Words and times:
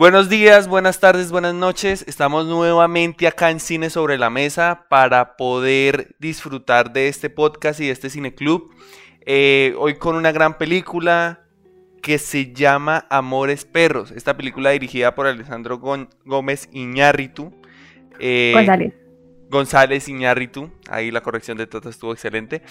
Buenos 0.00 0.30
días, 0.30 0.66
buenas 0.66 0.98
tardes, 0.98 1.30
buenas 1.30 1.52
noches. 1.52 2.06
Estamos 2.08 2.46
nuevamente 2.46 3.26
acá 3.26 3.50
en 3.50 3.60
Cine 3.60 3.90
sobre 3.90 4.16
la 4.16 4.30
Mesa 4.30 4.86
para 4.88 5.36
poder 5.36 6.16
disfrutar 6.18 6.94
de 6.94 7.08
este 7.08 7.28
podcast 7.28 7.80
y 7.80 7.84
de 7.84 7.92
este 7.92 8.08
cineclub. 8.08 8.72
Eh, 9.26 9.74
hoy 9.76 9.96
con 9.96 10.16
una 10.16 10.32
gran 10.32 10.56
película 10.56 11.40
que 12.00 12.16
se 12.16 12.54
llama 12.54 13.04
Amores 13.10 13.66
Perros. 13.66 14.10
Esta 14.12 14.38
película 14.38 14.70
dirigida 14.70 15.14
por 15.14 15.26
Alessandro 15.26 15.78
Gómez 16.24 16.70
Iñárritu. 16.72 17.52
Eh, 18.18 18.52
González. 18.54 18.94
González 19.50 20.08
Iñárritu. 20.08 20.70
Ahí 20.88 21.10
la 21.10 21.20
corrección 21.20 21.58
de 21.58 21.66
Tata 21.66 21.90
estuvo 21.90 22.14
excelente. 22.14 22.62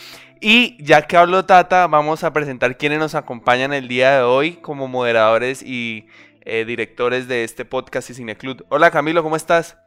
Y 0.41 0.83
ya 0.83 1.03
que 1.03 1.15
hablo 1.15 1.45
Tata, 1.45 1.85
vamos 1.85 2.23
a 2.23 2.33
presentar 2.33 2.75
quienes 2.75 2.97
nos 2.97 3.13
acompañan 3.13 3.71
el 3.71 3.87
día 3.87 4.15
de 4.15 4.23
hoy 4.23 4.53
como 4.53 4.87
moderadores 4.87 5.61
y 5.61 6.07
eh, 6.45 6.65
directores 6.65 7.27
de 7.27 7.43
este 7.43 7.65
podcast 7.65 8.09
y 8.09 8.13
Cineclub. 8.13 8.65
Hola 8.69 8.91
Camilo, 8.91 9.23
¿cómo 9.23 9.35
estás? 9.35 9.77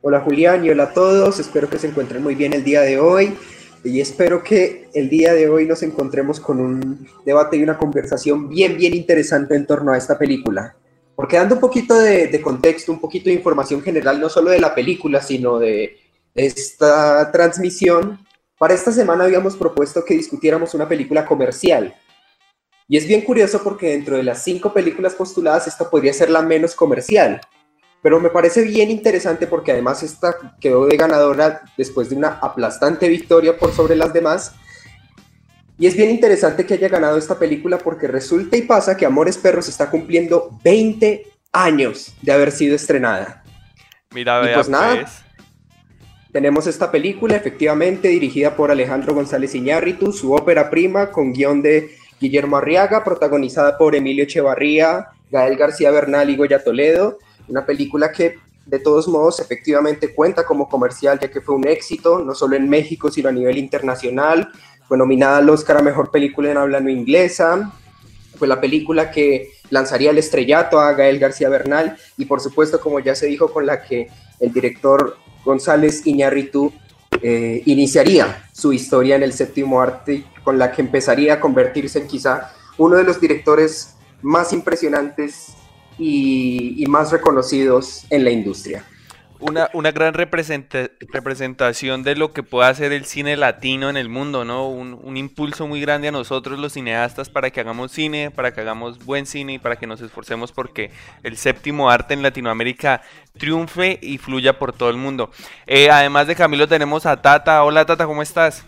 Hola 0.00 0.20
Julián 0.20 0.64
y 0.64 0.70
hola 0.70 0.84
a 0.84 0.92
todos, 0.92 1.40
espero 1.40 1.68
que 1.68 1.78
se 1.78 1.88
encuentren 1.88 2.22
muy 2.22 2.34
bien 2.34 2.52
el 2.52 2.62
día 2.62 2.82
de 2.82 2.98
hoy 2.98 3.36
y 3.82 4.00
espero 4.00 4.42
que 4.42 4.88
el 4.94 5.08
día 5.08 5.34
de 5.34 5.48
hoy 5.48 5.66
nos 5.66 5.82
encontremos 5.82 6.40
con 6.40 6.60
un 6.60 7.08
debate 7.24 7.56
y 7.56 7.62
una 7.62 7.76
conversación 7.76 8.48
bien, 8.48 8.76
bien 8.76 8.94
interesante 8.94 9.54
en 9.54 9.66
torno 9.66 9.92
a 9.92 9.98
esta 9.98 10.18
película. 10.18 10.76
Porque 11.14 11.36
dando 11.36 11.54
un 11.54 11.60
poquito 11.60 11.98
de, 11.98 12.26
de 12.28 12.40
contexto, 12.42 12.92
un 12.92 13.00
poquito 13.00 13.30
de 13.30 13.36
información 13.36 13.82
general, 13.82 14.20
no 14.20 14.28
solo 14.28 14.50
de 14.50 14.60
la 14.60 14.74
película, 14.74 15.22
sino 15.22 15.58
de 15.58 15.98
esta 16.34 17.30
transmisión, 17.32 18.18
para 18.58 18.74
esta 18.74 18.90
semana 18.90 19.24
habíamos 19.24 19.56
propuesto 19.56 20.04
que 20.04 20.14
discutiéramos 20.14 20.74
una 20.74 20.88
película 20.88 21.26
comercial, 21.26 21.94
y 22.88 22.96
es 22.96 23.06
bien 23.06 23.22
curioso 23.22 23.62
porque 23.62 23.90
dentro 23.90 24.16
de 24.16 24.22
las 24.22 24.44
cinco 24.44 24.72
películas 24.72 25.14
postuladas, 25.14 25.66
esta 25.66 25.90
podría 25.90 26.12
ser 26.12 26.30
la 26.30 26.42
menos 26.42 26.74
comercial. 26.74 27.40
Pero 28.02 28.20
me 28.20 28.30
parece 28.30 28.62
bien 28.62 28.90
interesante 28.90 29.48
porque 29.48 29.72
además 29.72 30.02
esta 30.04 30.54
quedó 30.60 30.86
de 30.86 30.96
ganadora 30.96 31.62
después 31.76 32.08
de 32.08 32.16
una 32.16 32.38
aplastante 32.40 33.08
victoria 33.08 33.58
por 33.58 33.72
sobre 33.72 33.96
las 33.96 34.12
demás. 34.12 34.54
Y 35.78 35.86
es 35.86 35.96
bien 35.96 36.10
interesante 36.10 36.64
que 36.64 36.74
haya 36.74 36.88
ganado 36.88 37.18
esta 37.18 37.38
película 37.38 37.78
porque 37.78 38.06
resulta 38.06 38.56
y 38.56 38.62
pasa 38.62 38.96
que 38.96 39.04
Amores 39.04 39.36
Perros 39.36 39.68
está 39.68 39.90
cumpliendo 39.90 40.56
20 40.62 41.26
años 41.52 42.14
de 42.22 42.32
haber 42.32 42.52
sido 42.52 42.76
estrenada. 42.76 43.42
Mira, 44.12 44.38
vea, 44.38 44.54
pues 44.54 44.68
nada, 44.68 44.94
pues. 45.02 45.10
tenemos 46.32 46.66
esta 46.68 46.90
película 46.92 47.34
efectivamente 47.34 48.08
dirigida 48.08 48.54
por 48.54 48.70
Alejandro 48.70 49.14
González 49.14 49.54
Iñárritu, 49.54 50.12
su 50.12 50.32
ópera 50.32 50.70
prima 50.70 51.10
con 51.10 51.32
guion 51.32 51.60
de 51.60 51.90
Guillermo 52.20 52.56
Arriaga, 52.56 53.04
protagonizada 53.04 53.76
por 53.76 53.94
Emilio 53.94 54.24
Echevarría, 54.24 55.08
Gael 55.30 55.56
García 55.56 55.90
Bernal 55.90 56.30
y 56.30 56.36
Goya 56.36 56.62
Toledo, 56.62 57.18
una 57.48 57.66
película 57.66 58.12
que 58.12 58.36
de 58.64 58.78
todos 58.78 59.06
modos 59.06 59.38
efectivamente 59.40 60.14
cuenta 60.14 60.44
como 60.44 60.68
comercial, 60.68 61.18
ya 61.20 61.30
que 61.30 61.40
fue 61.40 61.54
un 61.54 61.68
éxito, 61.68 62.18
no 62.18 62.34
solo 62.34 62.56
en 62.56 62.68
México, 62.68 63.10
sino 63.10 63.28
a 63.28 63.32
nivel 63.32 63.58
internacional, 63.58 64.50
fue 64.88 64.98
nominada 64.98 65.38
al 65.38 65.50
Oscar 65.50 65.78
a 65.78 65.82
Mejor 65.82 66.10
Película 66.10 66.50
en 66.50 66.56
Habla 66.56 66.80
No 66.80 66.90
Inglesa, 66.90 67.72
fue 68.36 68.48
la 68.48 68.60
película 68.60 69.10
que 69.10 69.52
lanzaría 69.70 70.10
el 70.10 70.18
estrellato 70.18 70.78
a 70.78 70.92
Gael 70.92 71.18
García 71.18 71.48
Bernal. 71.48 71.96
Y 72.16 72.26
por 72.26 72.40
supuesto, 72.40 72.80
como 72.80 73.00
ya 73.00 73.14
se 73.14 73.26
dijo, 73.26 73.52
con 73.52 73.66
la 73.66 73.82
que 73.82 74.08
el 74.40 74.52
director 74.52 75.16
González 75.44 76.06
Iñárritu 76.06 76.72
eh, 77.22 77.62
iniciaría 77.66 78.48
su 78.52 78.72
historia 78.72 79.16
en 79.16 79.22
el 79.22 79.32
séptimo 79.32 79.80
arte, 79.80 80.24
con 80.44 80.58
la 80.58 80.72
que 80.72 80.82
empezaría 80.82 81.34
a 81.34 81.40
convertirse 81.40 82.00
en 82.00 82.06
quizá 82.06 82.52
uno 82.78 82.96
de 82.96 83.04
los 83.04 83.20
directores 83.20 83.94
más 84.22 84.52
impresionantes 84.52 85.54
y 85.98 86.84
más 86.88 87.10
reconocidos 87.10 88.04
en 88.10 88.22
la 88.22 88.30
industria 88.30 88.84
una, 89.40 89.68
una 89.72 89.92
gran 89.92 90.14
representación 90.14 92.02
de 92.02 92.16
lo 92.16 92.32
que 92.32 92.42
puede 92.42 92.68
hacer 92.68 92.92
el 92.92 93.04
cine 93.04 93.36
latino 93.36 93.90
en 93.90 93.96
el 93.96 94.08
mundo, 94.08 94.44
¿no? 94.44 94.68
Un, 94.68 95.16
impulso 95.16 95.66
muy 95.66 95.80
grande 95.80 96.08
a 96.08 96.12
nosotros 96.12 96.58
los 96.58 96.74
cineastas 96.74 97.30
para 97.30 97.50
que 97.50 97.60
hagamos 97.60 97.92
cine, 97.92 98.30
para 98.30 98.52
que 98.52 98.60
hagamos 98.60 99.04
buen 99.04 99.26
cine 99.26 99.54
y 99.54 99.58
para 99.58 99.76
que 99.76 99.86
nos 99.86 100.00
esforcemos 100.00 100.52
porque 100.52 100.90
el 101.22 101.36
séptimo 101.36 101.90
arte 101.90 102.14
en 102.14 102.22
Latinoamérica 102.22 103.00
triunfe 103.38 103.98
y 104.02 104.18
fluya 104.18 104.58
por 104.58 104.72
todo 104.72 104.90
el 104.90 104.96
mundo. 104.96 105.30
Eh, 105.66 105.90
además 105.90 106.26
de 106.26 106.36
Camilo 106.36 106.68
tenemos 106.68 107.06
a 107.06 107.20
Tata. 107.20 107.64
Hola 107.64 107.86
Tata, 107.86 108.06
¿cómo 108.06 108.22
estás? 108.22 108.66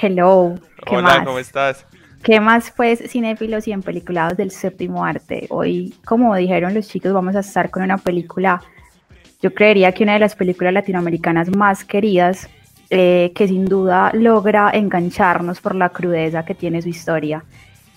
Hello. 0.00 0.54
Hola, 0.86 1.22
¿cómo 1.24 1.38
estás? 1.38 1.86
¿Qué 2.22 2.40
más 2.40 2.72
pues 2.76 3.02
cinéfilos 3.08 3.68
y 3.68 3.72
en 3.72 3.82
peliculados 3.82 4.36
del 4.36 4.50
séptimo 4.50 5.04
arte? 5.04 5.46
Hoy, 5.50 5.94
como 6.04 6.34
dijeron 6.34 6.74
los 6.74 6.88
chicos, 6.88 7.12
vamos 7.12 7.36
a 7.36 7.40
estar 7.40 7.70
con 7.70 7.82
una 7.82 7.98
película 7.98 8.60
yo 9.40 9.54
creería 9.54 9.92
que 9.92 10.02
una 10.02 10.14
de 10.14 10.18
las 10.18 10.34
películas 10.34 10.72
latinoamericanas 10.72 11.54
más 11.54 11.84
queridas, 11.84 12.48
eh, 12.90 13.32
que 13.34 13.46
sin 13.46 13.66
duda 13.66 14.10
logra 14.14 14.70
engancharnos 14.72 15.60
por 15.60 15.74
la 15.74 15.90
crudeza 15.90 16.44
que 16.44 16.54
tiene 16.54 16.82
su 16.82 16.88
historia. 16.88 17.44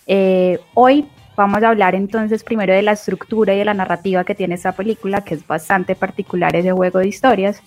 Eh, 0.05 0.59
hoy 0.75 1.07
vamos 1.35 1.63
a 1.63 1.69
hablar 1.69 1.95
entonces 1.95 2.43
primero 2.43 2.73
de 2.73 2.81
la 2.81 2.91
estructura 2.91 3.55
y 3.55 3.59
de 3.59 3.65
la 3.65 3.73
narrativa 3.73 4.23
que 4.23 4.35
tiene 4.35 4.55
esta 4.55 4.73
película, 4.73 5.21
que 5.21 5.35
es 5.35 5.47
bastante 5.47 5.95
particular 5.95 6.55
ese 6.55 6.71
juego 6.71 6.99
de 6.99 7.07
historias. 7.07 7.63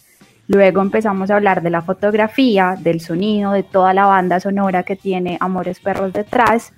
Luego 0.47 0.83
empezamos 0.83 1.31
a 1.31 1.37
hablar 1.37 1.63
de 1.63 1.71
la 1.71 1.83
fotografía, 1.83 2.77
del 2.79 3.01
sonido, 3.01 3.53
de 3.53 3.63
toda 3.63 3.95
la 3.95 4.07
banda 4.07 4.39
sonora 4.39 4.83
que 4.83 4.95
tiene 4.95 5.39
Amores 5.41 5.81
Perros 5.81 6.13
detrás. 6.13 6.73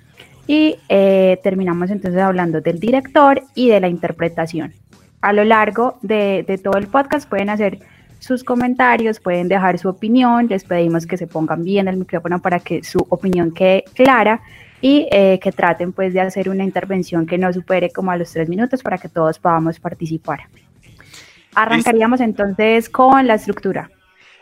Y 0.47 0.77
eh, 0.87 1.39
terminamos 1.43 1.91
entonces 1.91 2.21
hablando 2.21 2.61
del 2.61 2.79
director 2.79 3.43
y 3.53 3.67
de 3.69 3.81
la 3.81 3.89
interpretación 3.89 4.73
a 5.21 5.33
lo 5.33 5.43
largo 5.43 5.97
de, 6.01 6.59
todo 6.63 6.77
el 6.77 6.87
podcast 6.87 7.27
pueden 7.27 7.49
hacer 7.49 7.79
sus 8.19 8.43
comentarios, 8.43 9.19
pueden 9.19 9.47
dejar 9.47 9.77
su 9.77 9.89
opinión, 9.89 10.47
les 10.47 10.63
pedimos 10.63 11.05
que 11.05 11.17
se 11.17 11.27
pongan 11.27 11.63
bien 11.63 11.87
el 11.87 11.97
micrófono 11.97 12.41
para 12.41 12.59
que 12.59 12.83
su 12.83 13.05
opinión 13.09 13.51
quede 13.53 13.83
clara 13.93 14.41
y 14.81 15.07
eh, 15.11 15.39
que 15.41 15.51
traten 15.51 15.91
pues 15.91 16.13
de 16.13 16.21
hacer 16.21 16.49
una 16.49 16.63
intervención 16.63 17.25
que 17.25 17.37
no 17.37 17.51
supere 17.51 17.89
como 17.91 18.11
a 18.11 18.17
los 18.17 18.31
tres 18.31 18.49
minutos 18.49 18.81
para 18.83 18.97
que 18.97 19.09
todos 19.09 19.39
podamos 19.39 19.79
participar. 19.79 20.41
Arrancaríamos 21.55 22.21
entonces 22.21 22.89
con 22.89 23.25
la 23.25 23.35
estructura. 23.35 23.89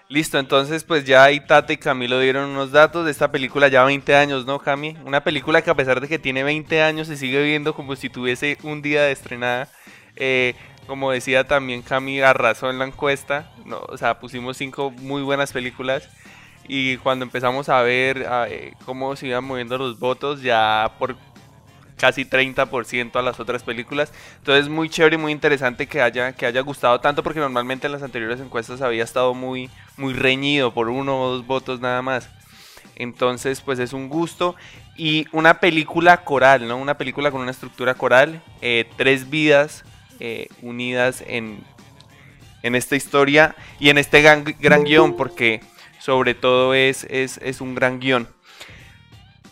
Listo, 0.08 0.38
entonces 0.38 0.84
pues 0.84 1.04
ya 1.04 1.24
ahí 1.24 1.40
Tata 1.40 1.74
y 1.74 1.78
Camilo 1.78 2.20
dieron 2.20 2.52
unos 2.52 2.72
datos 2.72 3.06
de 3.06 3.12
esta 3.12 3.32
película 3.32 3.70
ya 3.70 3.84
20 3.84 4.16
años, 4.16 4.46
¿no, 4.46 4.60
Cami? 4.60 4.96
Una 5.04 5.24
película 5.24 5.64
que 5.64 5.72
a 5.72 5.76
pesar 5.76 6.00
de 6.00 6.08
que 6.08 6.20
tiene 6.20 6.44
20 6.44 6.84
años 6.84 7.08
se 7.08 7.18
sigue 7.18 7.42
viendo 7.42 7.74
como 7.74 7.96
si 7.96 8.10
tuviese 8.10 8.58
un 8.64 8.84
día 8.84 9.02
de 9.02 9.12
estrenada. 9.12 9.68
Eh, 10.16 10.56
como 10.88 11.12
decía 11.12 11.46
también 11.46 11.82
Cami, 11.82 12.22
arrasó 12.22 12.70
en 12.70 12.80
la 12.80 12.86
encuesta. 12.86 13.52
No, 13.66 13.80
o 13.88 13.98
sea, 13.98 14.20
pusimos 14.20 14.58
cinco 14.58 14.92
muy 14.92 15.22
buenas 15.22 15.52
películas. 15.52 16.10
Y 16.68 16.98
cuando 16.98 17.26
empezamos 17.26 17.70
a 17.70 17.82
ver 17.82 18.26
eh, 18.50 18.74
cómo 18.86 19.16
se 19.16 19.28
iban 19.28 19.44
moviendo 19.44 19.78
los 19.78 20.00
votos, 20.00 20.42
ya 20.42 20.94
por 21.00 21.16
casi 21.98 22.26
30% 22.26 23.16
a 23.16 23.22
las 23.22 23.40
otras 23.40 23.64
películas. 23.64 24.12
Entonces 24.38 24.70
muy 24.70 24.90
chévere 24.90 25.16
y 25.16 25.20
muy 25.20 25.32
interesante 25.32 25.88
que 25.88 26.02
haya, 26.02 26.34
que 26.34 26.46
haya 26.46 26.62
gustado 26.62 27.00
tanto 27.00 27.24
porque 27.24 27.40
normalmente 27.40 27.88
en 27.88 27.94
las 27.94 28.04
anteriores 28.04 28.40
encuestas 28.40 28.82
había 28.82 29.04
estado 29.04 29.34
muy, 29.34 29.70
muy 29.98 30.14
reñido 30.14 30.74
por 30.74 30.90
uno 30.90 31.22
o 31.22 31.30
dos 31.36 31.48
votos 31.48 31.80
nada 31.80 32.02
más. 32.02 32.30
Entonces 32.96 33.62
pues 33.62 33.80
es 33.80 33.94
un 33.94 34.10
gusto. 34.10 34.56
Y 34.98 35.28
una 35.34 35.60
película 35.60 36.24
coral, 36.24 36.68
¿no? 36.68 36.78
Una 36.78 36.98
película 36.98 37.30
con 37.30 37.42
una 37.42 37.52
estructura 37.52 37.96
coral. 37.96 38.42
Eh, 38.62 38.90
tres 38.98 39.30
vidas 39.30 39.84
eh, 40.20 40.48
unidas 40.62 41.24
en, 41.28 41.64
en, 42.64 42.76
esta 42.76 42.96
historia 42.96 43.56
y 43.80 43.90
en 43.90 43.98
este 43.98 44.22
gran, 44.22 44.44
gran 44.60 44.84
guion, 44.84 45.16
porque 45.16 45.62
sobre 46.00 46.34
todo 46.34 46.74
es, 46.74 47.06
es, 47.10 47.40
es, 47.42 47.62
un 47.62 47.76
gran 47.76 48.00
guion. 48.00 48.28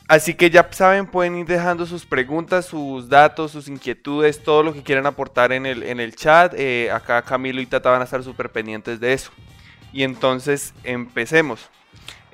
Así 0.07 0.35
que 0.35 0.49
ya 0.49 0.67
saben, 0.71 1.07
pueden 1.07 1.37
ir 1.37 1.45
dejando 1.45 1.85
sus 1.85 2.05
preguntas, 2.05 2.65
sus 2.65 3.09
datos, 3.09 3.51
sus 3.51 3.67
inquietudes, 3.67 4.43
todo 4.43 4.61
lo 4.61 4.73
que 4.73 4.83
quieran 4.83 5.05
aportar 5.05 5.51
en 5.51 5.65
el, 5.65 5.81
en 5.83 5.99
el 5.99 6.15
chat. 6.15 6.53
Eh, 6.55 6.91
acá 6.91 7.21
Camilo 7.21 7.61
y 7.61 7.65
Tata 7.65 7.89
van 7.89 8.01
a 8.01 8.03
estar 8.03 8.21
súper 8.23 8.51
pendientes 8.51 8.99
de 8.99 9.13
eso. 9.13 9.31
Y 9.91 10.03
entonces 10.03 10.73
empecemos. 10.83 11.69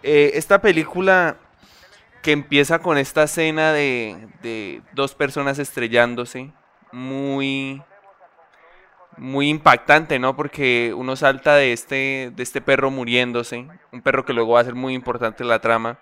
Eh, 0.02 0.32
esta 0.34 0.62
película 0.62 1.38
que 2.22 2.32
empieza 2.32 2.80
con 2.80 2.98
esta 2.98 3.24
escena 3.24 3.72
de, 3.72 4.28
de 4.42 4.82
dos 4.94 5.16
personas 5.16 5.60
estrellándose, 5.60 6.52
muy 6.92 7.82
muy 9.20 9.50
impactante, 9.50 10.18
¿no? 10.18 10.36
Porque 10.36 10.94
uno 10.96 11.16
salta 11.16 11.56
de 11.56 11.74
este, 11.74 12.32
de 12.36 12.44
este 12.44 12.62
perro 12.62 12.90
muriéndose, 12.90 13.68
un 13.92 14.02
perro 14.02 14.26
que 14.26 14.34
luego 14.34 14.54
va 14.54 14.62
a 14.62 14.66
ser 14.66 14.76
muy 14.76 14.94
importante 14.94 15.44
en 15.44 15.50
la 15.50 15.60
trama. 15.60 16.00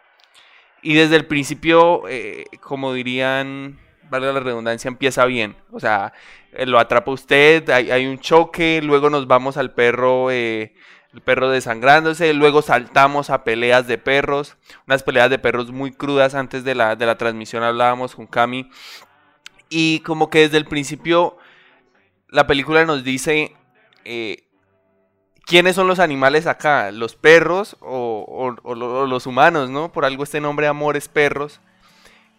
Y 0.81 0.93
desde 0.93 1.15
el 1.15 1.25
principio, 1.25 2.03
eh, 2.07 2.45
como 2.61 2.93
dirían, 2.93 3.79
vale 4.09 4.31
la 4.31 4.39
redundancia, 4.39 4.87
empieza 4.87 5.25
bien. 5.25 5.55
O 5.71 5.79
sea, 5.79 6.13
eh, 6.53 6.65
lo 6.65 6.79
atrapa 6.79 7.11
usted, 7.11 7.69
hay, 7.69 8.05
un 8.05 8.19
choque, 8.19 8.81
luego 8.83 9.09
nos 9.09 9.27
vamos 9.27 9.57
al 9.57 9.73
perro, 9.73 10.29
eh, 10.31 10.75
el 11.13 11.21
perro 11.21 11.49
desangrándose, 11.49 12.33
luego 12.33 12.61
saltamos 12.61 13.31
a 13.31 13.43
peleas 13.43 13.87
de 13.87 13.97
perros, 13.97 14.57
unas 14.85 15.01
peleas 15.01 15.29
de 15.29 15.39
perros 15.39 15.71
muy 15.71 15.91
crudas 15.91 16.35
antes 16.35 16.63
de 16.63 16.75
la, 16.75 16.95
de 16.95 17.05
la 17.05 17.17
transmisión 17.17 17.63
hablábamos 17.63 18.15
con 18.15 18.27
Cami 18.27 18.69
Y 19.69 20.01
como 20.01 20.29
que 20.29 20.39
desde 20.39 20.57
el 20.57 20.65
principio 20.65 21.37
la 22.29 22.47
película 22.47 22.85
nos 22.85 23.03
dice 23.03 23.53
eh, 24.05 24.43
quiénes 25.45 25.75
son 25.75 25.87
los 25.87 25.99
animales 25.99 26.45
acá, 26.45 26.91
los 26.91 27.15
perros 27.15 27.77
o, 27.79 28.55
los 28.63 29.25
humanos, 29.25 29.69
¿no? 29.69 29.91
Por 29.91 30.05
algo 30.05 30.23
este 30.23 30.41
nombre 30.41 30.67
Amores 30.67 31.07
Perros, 31.07 31.61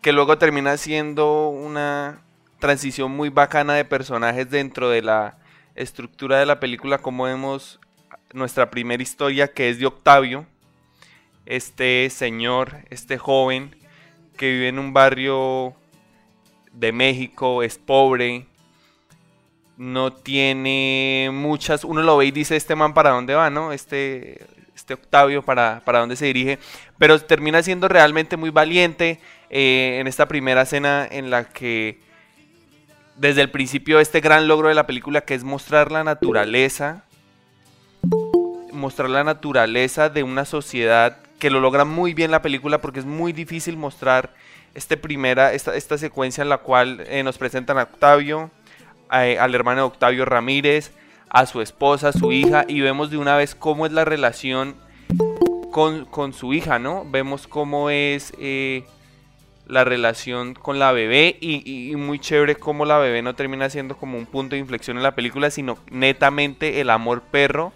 que 0.03 0.13
luego 0.13 0.39
termina 0.39 0.77
siendo 0.77 1.49
una 1.49 2.23
transición 2.59 3.13
muy 3.13 3.31
bacana 3.31 3.75
de 3.75 3.85
personajes 3.85 4.51
dentro 4.51 4.91
de 4.91 5.03
la 5.03 5.39
estructura 5.75 6.39
de 6.39 6.47
la 6.47 6.61
película, 6.61 6.99
como 6.99 7.25
vemos 7.25 7.81
nuestra 8.33 8.69
primera 8.71 9.03
historia 9.03 9.53
que 9.53 9.71
es 9.71 9.79
de 9.79 9.87
Octavio, 9.87 10.47
este 11.47 12.11
señor, 12.11 12.85
este 12.91 13.17
joven 13.17 13.75
que 14.37 14.51
vive 14.51 14.69
en 14.69 14.79
un 14.79 14.93
barrio 14.93 15.75
de 16.73 16.93
México, 16.93 17.63
es 17.63 17.79
pobre, 17.79 18.47
no 19.79 20.13
tiene 20.13 21.31
muchas, 21.33 21.85
uno 21.85 22.03
lo 22.03 22.17
ve 22.17 22.27
y 22.27 22.31
dice 22.33 22.57
este 22.57 22.75
man 22.75 22.93
para 22.95 23.11
dónde 23.11 23.35
va, 23.35 23.49
¿no? 23.49 23.73
Este, 23.73 24.45
este 24.75 24.95
Octavio 24.95 25.43
para, 25.43 25.83
para 25.85 26.01
dónde 26.01 26.17
se 26.17 26.27
dirige, 26.27 26.59
pero 26.99 27.19
termina 27.21 27.63
siendo 27.63 27.87
realmente 27.87 28.37
muy 28.37 28.51
valiente 28.51 29.21
eh, 29.51 29.99
en 30.01 30.09
esta 30.09 30.27
primera 30.27 30.63
escena 30.63 31.07
en 31.09 31.31
la 31.31 31.45
que 31.45 32.01
desde 33.15 33.41
el 33.41 33.51
principio 33.51 34.01
este 34.01 34.21
gran 34.21 34.49
logro 34.49 34.69
de 34.69 34.75
la 34.75 34.87
película 34.87 35.21
que 35.21 35.35
es 35.35 35.45
mostrar 35.45 35.93
la 35.93 36.03
naturaleza, 36.03 37.05
mostrar 38.73 39.09
la 39.11 39.23
naturaleza 39.23 40.09
de 40.09 40.25
una 40.25 40.45
sociedad 40.45 41.19
que 41.39 41.51
lo 41.51 41.61
logra 41.61 41.85
muy 41.85 42.15
bien 42.15 42.33
la 42.33 42.43
película 42.43 42.81
porque 42.81 42.99
es 42.99 43.07
muy 43.07 43.33
difícil 43.33 43.77
mostrar 43.77 44.35
este 44.75 44.97
primera, 44.97 45.53
esta, 45.53 45.77
esta 45.77 45.99
secuencia 45.99 46.43
en 46.43 46.49
la 46.49 46.59
cual 46.59 47.05
eh, 47.07 47.23
nos 47.23 47.39
presentan 47.39 47.79
a 47.79 47.85
Octavio, 47.85 48.51
al 49.09 49.55
hermano 49.55 49.87
Octavio 49.87 50.25
Ramírez, 50.25 50.93
a 51.31 51.47
su 51.47 51.61
esposa, 51.61 52.09
a 52.09 52.13
su 52.13 52.33
hija, 52.33 52.65
y 52.69 52.81
vemos 52.81 53.11
de 53.11 53.19
una 53.19 53.37
vez 53.37 53.55
cómo 53.55 53.87
es 53.87 53.93
la 53.93 54.05
relación 54.05 54.77
con, 55.71 56.33
su 56.33 56.55
hija, 56.55 56.79
¿no? 56.79 57.05
Vemos 57.09 57.47
cómo 57.47 57.91
es 57.91 58.33
eh, 58.39 58.85
la 59.67 59.85
relación 59.85 60.55
con 60.55 60.79
la 60.79 60.93
bebé 60.93 61.37
y, 61.41 61.95
muy 61.97 62.19
chévere 62.19 62.57
cómo 62.57 62.85
la 62.85 62.99
bebé 62.99 63.23
no 63.23 63.35
termina 63.35 63.71
siendo 63.71 63.97
como 63.97 64.19
un 64.19 64.27
punto 64.27 64.57
de 64.57 64.61
inflexión 64.61 64.97
en 64.97 65.03
la 65.03 65.15
película, 65.15 65.51
sino 65.51 65.79
netamente 65.91 66.81
el 66.81 66.91
amor 66.91 67.23
perro 67.23 67.73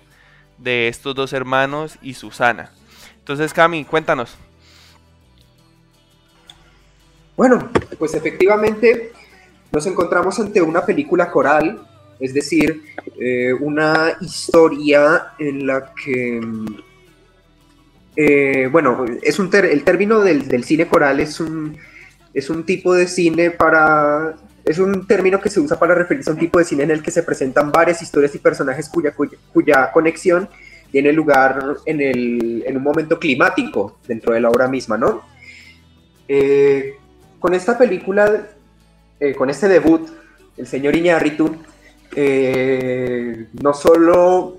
de 0.59 0.89
estos 0.89 1.15
dos 1.15 1.33
hermanos 1.33 1.99
y 2.03 2.15
Susana. 2.15 2.73
Entonces, 3.19 3.53
Cami, 3.53 3.85
cuéntanos. 3.85 4.37
Bueno, 7.37 7.71
pues 7.99 8.15
efectivamente 8.15 9.13
nos 9.73 9.87
encontramos 9.87 10.39
ante 10.39 10.61
una 10.61 10.85
película 10.85 11.31
coral, 11.31 11.81
es 12.21 12.35
decir, 12.35 12.83
eh, 13.19 13.53
una 13.55 14.17
historia 14.21 15.33
en 15.39 15.67
la 15.67 15.93
que, 15.95 16.41
eh, 18.15 18.69
bueno, 18.71 19.07
es 19.23 19.39
un 19.39 19.51
el 19.55 19.83
término 19.83 20.21
del, 20.21 20.65
cine 20.65 20.87
coral 20.87 21.21
es 21.21 21.41
un, 21.41 21.77
es 22.35 22.51
un 22.51 22.65
tipo 22.65 22.95
de 22.95 23.09
cine 23.09 23.51
para 23.51 24.37
es 24.65 24.79
un 24.79 25.07
término 25.09 25.41
que 25.41 25.51
se 25.51 25.59
usa 25.59 25.77
para 25.77 25.95
referirse 25.95 26.31
a 26.31 26.35
un 26.35 26.39
tipo 26.39 26.59
de 26.59 26.65
cine 26.65 26.85
en 26.85 26.93
el 26.93 27.03
que 27.03 27.11
se 27.11 27.25
presentan 27.25 27.73
varias 27.73 28.01
historias 28.01 28.33
y 28.37 28.39
personajes 28.39 28.89
cuya, 28.89 29.13
cuya, 29.53 29.91
conexión 29.91 30.49
tiene 30.93 31.13
lugar 31.13 31.79
en, 31.85 32.01
el, 32.01 32.63
en, 32.65 32.77
un 32.77 32.83
momento 32.83 33.19
climático 33.19 33.99
dentro 34.07 34.35
de 34.35 34.41
la 34.41 34.51
obra 34.51 34.69
misma, 34.69 34.97
¿no? 34.97 35.23
Eh, 36.29 36.95
con 37.41 37.55
esta 37.55 37.77
película 37.77 38.47
eh, 39.23 39.37
con 39.37 39.49
este 39.51 39.69
debut, 39.69 40.11
el 40.57 40.67
señor 40.67 40.97
Iñárritu 40.97 41.55
eh, 42.17 43.47
no 43.63 43.73
solo 43.73 44.59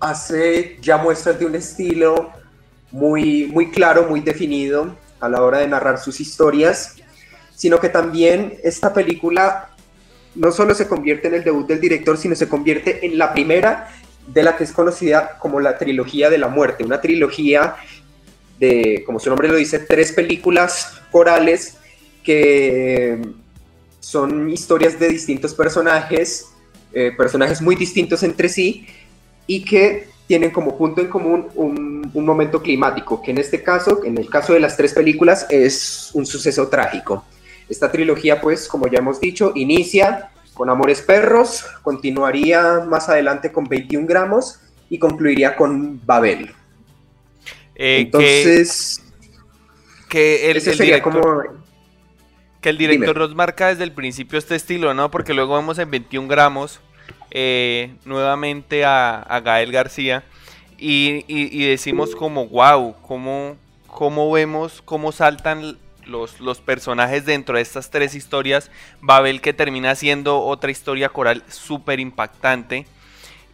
hace 0.00 0.78
ya 0.80 0.96
muestras 0.96 1.38
de 1.38 1.46
un 1.46 1.54
estilo 1.54 2.32
muy, 2.90 3.46
muy 3.46 3.70
claro, 3.70 4.08
muy 4.08 4.18
definido 4.18 4.96
a 5.20 5.28
la 5.28 5.42
hora 5.42 5.58
de 5.58 5.68
narrar 5.68 6.00
sus 6.00 6.18
historias, 6.18 6.96
sino 7.54 7.78
que 7.78 7.88
también 7.88 8.58
esta 8.64 8.92
película 8.92 9.70
no 10.34 10.50
solo 10.50 10.74
se 10.74 10.88
convierte 10.88 11.28
en 11.28 11.34
el 11.34 11.44
debut 11.44 11.68
del 11.68 11.80
director, 11.80 12.18
sino 12.18 12.34
se 12.34 12.48
convierte 12.48 13.06
en 13.06 13.16
la 13.16 13.32
primera 13.32 13.90
de 14.26 14.42
la 14.42 14.56
que 14.56 14.64
es 14.64 14.72
conocida 14.72 15.38
como 15.38 15.60
la 15.60 15.78
trilogía 15.78 16.30
de 16.30 16.38
la 16.38 16.48
muerte, 16.48 16.82
una 16.82 17.00
trilogía 17.00 17.76
de, 18.58 19.04
como 19.06 19.20
su 19.20 19.28
nombre 19.28 19.46
lo 19.46 19.54
dice, 19.54 19.78
tres 19.78 20.10
películas 20.10 21.00
corales 21.12 21.76
que 22.24 23.22
son 24.00 24.50
historias 24.50 24.98
de 24.98 25.08
distintos 25.08 25.54
personajes, 25.54 26.48
eh, 26.92 27.12
personajes 27.16 27.60
muy 27.60 27.76
distintos 27.76 28.22
entre 28.22 28.48
sí 28.48 28.86
y 29.46 29.64
que 29.64 30.08
tienen 30.26 30.50
como 30.50 30.76
punto 30.76 31.00
en 31.00 31.08
común 31.08 31.48
un, 31.54 32.10
un, 32.12 32.26
momento 32.26 32.62
climático, 32.62 33.22
que 33.22 33.30
en 33.30 33.38
este 33.38 33.62
caso, 33.62 34.04
en 34.04 34.18
el 34.18 34.28
caso 34.28 34.52
de 34.52 34.60
las 34.60 34.76
tres 34.76 34.92
películas, 34.92 35.46
es 35.48 36.10
un 36.12 36.26
suceso 36.26 36.68
trágico. 36.68 37.24
Esta 37.68 37.90
trilogía, 37.90 38.40
pues, 38.40 38.68
como 38.68 38.88
ya 38.88 38.98
hemos 38.98 39.20
dicho, 39.20 39.52
inicia 39.54 40.30
con 40.54 40.68
Amores 40.68 41.00
Perros, 41.00 41.64
continuaría 41.82 42.80
más 42.80 43.08
adelante 43.08 43.52
con 43.52 43.64
21 43.64 44.06
gramos 44.06 44.60
y 44.90 44.98
concluiría 44.98 45.56
con 45.56 46.04
Babel. 46.04 46.50
Eh, 47.74 48.00
Entonces, 48.00 49.02
que, 50.08 50.50
ese 50.50 50.74
sería 50.74 51.00
como 51.00 51.22
que 52.60 52.70
el 52.70 52.78
director 52.78 53.16
nos 53.16 53.34
marca 53.34 53.68
desde 53.68 53.84
el 53.84 53.92
principio 53.92 54.38
este 54.38 54.56
estilo, 54.56 54.94
¿no? 54.94 55.10
Porque 55.10 55.34
luego 55.34 55.56
vemos 55.56 55.78
en 55.78 55.90
21 55.90 56.28
gramos 56.28 56.80
eh, 57.30 57.94
nuevamente 58.04 58.84
a, 58.84 59.40
Gael 59.44 59.70
García 59.70 60.24
y, 60.78 61.66
decimos 61.66 62.14
como, 62.14 62.46
wow, 62.48 62.96
cómo, 63.02 63.56
cómo 63.86 64.30
vemos 64.30 64.82
cómo 64.84 65.12
saltan 65.12 65.76
los, 66.06 66.40
los, 66.40 66.60
personajes 66.60 67.26
dentro 67.26 67.56
de 67.56 67.62
estas 67.62 67.90
tres 67.90 68.14
historias. 68.14 68.70
Babel 69.00 69.40
que 69.40 69.52
termina 69.52 69.94
siendo 69.94 70.40
otra 70.40 70.70
historia 70.70 71.10
coral 71.10 71.44
súper 71.48 72.00
impactante. 72.00 72.86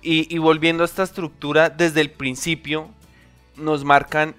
Y, 0.02 0.32
y 0.34 0.38
volviendo 0.38 0.82
a 0.82 0.87
esta 0.87 1.02
estructura, 1.02 1.70
desde 1.70 2.02
el 2.02 2.11
principio 2.11 2.90
nos 3.56 3.84
marcan, 3.84 4.34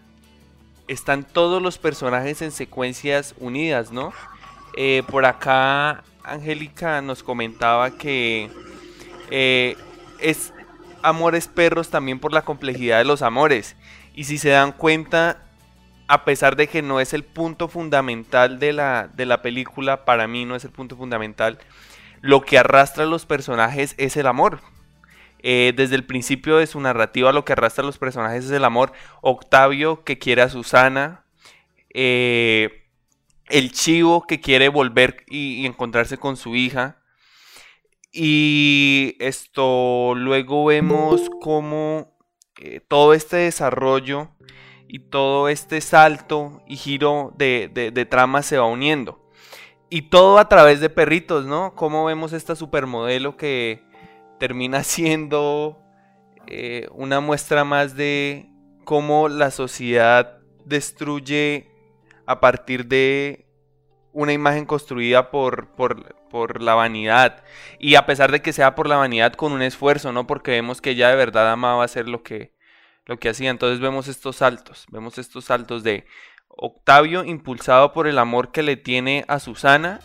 están 0.88 1.24
todos 1.24 1.62
los 1.62 1.78
personajes 1.78 2.42
en 2.42 2.52
secuencias 2.52 3.34
unidas, 3.40 3.92
¿no? 3.92 4.14
Eh, 4.78 5.04
por 5.10 5.26
acá 5.26 6.04
Angélica 6.24 7.02
nos 7.02 7.24
comentaba 7.24 7.92
que 7.92 8.50
eh, 9.32 9.78
es 10.20 10.54
Amores 11.02 11.48
Perros 11.48 11.90
también 11.90 12.20
por 12.20 12.34
la 12.34 12.42
complejidad 12.42 12.98
de 12.98 13.06
los 13.06 13.22
amores. 13.22 13.76
Y 14.14 14.26
si 14.26 14.38
se 14.38 14.50
dan 14.50 14.72
cuenta, 14.72 15.44
a 16.08 16.26
pesar 16.26 16.56
de 16.56 16.68
que 16.68 16.82
no 16.82 17.00
es 17.00 17.14
el 17.14 17.24
punto 17.24 17.68
fundamental 17.68 18.60
de 18.60 18.74
la, 18.74 19.08
de 19.14 19.26
la 19.26 19.42
película, 19.42 20.04
para 20.04 20.28
mí 20.28 20.46
no 20.46 20.56
es 20.56 20.66
el 20.66 20.72
punto 20.72 20.96
fundamental, 20.96 21.60
lo 22.22 22.42
que 22.42 22.58
arrastra 22.58 23.04
a 23.04 23.08
los 23.08 23.26
personajes 23.26 23.94
es 23.98 24.18
el 24.18 24.28
amor. 24.28 24.60
Eh, 25.48 25.74
desde 25.76 25.96
el 25.96 26.06
principio 26.06 26.58
de 26.58 26.66
su 26.66 26.80
narrativa 26.80 27.32
lo 27.32 27.46
que 27.46 27.54
arrastra 27.54 27.84
a 27.84 27.86
los 27.86 28.00
personajes 28.00 28.46
es 28.46 28.52
el 28.52 28.66
amor. 28.66 28.94
Octavio 29.22 30.04
que 30.04 30.18
quiere 30.18 30.42
a 30.42 30.50
Susana. 30.50 31.24
El 33.48 33.72
chivo 33.72 34.26
que 34.28 34.40
quiere 34.40 34.70
volver 34.70 35.24
y, 35.28 35.66
encontrarse 35.66 36.18
con 36.18 36.38
su 36.38 36.56
hija. 36.56 37.02
Y 38.12 39.18
esto 39.20 40.14
luego 40.16 40.66
vemos 40.66 41.30
cómo 41.42 42.18
eh, 42.62 42.80
todo 42.80 43.14
este 43.14 43.38
desarrollo 43.38 44.30
y 44.88 45.00
todo 45.00 45.50
este 45.50 45.82
salto 45.82 46.62
y 46.68 46.78
giro 46.78 47.34
de, 47.38 47.70
de, 47.74 48.06
trama 48.06 48.42
se 48.42 48.58
va 48.58 48.66
uniendo. 48.66 49.30
Y 49.90 50.04
todo 50.04 50.40
a 50.40 50.48
través 50.48 50.80
de 50.80 50.90
perritos, 50.90 51.46
¿no? 51.46 51.76
Cómo 51.76 52.06
vemos 52.06 52.32
esta 52.34 52.56
supermodelo 52.56 53.36
que 53.36 53.84
termina 54.40 54.84
siendo 54.84 55.82
eh, 56.48 56.88
una 56.94 57.20
muestra 57.20 57.66
más 57.66 57.96
de 57.96 58.50
cómo 58.86 59.28
la 59.28 59.52
sociedad 59.52 60.40
destruye 60.64 61.75
a 62.26 62.40
partir 62.40 62.88
de 62.88 63.46
una 64.16 64.32
imagen 64.34 64.66
construida 64.66 65.30
por, 65.30 65.68
por, 65.76 66.62
la 66.62 66.74
vanidad. 66.74 67.44
Y 67.80 67.96
a 67.96 68.06
pesar 68.06 68.32
de 68.32 68.42
que 68.42 68.54
sea 68.54 68.76
por 68.76 68.88
la 68.88 68.98
vanidad, 68.98 69.34
con 69.34 69.52
un 69.54 69.62
esfuerzo, 69.62 70.12
¿no? 70.12 70.28
Porque 70.28 70.52
vemos 70.52 70.82
que 70.82 70.92
ella 70.92 71.10
de 71.10 71.16
verdad 71.16 71.52
amaba 71.52 71.84
hacer 71.84 72.10
lo 72.10 72.24
que, 72.24 72.54
lo 73.06 73.20
que 73.20 73.30
hacía. 73.30 73.50
Entonces 73.50 73.80
vemos 73.80 74.08
estos 74.08 74.38
saltos, 74.38 74.86
vemos 74.90 75.18
estos 75.18 75.46
saltos 75.46 75.84
de 75.84 76.06
Octavio 76.50 77.24
impulsado 77.24 77.94
por 77.94 78.08
el 78.08 78.18
amor 78.18 78.52
que 78.52 78.64
le 78.64 78.78
tiene 78.78 79.26
a 79.28 79.40
Susana. 79.40 80.00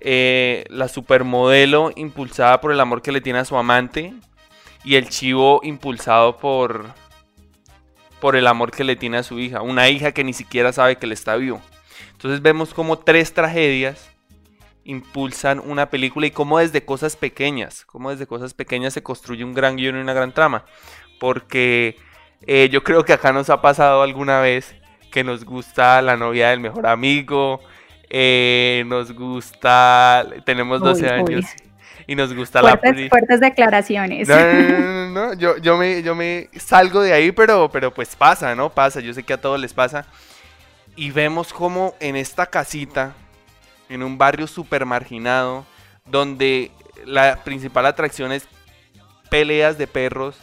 Eh, 0.00 0.64
la 0.68 0.88
supermodelo 0.88 1.90
impulsada 1.96 2.60
por 2.60 2.72
el 2.72 2.80
amor 2.80 3.02
que 3.02 3.12
le 3.12 3.20
tiene 3.20 3.40
a 3.40 3.44
su 3.44 3.56
amante. 3.56 4.14
Y 4.84 4.94
el 4.94 5.08
chivo 5.08 5.60
impulsado 5.64 6.36
por, 6.36 6.86
por 8.20 8.36
el 8.36 8.46
amor 8.46 8.70
que 8.70 8.84
le 8.84 8.96
tiene 8.96 9.18
a 9.18 9.22
su 9.22 9.38
hija, 9.38 9.62
una 9.62 9.88
hija 9.88 10.12
que 10.12 10.24
ni 10.24 10.32
siquiera 10.32 10.72
sabe 10.72 10.96
que 10.96 11.06
le 11.06 11.14
está 11.14 11.36
vivo. 11.36 11.60
Entonces 12.12 12.42
vemos 12.42 12.74
como 12.74 12.98
tres 12.98 13.32
tragedias 13.32 14.10
impulsan 14.88 15.60
una 15.60 15.90
película 15.90 16.26
y 16.26 16.30
cómo 16.30 16.58
desde 16.58 16.82
cosas 16.82 17.14
pequeñas, 17.14 17.84
cómo 17.84 18.10
desde 18.10 18.26
cosas 18.26 18.54
pequeñas 18.54 18.94
se 18.94 19.02
construye 19.02 19.44
un 19.44 19.52
gran 19.52 19.76
guion 19.76 19.96
y 19.96 20.00
una 20.00 20.14
gran 20.14 20.32
trama. 20.32 20.64
Porque 21.20 21.96
eh, 22.46 22.70
yo 22.72 22.82
creo 22.82 23.04
que 23.04 23.12
acá 23.12 23.30
nos 23.30 23.50
ha 23.50 23.60
pasado 23.60 24.00
alguna 24.00 24.40
vez 24.40 24.74
que 25.12 25.24
nos 25.24 25.44
gusta 25.44 26.00
la 26.00 26.16
novia 26.16 26.48
del 26.48 26.60
mejor 26.60 26.86
amigo, 26.86 27.60
eh, 28.08 28.84
nos 28.86 29.12
gusta, 29.12 30.26
tenemos 30.46 30.80
12 30.80 31.08
años 31.10 31.44
y 32.08 32.16
nos 32.16 32.34
gusta 32.34 32.60
la... 32.62 32.76
Fuertes 32.78 33.38
declaraciones. 33.40 34.28
No, 34.28 34.36
no, 34.36 35.08
no, 35.10 35.34
Yo, 35.34 35.58
yo, 35.58 35.76
me, 35.76 36.02
yo 36.02 36.16
me 36.16 36.48
salgo 36.56 37.02
de 37.02 37.12
ahí, 37.12 37.30
pero, 37.30 37.70
pero 37.70 37.94
pues 37.94 38.16
pasa, 38.16 38.56
¿no? 38.56 38.70
Pasa, 38.70 38.98
yo 38.98 39.14
sé 39.14 39.22
que 39.22 39.34
a 39.34 39.40
todos 39.40 39.60
les 39.60 39.72
pasa. 39.72 40.06
Y 40.96 41.10
vemos 41.10 41.52
como 41.52 41.94
en 42.00 42.16
esta 42.16 42.46
casita, 42.46 43.14
en 43.88 44.02
un 44.02 44.18
barrio 44.18 44.46
súper 44.46 44.84
marginado, 44.84 45.64
donde 46.04 46.72
la 47.04 47.44
principal 47.44 47.86
atracción 47.86 48.32
es 48.32 48.48
peleas 49.30 49.78
de 49.78 49.86
perros, 49.86 50.36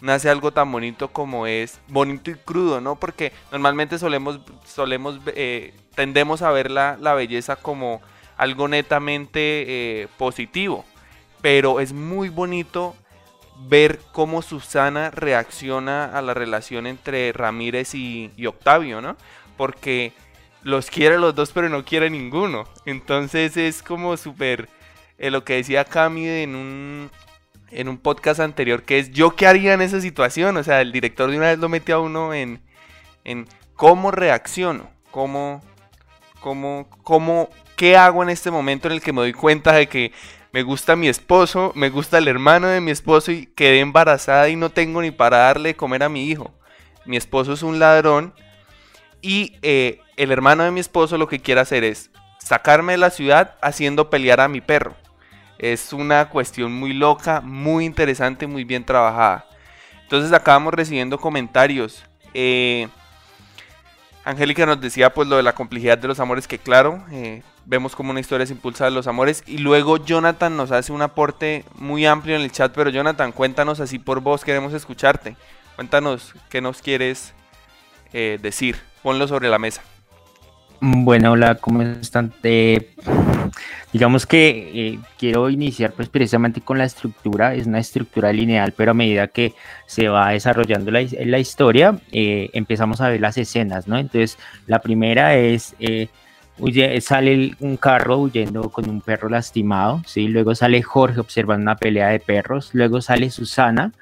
nace 0.00 0.30
algo 0.30 0.52
tan 0.52 0.70
bonito 0.70 1.08
como 1.08 1.46
es 1.46 1.80
bonito 1.88 2.30
y 2.30 2.34
crudo, 2.34 2.80
¿no? 2.80 2.96
Porque 2.96 3.32
normalmente 3.50 3.98
solemos, 3.98 4.40
solemos 4.64 5.18
eh, 5.34 5.74
tendemos 5.94 6.42
a 6.42 6.50
ver 6.50 6.70
la, 6.70 6.96
belleza 7.14 7.56
como 7.56 8.00
algo 8.38 8.68
netamente 8.68 9.64
eh, 10.02 10.08
positivo, 10.16 10.84
pero 11.42 11.80
es 11.80 11.92
muy 11.92 12.30
bonito 12.30 12.96
ver 13.68 14.00
cómo 14.12 14.40
Susana 14.40 15.10
reacciona 15.10 16.04
a 16.04 16.22
la 16.22 16.32
relación 16.32 16.86
entre 16.86 17.32
Ramírez 17.32 17.94
y, 17.94 18.32
Octavio, 18.46 19.00
¿no? 19.00 19.16
Porque 19.56 20.12
los 20.62 20.90
quiere 20.90 21.18
los 21.18 21.34
dos, 21.34 21.50
pero 21.52 21.68
no 21.68 21.84
quiere 21.84 22.08
ninguno. 22.08 22.68
Entonces 22.86 23.56
es 23.56 23.82
como 23.82 24.16
súper 24.16 24.68
eh, 25.18 25.30
lo 25.30 25.44
que 25.44 25.54
decía 25.54 25.84
Cami 25.84 26.28
en 26.28 26.54
un, 26.54 27.10
en 27.70 27.88
un 27.88 27.98
podcast 27.98 28.40
anterior, 28.40 28.84
que 28.84 29.00
es 29.00 29.10
yo 29.10 29.34
qué 29.34 29.46
haría 29.46 29.74
en 29.74 29.82
esa 29.82 30.00
situación. 30.00 30.56
O 30.56 30.62
sea, 30.62 30.80
el 30.80 30.92
director 30.92 31.30
de 31.30 31.36
una 31.36 31.46
vez 31.46 31.58
lo 31.58 31.68
metió 31.68 31.96
a 31.96 32.00
uno 32.00 32.32
en, 32.32 32.60
en 33.24 33.48
cómo 33.74 34.12
reacciono, 34.12 34.88
cómo, 35.10 35.62
cómo, 36.40 36.88
cómo, 37.02 37.48
qué 37.78 37.96
hago 37.96 38.24
en 38.24 38.28
este 38.28 38.50
momento 38.50 38.88
en 38.88 38.94
el 38.94 39.00
que 39.00 39.12
me 39.12 39.20
doy 39.20 39.32
cuenta 39.32 39.72
de 39.72 39.88
que 39.88 40.12
me 40.52 40.64
gusta 40.64 40.96
mi 40.96 41.06
esposo, 41.08 41.70
me 41.76 41.90
gusta 41.90 42.18
el 42.18 42.26
hermano 42.26 42.66
de 42.66 42.80
mi 42.80 42.90
esposo 42.90 43.30
y 43.30 43.46
quedé 43.46 43.78
embarazada 43.78 44.48
y 44.48 44.56
no 44.56 44.70
tengo 44.70 45.00
ni 45.00 45.12
para 45.12 45.38
darle 45.38 45.70
de 45.70 45.76
comer 45.76 46.02
a 46.02 46.08
mi 46.08 46.28
hijo. 46.28 46.52
Mi 47.06 47.16
esposo 47.16 47.52
es 47.52 47.62
un 47.62 47.78
ladrón 47.78 48.34
y 49.22 49.56
eh, 49.62 50.00
el 50.16 50.32
hermano 50.32 50.64
de 50.64 50.72
mi 50.72 50.80
esposo 50.80 51.16
lo 51.18 51.28
que 51.28 51.38
quiere 51.38 51.60
hacer 51.60 51.84
es 51.84 52.10
sacarme 52.40 52.94
de 52.94 52.98
la 52.98 53.10
ciudad 53.10 53.54
haciendo 53.62 54.10
pelear 54.10 54.40
a 54.40 54.48
mi 54.48 54.60
perro. 54.60 54.96
Es 55.58 55.92
una 55.92 56.30
cuestión 56.30 56.72
muy 56.72 56.92
loca, 56.92 57.40
muy 57.40 57.84
interesante, 57.84 58.48
muy 58.48 58.64
bien 58.64 58.84
trabajada. 58.84 59.46
Entonces 60.02 60.32
acabamos 60.32 60.74
recibiendo 60.74 61.18
comentarios. 61.18 62.04
Eh, 62.34 62.88
Angélica 64.24 64.66
nos 64.66 64.80
decía 64.80 65.14
pues 65.14 65.28
lo 65.28 65.36
de 65.36 65.44
la 65.44 65.54
complejidad 65.54 65.96
de 65.96 66.08
los 66.08 66.18
amores, 66.18 66.48
que 66.48 66.58
claro, 66.58 67.04
eh, 67.12 67.42
vemos 67.68 67.94
como 67.94 68.10
una 68.10 68.20
historia 68.20 68.46
se 68.46 68.54
impulsa 68.54 68.86
de 68.86 68.90
los 68.90 69.06
amores. 69.06 69.44
Y 69.46 69.58
luego 69.58 69.98
Jonathan 69.98 70.56
nos 70.56 70.72
hace 70.72 70.92
un 70.92 71.02
aporte 71.02 71.64
muy 71.76 72.06
amplio 72.06 72.34
en 72.34 72.42
el 72.42 72.50
chat, 72.50 72.72
pero 72.74 72.90
Jonathan, 72.90 73.30
cuéntanos 73.32 73.78
así 73.80 73.98
por 73.98 74.20
vos, 74.20 74.44
queremos 74.44 74.72
escucharte. 74.72 75.36
Cuéntanos 75.76 76.34
qué 76.48 76.60
nos 76.60 76.82
quieres 76.82 77.34
eh, 78.12 78.38
decir, 78.40 78.76
ponlo 79.02 79.28
sobre 79.28 79.48
la 79.48 79.58
mesa. 79.58 79.82
Bueno, 80.80 81.32
hola, 81.32 81.56
¿cómo 81.56 81.82
están? 81.82 82.32
digamos 83.92 84.26
que 84.26 84.70
eh, 84.74 84.98
quiero 85.18 85.50
iniciar 85.50 85.92
pues 85.92 86.08
precisamente 86.08 86.60
con 86.60 86.78
la 86.78 86.84
estructura, 86.84 87.54
es 87.54 87.66
una 87.66 87.80
estructura 87.80 88.32
lineal, 88.32 88.72
pero 88.76 88.92
a 88.92 88.94
medida 88.94 89.26
que 89.28 89.54
se 89.86 90.08
va 90.08 90.30
desarrollando 90.30 90.90
la, 90.90 91.00
la 91.24 91.38
historia, 91.38 91.98
eh, 92.12 92.50
empezamos 92.52 93.00
a 93.00 93.08
ver 93.08 93.20
las 93.20 93.38
escenas, 93.38 93.88
¿no? 93.88 93.98
Entonces, 93.98 94.38
la 94.66 94.80
primera 94.80 95.36
es, 95.36 95.74
eh, 96.66 97.00
sale 97.00 97.54
un 97.60 97.76
carro 97.76 98.18
huyendo 98.18 98.70
con 98.70 98.88
un 98.88 99.00
perro 99.00 99.28
lastimado, 99.28 100.02
¿sí? 100.06 100.28
Luego 100.28 100.54
sale 100.54 100.82
Jorge 100.82 101.20
observando 101.20 101.62
una 101.62 101.76
pelea 101.76 102.08
de 102.08 102.20
perros, 102.20 102.70
luego 102.72 103.00
sale 103.00 103.30
Susana, 103.30 103.92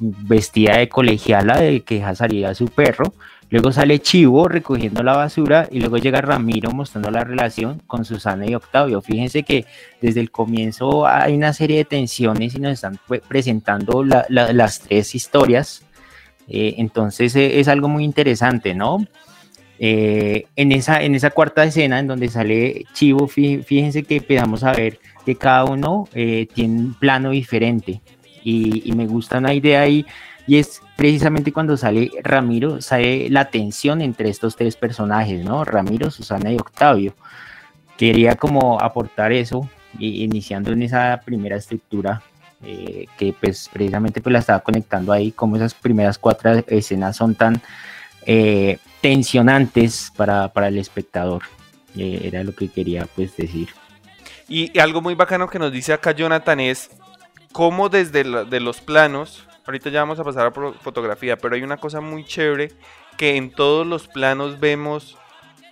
vestida 0.00 0.78
de 0.78 0.88
colegiala 0.88 1.58
de 1.58 1.82
que 1.82 1.96
deja 1.96 2.14
salir 2.14 2.46
a 2.46 2.54
su 2.54 2.66
perro, 2.66 3.14
Luego 3.52 3.70
sale 3.70 4.00
Chivo 4.00 4.48
recogiendo 4.48 5.02
la 5.02 5.14
basura 5.14 5.68
y 5.70 5.78
luego 5.78 5.98
llega 5.98 6.22
Ramiro 6.22 6.70
mostrando 6.70 7.10
la 7.10 7.22
relación 7.22 7.82
con 7.86 8.06
Susana 8.06 8.46
y 8.46 8.54
Octavio. 8.54 9.02
Fíjense 9.02 9.42
que 9.42 9.66
desde 10.00 10.20
el 10.20 10.30
comienzo 10.30 11.06
hay 11.06 11.34
una 11.34 11.52
serie 11.52 11.76
de 11.76 11.84
tensiones 11.84 12.54
y 12.54 12.60
nos 12.60 12.72
están 12.72 12.98
presentando 13.28 14.04
las 14.04 14.80
tres 14.80 15.14
historias. 15.14 15.82
Eh, 16.48 16.76
entonces 16.78 17.36
eh, 17.36 17.60
es 17.60 17.68
algo 17.68 17.88
muy 17.88 18.04
interesante, 18.04 18.74
¿no? 18.74 19.06
Eh, 19.78 20.46
en, 20.54 20.72
esa, 20.72 21.02
en 21.02 21.14
esa 21.14 21.30
cuarta 21.30 21.64
escena 21.64 21.98
en 21.98 22.06
donde 22.06 22.28
sale 22.28 22.84
Chivo, 22.92 23.26
fíjense 23.26 24.04
que 24.04 24.16
empezamos 24.16 24.62
a 24.62 24.72
ver 24.72 24.98
que 25.26 25.34
cada 25.34 25.64
uno 25.64 26.08
tiene 26.12 26.78
un 26.78 26.94
plano 26.94 27.30
diferente 27.30 28.00
y, 28.44 28.88
y 28.88 28.92
me 28.92 29.06
gusta 29.06 29.38
una 29.38 29.54
idea 29.54 29.80
ahí 29.80 30.06
y 30.46 30.58
es 30.58 30.82
precisamente 30.96 31.52
cuando 31.52 31.76
sale 31.76 32.10
Ramiro, 32.22 32.80
sale 32.80 33.28
la 33.30 33.46
tensión 33.46 34.00
entre 34.00 34.28
estos 34.28 34.56
tres 34.56 34.76
personajes, 34.76 35.44
¿no? 35.44 35.64
Ramiro, 35.64 36.10
Susana 36.10 36.52
y 36.52 36.56
Octavio. 36.56 37.14
Quería 37.96 38.34
como 38.36 38.80
aportar 38.80 39.32
eso, 39.32 39.68
iniciando 39.98 40.72
en 40.72 40.82
esa 40.82 41.20
primera 41.24 41.56
estructura, 41.56 42.22
eh, 42.64 43.06
que 43.16 43.34
pues 43.38 43.68
precisamente 43.72 44.20
pues 44.20 44.32
la 44.32 44.38
estaba 44.40 44.60
conectando 44.60 45.12
ahí, 45.12 45.30
como 45.32 45.56
esas 45.56 45.74
primeras 45.74 46.18
cuatro 46.18 46.64
escenas 46.66 47.16
son 47.16 47.34
tan 47.34 47.60
eh, 48.26 48.78
tensionantes 49.00 50.12
para, 50.16 50.50
el 50.68 50.78
espectador. 50.78 51.42
Eh, 51.96 52.22
era 52.24 52.42
lo 52.42 52.54
que 52.54 52.68
quería 52.68 53.06
pues 53.14 53.36
decir. 53.36 53.68
Y, 54.48 54.78
algo 54.78 55.00
muy 55.00 55.14
bacano 55.14 55.48
que 55.48 55.58
nos 55.58 55.72
dice 55.72 55.92
acá 55.92 56.12
Jonathan 56.12 56.60
es 56.60 56.90
cómo 57.52 57.88
desde 57.88 58.24
de 58.46 58.60
los 58.60 58.80
planos 58.80 59.46
Ahorita 59.64 59.90
ya 59.90 60.00
vamos 60.00 60.18
a 60.18 60.24
pasar 60.24 60.46
a 60.46 60.72
fotografía, 60.80 61.36
pero 61.36 61.54
hay 61.54 61.62
una 61.62 61.76
cosa 61.76 62.00
muy 62.00 62.24
chévere 62.24 62.72
que 63.16 63.36
en 63.36 63.52
todos 63.52 63.86
los 63.86 64.08
planos 64.08 64.58
vemos 64.58 65.16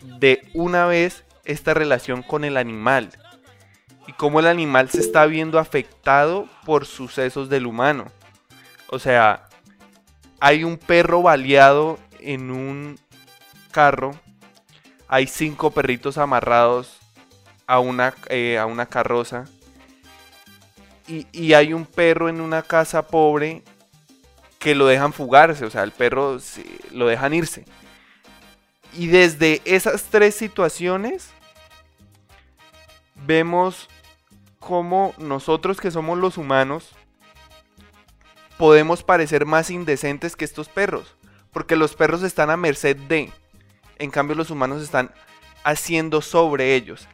de 0.00 0.42
una 0.54 0.87
vez 0.87 1.25
esta 1.45 1.75
relación 1.75 2.23
con 2.23 2.45
el 2.45 2.57
animal 2.57 3.11
y 4.07 4.12
cómo 4.12 4.38
el 4.38 4.47
animal 4.47 4.90
se 4.90 5.00
está 5.00 5.26
viendo 5.26 5.59
afectado 5.59 6.47
por 6.64 6.87
sucesos 6.87 7.49
del 7.49 7.66
humano. 7.66 8.07
O 8.88 9.00
sea, 9.00 9.49
hay 10.38 10.62
un 10.62 10.78
perro 10.78 11.23
baleado 11.23 11.99
en 12.22 12.50
un 12.50 12.98
carro, 13.70 14.12
hay 15.08 15.26
cinco 15.26 15.70
perritos 15.70 16.18
amarrados 16.18 16.98
a 17.66 17.78
una, 17.78 18.14
eh, 18.28 18.58
a 18.58 18.66
una 18.66 18.86
carroza 18.86 19.44
y, 21.06 21.26
y 21.32 21.54
hay 21.54 21.72
un 21.72 21.86
perro 21.86 22.28
en 22.28 22.40
una 22.40 22.62
casa 22.62 23.06
pobre 23.06 23.62
que 24.58 24.74
lo 24.74 24.86
dejan 24.86 25.12
fugarse, 25.12 25.64
o 25.64 25.70
sea, 25.70 25.82
el 25.82 25.92
perro 25.92 26.38
lo 26.92 27.06
dejan 27.06 27.32
irse. 27.34 27.64
Y 28.92 29.06
desde 29.06 29.62
esas 29.64 30.04
tres 30.04 30.34
situaciones 30.34 31.30
vemos 33.14 33.88
cómo 34.58 35.14
nosotros 35.18 35.80
que 35.80 35.90
somos 35.90 36.18
los 36.18 36.36
humanos 36.36 36.90
podemos 38.58 39.02
parecer 39.02 39.46
más 39.46 39.70
indecentes 39.70 40.36
que 40.36 40.44
estos 40.44 40.68
perros, 40.68 41.16
porque 41.52 41.76
los 41.76 41.95
perros 41.95 42.23
están 42.23 42.50
a 42.50 42.57
merced 42.57 42.97
de, 42.97 43.30
en 43.99 44.11
cambio 44.11 44.37
los 44.37 44.50
humanos 44.50 44.83
están 44.83 45.12
haciendo 45.64 46.21
sobre 46.21 46.75
ellos. 46.75 47.09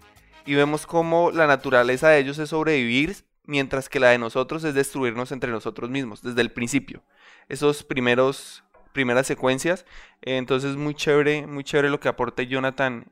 Y 0.44 0.54
vemos 0.54 0.86
cómo 0.86 1.30
la 1.32 1.46
naturaleza 1.46 2.08
de 2.08 2.18
ellos 2.18 2.38
es 2.38 2.50
sobrevivir, 2.50 3.16
mientras 3.44 3.88
que 3.88 4.00
la 4.00 4.10
de 4.10 4.18
nosotros 4.18 4.64
es 4.64 4.74
destruirnos 4.74 5.32
entre 5.32 5.50
nosotros 5.50 5.90
mismos, 5.90 6.22
desde 6.22 6.40
el 6.40 6.52
principio 6.52 7.02
esos 7.48 7.84
primeros 7.84 8.62
primeras 8.92 9.26
secuencias. 9.26 9.84
entonces 10.22 10.76
muy 10.76 10.94
chévere, 10.94 11.46
muy 11.46 11.64
chévere 11.64 11.90
lo 11.90 12.00
que 12.00 12.08
aporte 12.08 12.46
Jonathan 12.46 13.06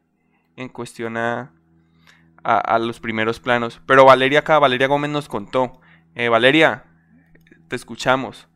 en 0.57 0.69
cuestión 0.71 1.19
a, 1.19 1.53
a, 2.43 2.79
los 2.79 3.01
primeros 3.01 3.39
planos. 3.39 3.83
Pero 3.87 4.07
Valeria 4.07 4.39
acá, 4.41 4.59
Valeria 4.59 4.87
Gómez 4.87 5.11
nos 5.11 5.29
contó. 5.29 5.81
Eh, 6.15 6.31
Valeria, 6.31 6.85
te 7.69 7.77
escuchamos. 7.77 8.49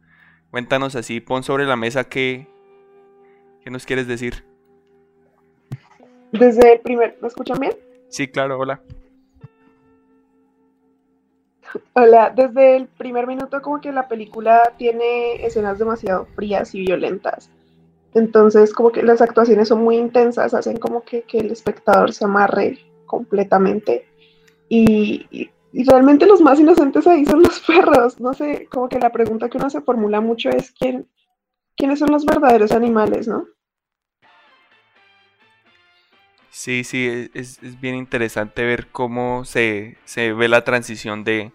Cuéntanos 0.50 0.96
así, 0.96 1.20
pon 1.20 1.42
sobre 1.42 1.66
la 1.66 1.76
mesa 1.76 2.04
qué, 2.04 2.48
qué 3.62 3.70
nos 3.70 3.86
quieres 3.86 4.06
decir. 4.06 4.44
Desde 6.32 6.74
el 6.74 6.80
primer, 6.80 7.16
¿me 7.20 7.28
escuchan 7.28 7.58
bien? 7.58 7.72
Sí, 8.08 8.28
claro, 8.28 8.58
hola. 8.58 8.80
Hola, 11.94 12.32
desde 12.34 12.76
el 12.76 12.86
primer 12.86 13.26
minuto 13.26 13.60
como 13.60 13.80
que 13.80 13.92
la 13.92 14.08
película 14.08 14.72
tiene 14.78 15.44
escenas 15.44 15.78
demasiado 15.78 16.26
frías 16.34 16.74
y 16.74 16.80
violentas. 16.80 17.50
Entonces 18.14 18.72
como 18.72 18.90
que 18.90 19.02
las 19.02 19.20
actuaciones 19.20 19.68
son 19.68 19.82
muy 19.82 19.96
intensas, 19.96 20.54
hacen 20.54 20.78
como 20.78 21.02
que, 21.02 21.24
el 21.32 21.50
espectador 21.50 22.12
se 22.12 22.24
amarre 22.24 22.78
completamente. 23.06 24.06
Y, 24.68 25.50
realmente 25.72 26.26
los 26.26 26.40
más 26.40 26.58
inocentes 26.58 27.06
ahí 27.06 27.24
son 27.26 27.42
los 27.42 27.60
perros. 27.66 28.18
No 28.20 28.32
sé, 28.34 28.66
como 28.70 28.88
que 28.88 28.98
la 28.98 29.12
pregunta 29.12 29.48
que 29.48 29.58
uno 29.58 29.70
se 29.70 29.82
formula 29.82 30.20
mucho 30.20 30.48
es 30.50 30.72
quién, 30.72 31.06
quiénes 31.78 32.00
son 32.00 32.10
los 32.10 32.26
verdaderos 32.26 32.72
animales, 32.72 33.28
¿no? 33.28 33.46
Sí, 36.50 36.82
sí, 36.82 37.30
es, 37.34 37.60
bien 37.80 37.94
interesante 37.94 38.64
ver 38.64 38.88
cómo 38.88 39.44
se, 39.44 39.96
ve 40.16 40.48
la 40.48 40.64
transición 40.64 41.22
de, 41.22 41.52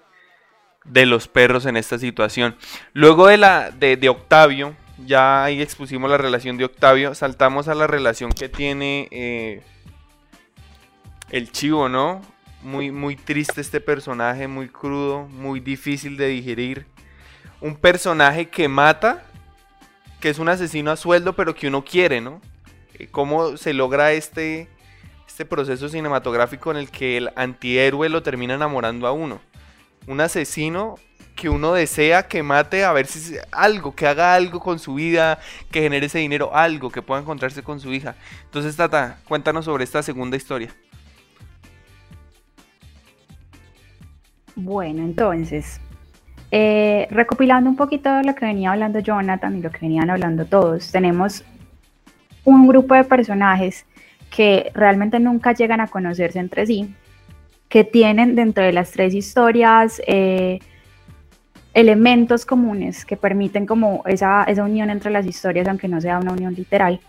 de, 0.85 1.05
los 1.05 1.27
perros 1.27 1.65
en 1.65 1.75
esta 1.75 1.99
situación. 1.99 2.55
Luego 2.93 3.27
de, 3.27 3.37
la, 3.37 3.69
de, 3.71 4.07
Octavio, 4.07 4.77
ya 5.05 5.43
ahí 5.43 5.61
expusimos 5.61 6.09
la 6.09 6.17
relación 6.17 6.57
de 6.57 6.63
Octavio, 6.63 7.15
saltamos 7.15 7.67
a 7.67 7.75
la 7.75 7.85
relación 7.85 8.31
que 8.31 8.47
tiene 8.47 9.09
eh, 9.11 9.61
el 11.31 11.51
chivo, 11.51 11.89
¿no? 11.89 12.21
Muy, 12.61 12.91
muy 12.91 13.17
triste 13.17 13.59
este 13.59 13.81
personaje, 13.81 14.47
muy 14.47 14.69
crudo, 14.69 15.27
muy 15.27 15.59
difícil 15.59 16.15
de 16.15 16.27
digerir. 16.27 16.85
Un 17.59 17.75
personaje 17.75 18.47
que 18.47 18.69
mata, 18.69 19.25
que 20.23 20.29
es 20.29 20.39
un 20.39 20.47
asesino 20.47 20.89
a 20.89 20.95
sueldo, 20.95 21.33
pero 21.33 21.53
que 21.53 21.67
uno 21.67 21.83
quiere, 21.83 22.21
¿no? 22.21 22.39
Eh, 22.93 23.09
¿Cómo 23.11 23.57
se 23.57 23.73
logra 23.73 24.13
este, 24.13 24.69
este 25.27 25.43
proceso 25.43 25.89
cinematográfico 25.89 26.71
en 26.71 26.77
el 26.77 26.89
que 26.89 27.17
el 27.17 27.31
antihéroe 27.35 28.07
lo 28.07 28.23
termina 28.23 28.53
enamorando 28.53 29.05
a 29.05 29.11
uno? 29.11 29.41
Un 30.07 30.21
asesino 30.21 30.95
que 31.35 31.49
uno 31.49 31.73
desea 31.73 32.25
que 32.29 32.41
mate 32.41 32.85
a 32.85 32.93
ver 32.93 33.05
si 33.05 33.35
algo, 33.51 33.93
que 33.93 34.07
haga 34.07 34.33
algo 34.33 34.61
con 34.61 34.79
su 34.79 34.93
vida, 34.93 35.39
que 35.69 35.81
genere 35.81 36.05
ese 36.05 36.19
dinero, 36.19 36.55
algo, 36.55 36.89
que 36.89 37.01
pueda 37.01 37.19
encontrarse 37.19 37.61
con 37.61 37.81
su 37.81 37.91
hija. 37.91 38.15
Entonces, 38.45 38.77
Tata, 38.77 39.19
cuéntanos 39.27 39.65
sobre 39.65 39.83
esta 39.83 40.01
segunda 40.03 40.37
historia. 40.37 40.73
Bueno, 44.55 45.03
entonces, 45.03 45.81
eh, 46.55 47.07
recopilando 47.09 47.67
un 47.67 47.75
poquito 47.75 48.13
de 48.13 48.23
lo 48.23 48.35
que 48.35 48.45
venía 48.45 48.73
hablando 48.73 48.99
Jonathan 48.99 49.57
y 49.57 49.61
lo 49.63 49.71
que 49.71 49.79
venían 49.81 50.11
hablando 50.11 50.45
todos, 50.45 50.91
tenemos 50.91 51.43
un 52.43 52.67
grupo 52.67 52.93
de 52.93 53.03
personajes 53.05 53.87
que 54.29 54.69
realmente 54.75 55.19
nunca 55.19 55.53
llegan 55.53 55.81
a 55.81 55.87
conocerse 55.87 56.37
entre 56.37 56.67
sí, 56.67 56.93
que 57.69 57.83
tienen 57.83 58.35
dentro 58.35 58.63
de 58.63 58.71
las 58.71 58.91
tres 58.91 59.15
historias 59.15 59.99
eh, 60.05 60.59
elementos 61.73 62.45
comunes 62.45 63.03
que 63.03 63.17
permiten 63.17 63.65
como 63.65 64.03
esa, 64.05 64.43
esa 64.43 64.63
unión 64.63 64.91
entre 64.91 65.09
las 65.09 65.25
historias, 65.25 65.67
aunque 65.67 65.87
no 65.87 65.99
sea 66.01 66.19
una 66.19 66.33
unión 66.33 66.53
literal, 66.53 66.99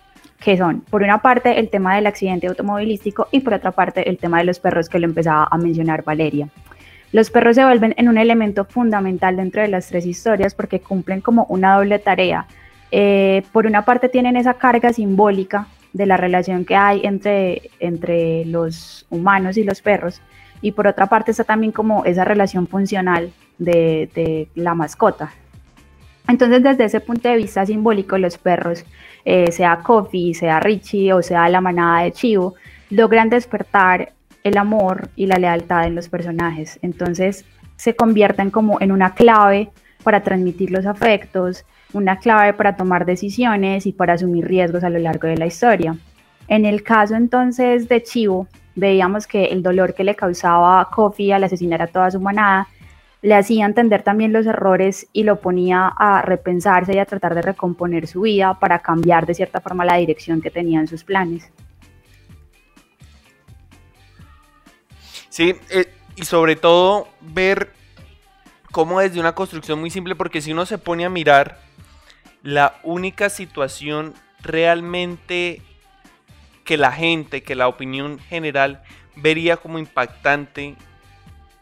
que 0.40 0.56
son, 0.56 0.80
por 0.80 1.02
una 1.02 1.20
parte, 1.20 1.60
el 1.60 1.68
tema 1.68 1.96
del 1.96 2.06
accidente 2.06 2.46
automovilístico 2.46 3.28
y 3.30 3.40
por 3.40 3.52
otra 3.52 3.72
parte, 3.72 4.08
el 4.08 4.16
tema 4.16 4.38
de 4.38 4.44
los 4.44 4.58
perros 4.58 4.88
que 4.88 4.98
lo 4.98 5.04
empezaba 5.04 5.48
a 5.50 5.58
mencionar 5.58 6.02
Valeria. 6.02 6.48
Los 7.14 7.30
perros 7.30 7.54
se 7.54 7.64
vuelven 7.64 7.94
en 7.96 8.08
un 8.08 8.18
elemento 8.18 8.64
fundamental 8.64 9.36
dentro 9.36 9.62
de 9.62 9.68
las 9.68 9.86
tres 9.86 10.04
historias 10.04 10.52
porque 10.52 10.80
cumplen 10.80 11.20
como 11.20 11.44
una 11.44 11.76
doble 11.76 12.00
tarea. 12.00 12.48
Eh, 12.90 13.44
por 13.52 13.66
una 13.66 13.84
parte 13.84 14.08
tienen 14.08 14.36
esa 14.36 14.54
carga 14.54 14.92
simbólica 14.92 15.68
de 15.92 16.06
la 16.06 16.16
relación 16.16 16.64
que 16.64 16.74
hay 16.74 17.02
entre, 17.04 17.70
entre 17.78 18.44
los 18.46 19.06
humanos 19.10 19.56
y 19.56 19.62
los 19.62 19.80
perros 19.80 20.20
y 20.60 20.72
por 20.72 20.88
otra 20.88 21.06
parte 21.06 21.30
está 21.30 21.44
también 21.44 21.70
como 21.70 22.04
esa 22.04 22.24
relación 22.24 22.66
funcional 22.66 23.30
de, 23.58 24.48
la 24.56 24.74
mascota. 24.74 25.32
Entonces 26.26 26.64
desde 26.64 26.82
ese 26.82 26.98
punto 26.98 27.28
de 27.28 27.36
vista 27.36 27.64
simbólico 27.64 28.18
los 28.18 28.38
perros, 28.38 28.84
eh, 29.24 29.52
sea 29.52 29.76
Coffee, 29.84 30.34
sea 30.34 30.58
Richie 30.58 31.12
o 31.12 31.22
sea 31.22 31.48
la 31.48 31.60
manada 31.60 32.02
de 32.02 32.10
Chivo, 32.10 32.54
logran 32.90 33.30
despertar 33.30 34.13
el 34.44 34.56
amor 34.56 35.08
y 35.16 35.26
la 35.26 35.38
lealtad 35.38 35.86
en 35.86 35.96
los 35.96 36.08
personajes. 36.08 36.78
Entonces 36.82 37.44
se 37.76 37.96
convierten 37.96 38.50
como 38.50 38.80
en 38.80 38.92
una 38.92 39.14
clave 39.14 39.70
para 40.04 40.22
transmitir 40.22 40.70
los 40.70 40.86
afectos, 40.86 41.64
una 41.92 42.18
clave 42.18 42.52
para 42.52 42.76
tomar 42.76 43.06
decisiones 43.06 43.86
y 43.86 43.92
para 43.92 44.12
asumir 44.12 44.46
riesgos 44.46 44.84
a 44.84 44.90
lo 44.90 44.98
largo 44.98 45.26
de 45.26 45.36
la 45.36 45.46
historia. 45.46 45.96
En 46.46 46.66
el 46.66 46.82
caso 46.82 47.16
entonces 47.16 47.88
de 47.88 48.02
Chivo, 48.02 48.46
veíamos 48.74 49.26
que 49.26 49.46
el 49.46 49.62
dolor 49.62 49.94
que 49.94 50.04
le 50.04 50.14
causaba 50.14 50.80
a 50.80 50.84
Kofi 50.84 51.32
al 51.32 51.44
asesinar 51.44 51.80
a 51.82 51.86
toda 51.86 52.10
su 52.10 52.20
manada 52.20 52.68
le 53.24 53.34
hacía 53.34 53.64
entender 53.64 54.02
también 54.02 54.34
los 54.34 54.44
errores 54.44 55.08
y 55.14 55.22
lo 55.22 55.40
ponía 55.40 55.86
a 55.86 56.20
repensarse 56.20 56.94
y 56.94 56.98
a 56.98 57.06
tratar 57.06 57.34
de 57.34 57.40
recomponer 57.40 58.06
su 58.06 58.20
vida 58.20 58.58
para 58.60 58.80
cambiar 58.80 59.24
de 59.24 59.32
cierta 59.32 59.62
forma 59.62 59.86
la 59.86 59.96
dirección 59.96 60.42
que 60.42 60.50
tenían 60.50 60.86
sus 60.86 61.04
planes. 61.04 61.50
Sí, 65.34 65.56
eh, 65.70 65.92
y 66.14 66.26
sobre 66.26 66.54
todo 66.54 67.08
ver 67.20 67.72
cómo 68.70 69.00
desde 69.00 69.18
una 69.18 69.34
construcción 69.34 69.80
muy 69.80 69.90
simple, 69.90 70.14
porque 70.14 70.40
si 70.40 70.52
uno 70.52 70.64
se 70.64 70.78
pone 70.78 71.04
a 71.04 71.10
mirar, 71.10 71.58
la 72.44 72.78
única 72.84 73.28
situación 73.28 74.14
realmente 74.42 75.60
que 76.62 76.76
la 76.76 76.92
gente, 76.92 77.42
que 77.42 77.56
la 77.56 77.66
opinión 77.66 78.20
general 78.20 78.84
vería 79.16 79.56
como 79.56 79.80
impactante 79.80 80.76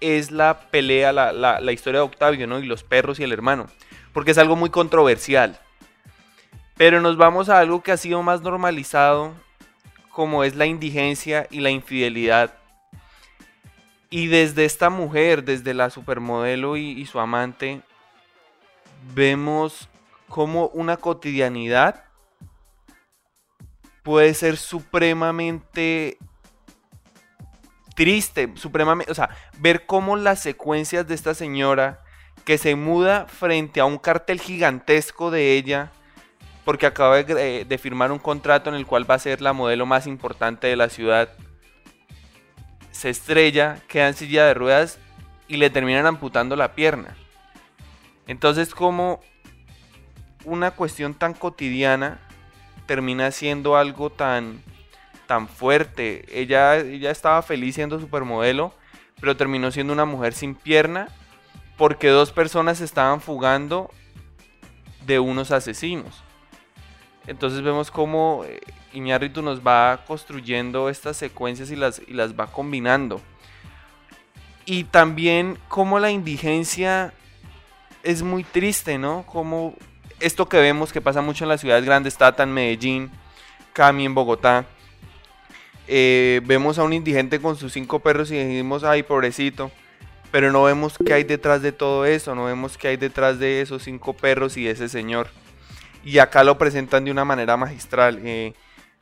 es 0.02 0.30
la 0.30 0.68
pelea, 0.70 1.14
la, 1.14 1.32
la, 1.32 1.72
historia 1.72 2.00
de 2.00 2.04
Octavio, 2.04 2.46
¿no? 2.46 2.58
Y 2.58 2.66
los 2.66 2.84
perros 2.84 3.20
y 3.20 3.22
el 3.22 3.32
hermano, 3.32 3.68
porque 4.12 4.32
es 4.32 4.38
algo 4.38 4.54
muy 4.54 4.68
controversial. 4.68 5.58
Pero 6.76 7.00
nos 7.00 7.16
vamos 7.16 7.48
a 7.48 7.58
algo 7.58 7.82
que 7.82 7.92
ha 7.92 7.96
sido 7.96 8.22
más 8.22 8.42
normalizado, 8.42 9.32
como 10.10 10.44
es 10.44 10.56
la 10.56 10.66
indigencia 10.66 11.46
y 11.50 11.60
la 11.60 11.70
infidelidad 11.70 12.52
y 14.12 14.26
desde 14.26 14.66
esta 14.66 14.90
mujer, 14.90 15.42
desde 15.42 15.72
la 15.72 15.88
supermodelo 15.88 16.76
y, 16.76 17.06
su 17.06 17.18
amante, 17.18 17.80
vemos 19.14 19.88
como 20.28 20.66
una 20.66 20.98
cotidianidad 20.98 22.04
puede 24.02 24.34
ser 24.34 24.58
supremamente 24.58 26.18
triste, 27.96 28.52
supremamente, 28.56 29.10
o 29.10 29.14
sea, 29.14 29.30
ver 29.58 29.86
cómo 29.86 30.16
las 30.16 30.42
secuencias 30.42 31.08
de 31.08 31.14
esta 31.14 31.32
señora 31.32 32.04
que 32.44 32.58
se 32.58 32.74
muda 32.74 33.24
frente 33.28 33.80
a 33.80 33.86
un 33.86 33.96
cartel 33.96 34.42
gigantesco 34.42 35.30
de 35.30 35.56
ella, 35.56 35.90
porque 36.66 36.84
acaba 36.84 37.22
de, 37.22 37.64
de, 37.64 37.78
firmar 37.78 38.12
un 38.12 38.18
contrato 38.18 38.68
en 38.68 38.76
el 38.76 38.86
cual 38.86 39.10
va 39.10 39.14
a 39.14 39.20
ser 39.20 39.40
la 39.40 39.54
modelo 39.54 39.86
más 39.86 40.06
importante 40.06 40.66
de 40.66 40.76
la 40.76 40.90
ciudad, 40.90 41.30
se 43.02 43.10
estrella, 43.10 43.80
queda 43.88 44.06
en 44.06 44.14
silla 44.14 44.46
de 44.46 44.54
ruedas 44.54 45.00
y 45.48 45.56
le 45.56 45.70
terminan 45.70 46.06
amputando 46.06 46.54
la 46.54 46.76
pierna. 46.76 47.16
Entonces 48.28 48.76
como 48.76 49.20
una 50.44 50.70
cuestión 50.70 51.14
tan 51.14 51.34
cotidiana 51.34 52.20
termina 52.86 53.32
siendo 53.32 53.76
algo 53.76 54.10
tan, 54.10 54.62
tan 55.26 55.48
fuerte. 55.48 56.24
Ella, 56.28 56.76
ella 56.76 57.10
estaba 57.10 57.42
feliz 57.42 57.74
siendo 57.74 57.98
supermodelo, 57.98 58.72
pero 59.20 59.36
terminó 59.36 59.72
siendo 59.72 59.92
una 59.92 60.04
mujer 60.04 60.32
sin 60.32 60.54
pierna 60.54 61.08
porque 61.76 62.06
dos 62.06 62.30
personas 62.30 62.80
estaban 62.80 63.20
fugando 63.20 63.90
de 65.06 65.18
unos 65.18 65.50
asesinos. 65.50 66.22
Entonces 67.26 67.62
vemos 67.62 67.90
cómo 67.90 68.44
eh, 68.46 68.60
Iñárritu 68.92 69.42
nos 69.42 69.60
va 69.60 70.04
construyendo 70.06 70.88
estas 70.88 71.16
secuencias 71.16 71.70
y 71.70 71.76
las, 71.76 72.02
y 72.06 72.14
las 72.14 72.38
va 72.38 72.46
combinando. 72.48 73.20
Y 74.64 74.84
también 74.84 75.58
cómo 75.68 75.98
la 75.98 76.10
indigencia 76.10 77.12
es 78.02 78.22
muy 78.22 78.44
triste, 78.44 78.98
¿no? 78.98 79.24
Como 79.26 79.74
esto 80.20 80.48
que 80.48 80.58
vemos 80.58 80.92
que 80.92 81.00
pasa 81.00 81.20
mucho 81.20 81.44
en 81.44 81.48
las 81.48 81.60
ciudades 81.60 81.84
grandes, 81.84 82.16
Tata 82.16 82.42
en 82.42 82.52
Medellín, 82.52 83.10
Cami 83.72 84.04
en 84.04 84.14
Bogotá. 84.14 84.66
Eh, 85.88 86.40
vemos 86.44 86.78
a 86.78 86.84
un 86.84 86.92
indigente 86.92 87.40
con 87.40 87.56
sus 87.56 87.72
cinco 87.72 88.00
perros 88.00 88.30
y 88.30 88.36
decimos, 88.36 88.84
ay, 88.84 89.02
pobrecito. 89.02 89.70
Pero 90.30 90.50
no 90.50 90.62
vemos 90.62 90.96
qué 91.04 91.12
hay 91.12 91.24
detrás 91.24 91.60
de 91.60 91.72
todo 91.72 92.06
eso, 92.06 92.34
no 92.34 92.46
vemos 92.46 92.78
qué 92.78 92.88
hay 92.88 92.96
detrás 92.96 93.38
de 93.38 93.60
esos 93.60 93.82
cinco 93.82 94.14
perros 94.14 94.56
y 94.56 94.64
de 94.64 94.70
ese 94.70 94.88
señor 94.88 95.28
y 96.04 96.18
acá 96.18 96.44
lo 96.44 96.58
presentan 96.58 97.04
de 97.04 97.10
una 97.10 97.24
manera 97.24 97.56
magistral. 97.56 98.20
Eh, 98.24 98.54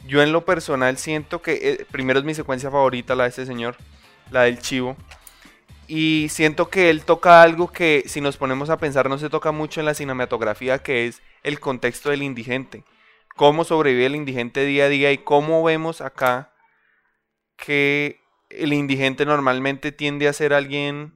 yo 0.06 0.22
en 0.22 0.32
lo 0.32 0.44
personal 0.44 0.96
siento 0.96 1.42
que 1.42 1.52
eh, 1.52 1.86
primero 1.90 2.18
es 2.18 2.24
mi 2.24 2.34
secuencia 2.34 2.70
favorita, 2.70 3.14
la 3.14 3.24
de 3.24 3.30
este 3.30 3.46
señor, 3.46 3.76
la 4.30 4.42
del 4.42 4.58
chivo. 4.58 4.96
Y 5.86 6.28
siento 6.30 6.70
que 6.70 6.88
él 6.90 7.04
toca 7.04 7.42
algo 7.42 7.72
que 7.72 8.04
si 8.06 8.20
nos 8.20 8.36
ponemos 8.36 8.70
a 8.70 8.78
pensar 8.78 9.08
no 9.08 9.18
se 9.18 9.28
toca 9.28 9.50
mucho 9.50 9.80
en 9.80 9.86
la 9.86 9.94
cinematografía, 9.94 10.78
que 10.78 11.06
es 11.06 11.20
el 11.42 11.58
contexto 11.58 12.10
del 12.10 12.22
indigente. 12.22 12.84
Cómo 13.34 13.64
sobrevive 13.64 14.06
el 14.06 14.16
indigente 14.16 14.64
día 14.64 14.84
a 14.84 14.88
día 14.88 15.12
y 15.12 15.18
cómo 15.18 15.64
vemos 15.64 16.00
acá 16.00 16.52
que 17.56 18.20
el 18.50 18.72
indigente 18.72 19.26
normalmente 19.26 19.92
tiende 19.92 20.28
a 20.28 20.32
ser 20.32 20.52
alguien 20.52 21.14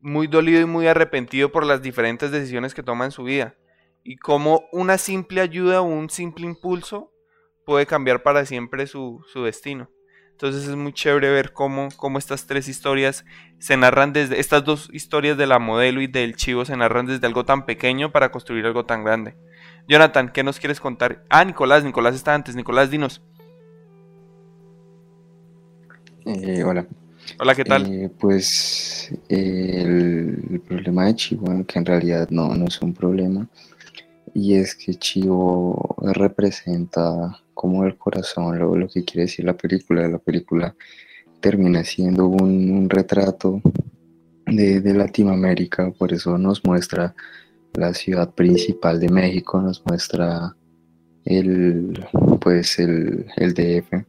muy 0.00 0.26
dolido 0.26 0.60
y 0.60 0.64
muy 0.64 0.86
arrepentido 0.86 1.50
por 1.52 1.66
las 1.66 1.82
diferentes 1.82 2.30
decisiones 2.30 2.74
que 2.74 2.82
toma 2.82 3.04
en 3.04 3.10
su 3.10 3.24
vida 3.24 3.54
y 4.02 4.16
cómo 4.16 4.64
una 4.72 4.98
simple 4.98 5.40
ayuda 5.40 5.80
o 5.80 5.84
un 5.84 6.10
simple 6.10 6.46
impulso 6.46 7.12
puede 7.64 7.86
cambiar 7.86 8.22
para 8.22 8.44
siempre 8.46 8.86
su, 8.86 9.24
destino. 9.44 9.90
Entonces 10.32 10.66
es 10.66 10.74
muy 10.74 10.94
chévere 10.94 11.30
ver 11.30 11.52
cómo, 11.52 11.88
cómo 11.96 12.18
estas 12.18 12.46
tres 12.46 12.66
historias 12.66 13.26
se 13.58 13.76
narran 13.76 14.14
desde, 14.14 14.40
estas 14.40 14.64
dos 14.64 14.88
historias 14.92 15.36
de 15.36 15.46
la 15.46 15.58
modelo 15.58 16.00
y 16.00 16.06
del 16.06 16.34
chivo 16.34 16.64
se 16.64 16.76
narran 16.76 17.06
desde 17.06 17.26
algo 17.26 17.44
tan 17.44 17.66
pequeño 17.66 18.10
para 18.10 18.30
construir 18.30 18.64
algo 18.64 18.86
tan 18.86 19.04
grande. 19.04 19.36
Jonathan, 19.86 20.30
¿qué 20.32 20.42
nos 20.42 20.58
quieres 20.58 20.80
contar? 20.80 21.24
Ah, 21.28 21.44
Nicolás, 21.44 21.84
Nicolás 21.84 22.14
está 22.14 22.34
antes. 22.34 22.56
Nicolás, 22.56 22.90
dinos. 22.90 23.22
Eh, 26.24 26.64
hola. 26.64 26.86
Hola, 27.38 27.54
¿qué 27.54 27.64
tal? 27.64 27.86
Eh, 27.92 28.10
pues 28.18 29.12
el, 29.28 30.62
problema 30.66 31.06
de 31.06 31.14
Chivo, 31.14 31.64
que 31.66 31.78
en 31.78 31.86
realidad 31.86 32.28
no, 32.30 32.54
no 32.54 32.66
es 32.66 32.80
un 32.80 32.94
problema, 32.94 33.48
y 34.34 34.54
es 34.54 34.74
que 34.74 34.94
Chivo 34.94 35.96
representa 36.14 37.40
como 37.54 37.84
el 37.84 37.96
corazón, 37.96 38.58
lo, 38.58 38.74
lo 38.74 38.88
que 38.88 39.04
quiere 39.04 39.22
decir 39.22 39.44
la 39.44 39.56
película. 39.56 40.08
La 40.08 40.18
película 40.18 40.74
termina 41.40 41.84
siendo 41.84 42.26
un, 42.26 42.88
retrato 42.88 43.60
de, 44.46 44.80
Latinoamérica, 44.94 45.90
por 45.92 46.12
eso 46.12 46.38
nos 46.38 46.64
muestra 46.64 47.14
la 47.74 47.94
ciudad 47.94 48.34
principal 48.34 49.00
de 49.00 49.08
México, 49.08 49.60
nos 49.60 49.84
muestra 49.86 50.54
el, 51.24 52.06
pues 52.40 52.78
el, 52.78 53.26
el 53.36 53.54
DF 53.54 54.04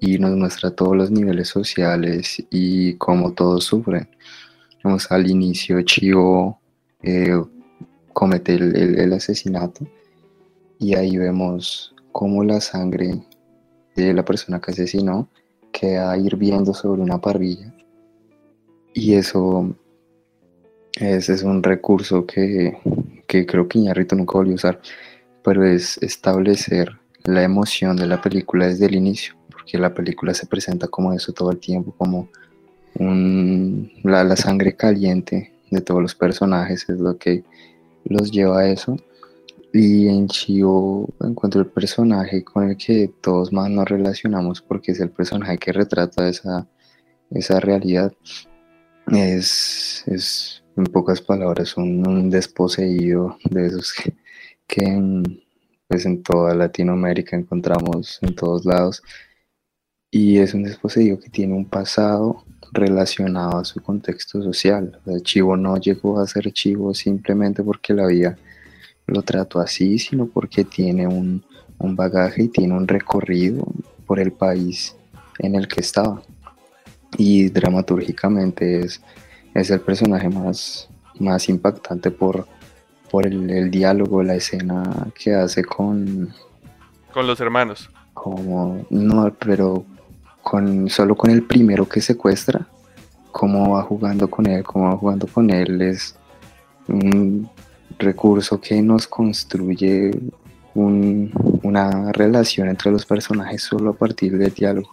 y 0.00 0.18
nos 0.18 0.36
muestra 0.36 0.70
todos 0.70 0.96
los 0.96 1.10
niveles 1.10 1.48
sociales 1.48 2.42
y 2.50 2.94
cómo 2.94 3.32
todos 3.32 3.64
sufren. 3.64 4.08
Vamos 4.82 5.10
al 5.10 5.30
inicio, 5.30 5.82
Chivo 5.82 6.60
eh, 7.02 7.38
comete 8.12 8.54
el, 8.54 9.12
asesinato 9.12 9.86
y 10.78 10.94
ahí 10.94 11.16
vemos 11.16 11.94
cómo 12.12 12.44
la 12.44 12.60
sangre 12.60 13.22
de 13.96 14.14
la 14.14 14.24
persona 14.24 14.60
que 14.60 14.72
asesinó 14.72 15.28
queda 15.72 16.16
hirviendo 16.16 16.74
sobre 16.74 17.02
una 17.02 17.20
parrilla. 17.20 17.72
Y 18.92 19.14
eso 19.14 19.74
ese 20.98 21.34
es 21.34 21.42
un 21.42 21.62
recurso 21.62 22.26
que, 22.26 22.76
que 23.26 23.46
creo 23.46 23.68
que 23.68 23.78
Iñarrito 23.78 24.16
nunca 24.16 24.38
volvió 24.38 24.54
a 24.54 24.56
usar, 24.56 24.80
pero 25.44 25.64
es 25.64 25.98
establecer 25.98 26.98
la 27.24 27.42
emoción 27.42 27.96
de 27.96 28.06
la 28.06 28.20
película 28.20 28.66
desde 28.66 28.86
el 28.86 28.96
inicio 28.96 29.40
que 29.70 29.78
la 29.78 29.94
película 29.94 30.34
se 30.34 30.46
presenta 30.46 30.88
como 30.88 31.12
eso 31.12 31.32
todo 31.32 31.52
el 31.52 31.58
tiempo, 31.58 31.94
como 31.96 32.28
la, 32.94 34.36
sangre 34.36 34.74
caliente 34.74 35.52
de 35.70 35.80
todos 35.80 36.02
los 36.02 36.14
personajes 36.14 36.88
es 36.88 36.98
lo 36.98 37.16
que 37.16 37.44
los 38.04 38.30
lleva 38.30 38.60
a 38.60 38.70
eso. 38.70 38.96
Y 39.72 40.08
en 40.08 40.26
Chio 40.28 41.08
encuentro 41.20 41.60
el 41.60 41.68
personaje 41.68 42.42
con 42.42 42.70
el 42.70 42.76
que 42.76 43.08
todos 43.20 43.52
más 43.52 43.70
nos 43.70 43.88
relacionamos 43.88 44.60
porque 44.62 44.92
es 44.92 45.00
el 45.00 45.10
personaje 45.10 45.58
que 45.58 45.72
retrata 45.72 46.28
esa, 46.28 46.66
esa 47.30 47.60
realidad. 47.60 48.12
Es, 49.06 50.04
es, 50.06 50.62
en 50.76 50.84
pocas 50.84 51.20
palabras, 51.20 51.76
un, 51.76 52.30
desposeído 52.30 53.36
de 53.50 53.66
esos 53.66 53.92
que, 53.92 54.14
que 54.66 55.22
pues 55.88 56.06
en 56.06 56.22
toda 56.22 56.54
Latinoamérica 56.54 57.36
encontramos 57.36 58.18
en 58.22 58.34
todos 58.34 58.64
lados 58.64 59.02
y 60.10 60.38
es 60.38 60.54
un 60.54 60.64
desposeído 60.64 61.18
que 61.18 61.30
tiene 61.30 61.54
un 61.54 61.68
pasado 61.68 62.44
relacionado 62.72 63.58
a 63.58 63.64
su 63.64 63.80
contexto 63.80 64.42
social. 64.42 64.98
El 65.06 65.22
chivo 65.22 65.56
no 65.56 65.76
llegó 65.76 66.20
a 66.20 66.26
ser 66.26 66.52
chivo 66.52 66.94
simplemente 66.94 67.62
porque 67.62 67.94
la 67.94 68.06
vida 68.06 68.36
lo 69.06 69.22
trató 69.22 69.60
así, 69.60 69.98
sino 69.98 70.26
porque 70.26 70.64
tiene 70.64 71.06
un, 71.06 71.44
bagaje 71.78 72.44
y 72.44 72.48
tiene 72.48 72.74
un 72.74 72.86
recorrido 72.86 73.66
por 74.06 74.20
el 74.20 74.32
país 74.32 74.94
en 75.38 75.54
el 75.54 75.66
que 75.66 75.80
estaba. 75.80 76.22
Y 77.16 77.48
dramatúrgicamente 77.48 78.80
es, 78.80 79.00
es 79.54 79.70
el 79.70 79.80
personaje 79.80 80.28
más, 80.28 80.88
más 81.18 81.48
impactante 81.48 82.10
por, 82.10 82.46
por 83.10 83.26
el, 83.26 83.50
el 83.50 83.70
diálogo, 83.70 84.22
la 84.22 84.36
escena 84.36 85.08
que 85.14 85.34
hace 85.34 85.64
con... 85.64 86.32
Con 87.12 87.26
los 87.26 87.40
hermanos. 87.40 87.90
Como, 88.14 88.86
no, 88.90 89.34
pero 89.40 89.84
con, 90.42 90.88
solo 90.88 91.16
con 91.16 91.30
el 91.30 91.42
primero 91.42 91.88
que 91.88 92.00
secuestra, 92.00 92.66
cómo 93.30 93.74
va 93.74 93.82
jugando 93.82 94.28
con 94.28 94.46
él, 94.46 94.62
cómo 94.64 94.86
va 94.86 94.96
jugando 94.96 95.26
con 95.26 95.50
él, 95.50 95.80
es 95.82 96.14
un 96.88 97.48
recurso 97.98 98.60
que 98.60 98.82
nos 98.82 99.06
construye 99.06 100.10
una 100.74 102.12
relación 102.12 102.68
entre 102.68 102.90
los 102.90 103.04
personajes 103.04 103.62
solo 103.62 103.90
a 103.90 103.94
partir 103.94 104.38
del 104.38 104.52
diálogo, 104.52 104.90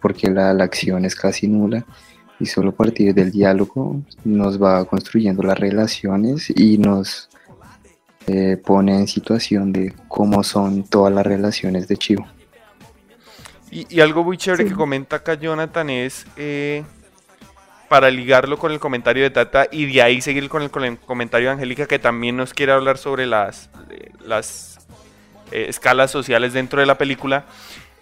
porque 0.00 0.30
la, 0.30 0.50
acción 0.50 1.04
es 1.04 1.14
casi 1.14 1.46
nula 1.46 1.84
y 2.40 2.46
solo 2.46 2.70
a 2.70 2.74
partir 2.74 3.14
del 3.14 3.30
diálogo 3.30 4.02
nos 4.24 4.60
va 4.60 4.84
construyendo 4.84 5.42
las 5.42 5.58
relaciones 5.58 6.50
y 6.50 6.76
nos 6.76 7.28
eh, 8.26 8.56
pone 8.56 8.98
en 8.98 9.06
situación 9.06 9.72
de 9.72 9.94
cómo 10.08 10.42
son 10.42 10.84
todas 10.84 11.12
las 11.12 11.24
relaciones 11.24 11.88
de 11.88 11.96
Chivo. 11.96 12.26
Y, 13.74 14.00
algo 14.02 14.22
muy 14.22 14.36
chévere 14.36 14.66
que 14.66 14.74
comenta 14.74 15.16
acá 15.16 15.32
Jonathan 15.32 15.88
es, 15.88 16.26
eh, 16.36 16.84
para 17.88 18.10
ligarlo 18.10 18.58
con 18.58 18.70
el 18.70 18.78
comentario 18.78 19.22
de 19.22 19.30
Tata 19.30 19.66
y 19.72 19.90
de 19.90 20.02
ahí 20.02 20.20
seguir 20.20 20.50
con 20.50 20.60
el, 20.60 20.98
comentario 20.98 21.48
de 21.48 21.54
Angélica, 21.54 21.86
que 21.86 21.98
también 21.98 22.36
nos 22.36 22.52
quiere 22.52 22.72
hablar 22.72 22.98
sobre 22.98 23.24
las, 23.24 23.70
las 24.26 24.86
eh, 25.52 25.66
escalas 25.70 26.10
sociales 26.10 26.52
dentro 26.52 26.80
de 26.80 26.86
la 26.86 26.98
película. 26.98 27.46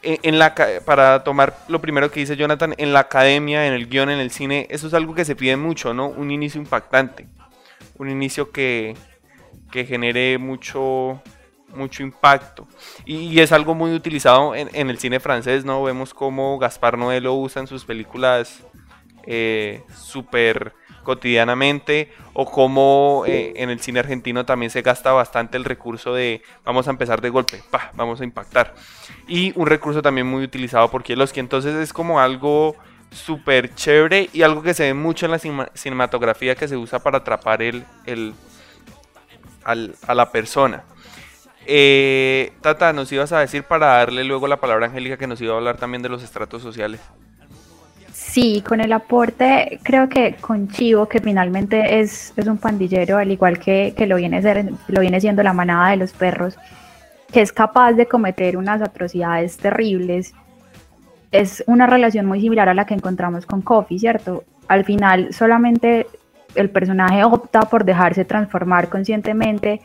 E, 0.03 0.19
en, 0.25 0.41
la, 0.41 0.57
para 0.85 1.23
tomar 1.23 1.57
lo 1.69 1.81
primero 1.81 2.11
que 2.11 2.19
dice 2.19 2.37
Jonathan, 2.37 2.75
en 2.77 2.93
la 2.93 3.01
academia, 3.01 3.69
en 3.69 3.73
el 3.73 3.89
guion, 3.89 4.11
en 4.11 4.19
el 4.19 4.33
cine, 4.33 4.67
eso 4.71 4.89
es 4.89 4.95
algo 4.95 5.15
que 5.15 5.25
se 5.25 5.37
pide 5.37 5.57
mucho, 5.57 5.95
¿no? 5.95 6.09
Un 6.09 6.33
inicio 6.33 6.61
impactante. 6.61 7.29
Un 7.97 8.11
inicio 8.11 8.51
que, 8.51 8.97
que 9.71 9.85
genere 9.85 10.37
mucho, 10.39 11.23
mucho 11.75 12.03
impacto. 12.03 12.67
Y, 13.05 13.41
es 13.41 13.53
algo 13.53 13.75
muy 13.75 13.93
utilizado 13.93 14.55
en, 14.55 14.91
el 14.91 14.99
cine 14.99 15.21
francés, 15.21 15.65
¿no? 15.65 15.83
Vemos 15.83 16.15
cómo 16.15 16.59
Gaspar 16.59 16.99
Noé 16.99 17.21
lo 17.21 17.35
usa 17.35 17.61
en 17.61 17.67
sus 17.67 17.85
películas 17.85 18.63
eh, 19.27 19.83
súper 19.95 20.75
cotidianamente 21.03 22.13
o 22.35 22.51
cómo 22.51 23.25
eh, 23.27 23.55
en 23.57 23.71
el 23.71 23.81
cine 23.81 24.01
argentino 24.01 24.45
también 24.45 24.71
se 24.71 24.83
gasta 24.83 25.13
bastante 25.13 25.57
el 25.57 25.65
recurso 25.65 26.15
de 26.15 26.43
vamos 26.65 26.89
a 26.89 26.91
empezar 26.91 27.21
de 27.21 27.31
golpe, 27.31 27.63
vamos 27.95 28.21
a 28.21 28.25
impactar. 28.25 28.75
Y 29.27 29.53
un 29.59 29.67
recurso 29.67 30.03
también 30.03 30.27
muy 30.27 30.45
utilizado 30.45 30.91
por 30.91 31.03
Kieloski, 31.03 31.41
entonces 31.41 31.75
es 31.77 31.93
como 31.93 32.21
algo 32.21 32.77
súper 33.11 33.75
chévere 33.75 34.31
y 34.33 34.43
algo 34.43 34.63
que 34.63 34.75
se 34.75 34.85
ve 34.85 34.95
mucho 34.95 35.27
en 35.27 35.33
la 35.33 35.69
cinematografía 35.75 36.55
que 36.55 36.69
se 36.69 36.77
usa 36.77 37.01
para 37.01 37.19
atrapar 37.19 37.63
el, 37.63 37.85
el 38.07 38.35
a 39.65 40.15
la 40.15 40.33
persona. 40.33 40.85
Eh, 41.67 42.53
Tata, 42.61 42.93
nos 42.93 43.13
ibas 43.13 43.33
a 43.33 43.41
decir 43.41 43.65
para 43.65 43.87
darle 43.87 44.25
luego 44.25 44.49
la 44.49 44.57
palabra 44.59 44.87
a 44.87 44.89
Angélica 44.89 45.17
que 45.17 45.27
nos 45.27 45.41
iba 45.41 45.55
a 45.55 45.57
hablar 45.57 45.77
también 45.77 46.03
de 46.03 46.09
los 46.09 46.23
estratos 46.23 46.63
sociales. 46.63 47.01
Sí, 48.13 48.63
con 48.67 48.81
el 48.81 48.93
aporte, 48.93 49.81
creo 49.83 50.09
que 50.09 50.37
con 50.41 50.69
Chivo, 50.69 51.09
que 51.09 51.21
finalmente 51.21 52.01
es, 52.01 52.33
es 52.37 52.47
un 52.47 52.59
pandillero, 52.59 53.19
al 53.19 53.31
igual 53.31 53.59
que, 53.59 53.93
lo, 54.07 54.17
viene 54.17 54.41
ser, 54.41 54.71
lo 54.89 55.01
viene 55.01 55.21
siendo 55.21 55.43
la 55.43 55.53
manada 55.53 55.91
de 55.91 55.97
los 55.97 56.13
perros, 56.13 56.57
que 57.33 57.41
es 57.41 57.53
capaz 57.53 57.95
de 57.95 58.07
cometer 58.07 58.57
unas 58.57 58.83
atrocidades 58.83 59.57
terribles, 59.57 60.33
es 61.33 61.65
una 61.67 61.87
relación 61.87 62.27
muy 62.27 62.41
similar 62.41 62.69
a 62.69 62.75
la 62.75 62.85
que 62.85 62.95
encontramos 62.95 63.47
con 63.47 63.63
Kofi, 63.63 63.99
¿cierto? 63.99 64.45
Al 64.69 64.85
final 64.85 65.33
solamente 65.33 66.07
el 66.55 66.71
personaje 66.71 67.25
opta 67.25 67.63
por 67.63 67.85
dejarse 67.85 68.25
transformar 68.25 68.89
conscientemente 68.89 69.81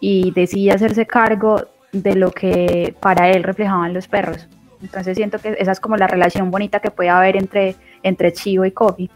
y 0.00 0.30
decide 0.32 0.72
hacerse 0.72 1.06
cargo 1.06 1.66
de 1.92 2.14
lo 2.14 2.30
que 2.30 2.94
para 3.00 3.30
él 3.30 3.42
reflejaban 3.42 3.94
los 3.94 4.08
perros. 4.08 4.46
Entonces 4.82 5.16
siento 5.16 5.38
que 5.38 5.56
esa 5.58 5.72
es 5.72 5.80
como 5.80 5.96
la 5.96 6.06
relación 6.06 6.50
bonita 6.50 6.80
que 6.80 6.90
puede 6.90 7.10
haber 7.10 7.36
entre, 7.36 7.74
entre 8.02 8.32
Chivo 8.32 8.64
y 8.64 8.70
Kobe. 8.70 9.10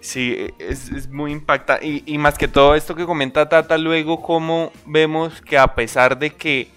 Sí, 0.00 0.48
es, 0.58 1.08
muy 1.08 1.32
impactante. 1.32 2.02
Y, 2.04 2.18
más 2.18 2.36
que 2.36 2.46
todo 2.46 2.74
esto 2.74 2.94
que 2.94 3.06
comenta 3.06 3.48
Tata, 3.48 3.78
luego 3.78 4.20
cómo 4.20 4.70
vemos 4.86 5.40
que 5.40 5.56
a 5.56 5.74
pesar 5.74 6.18
de 6.18 6.30
que 6.30 6.68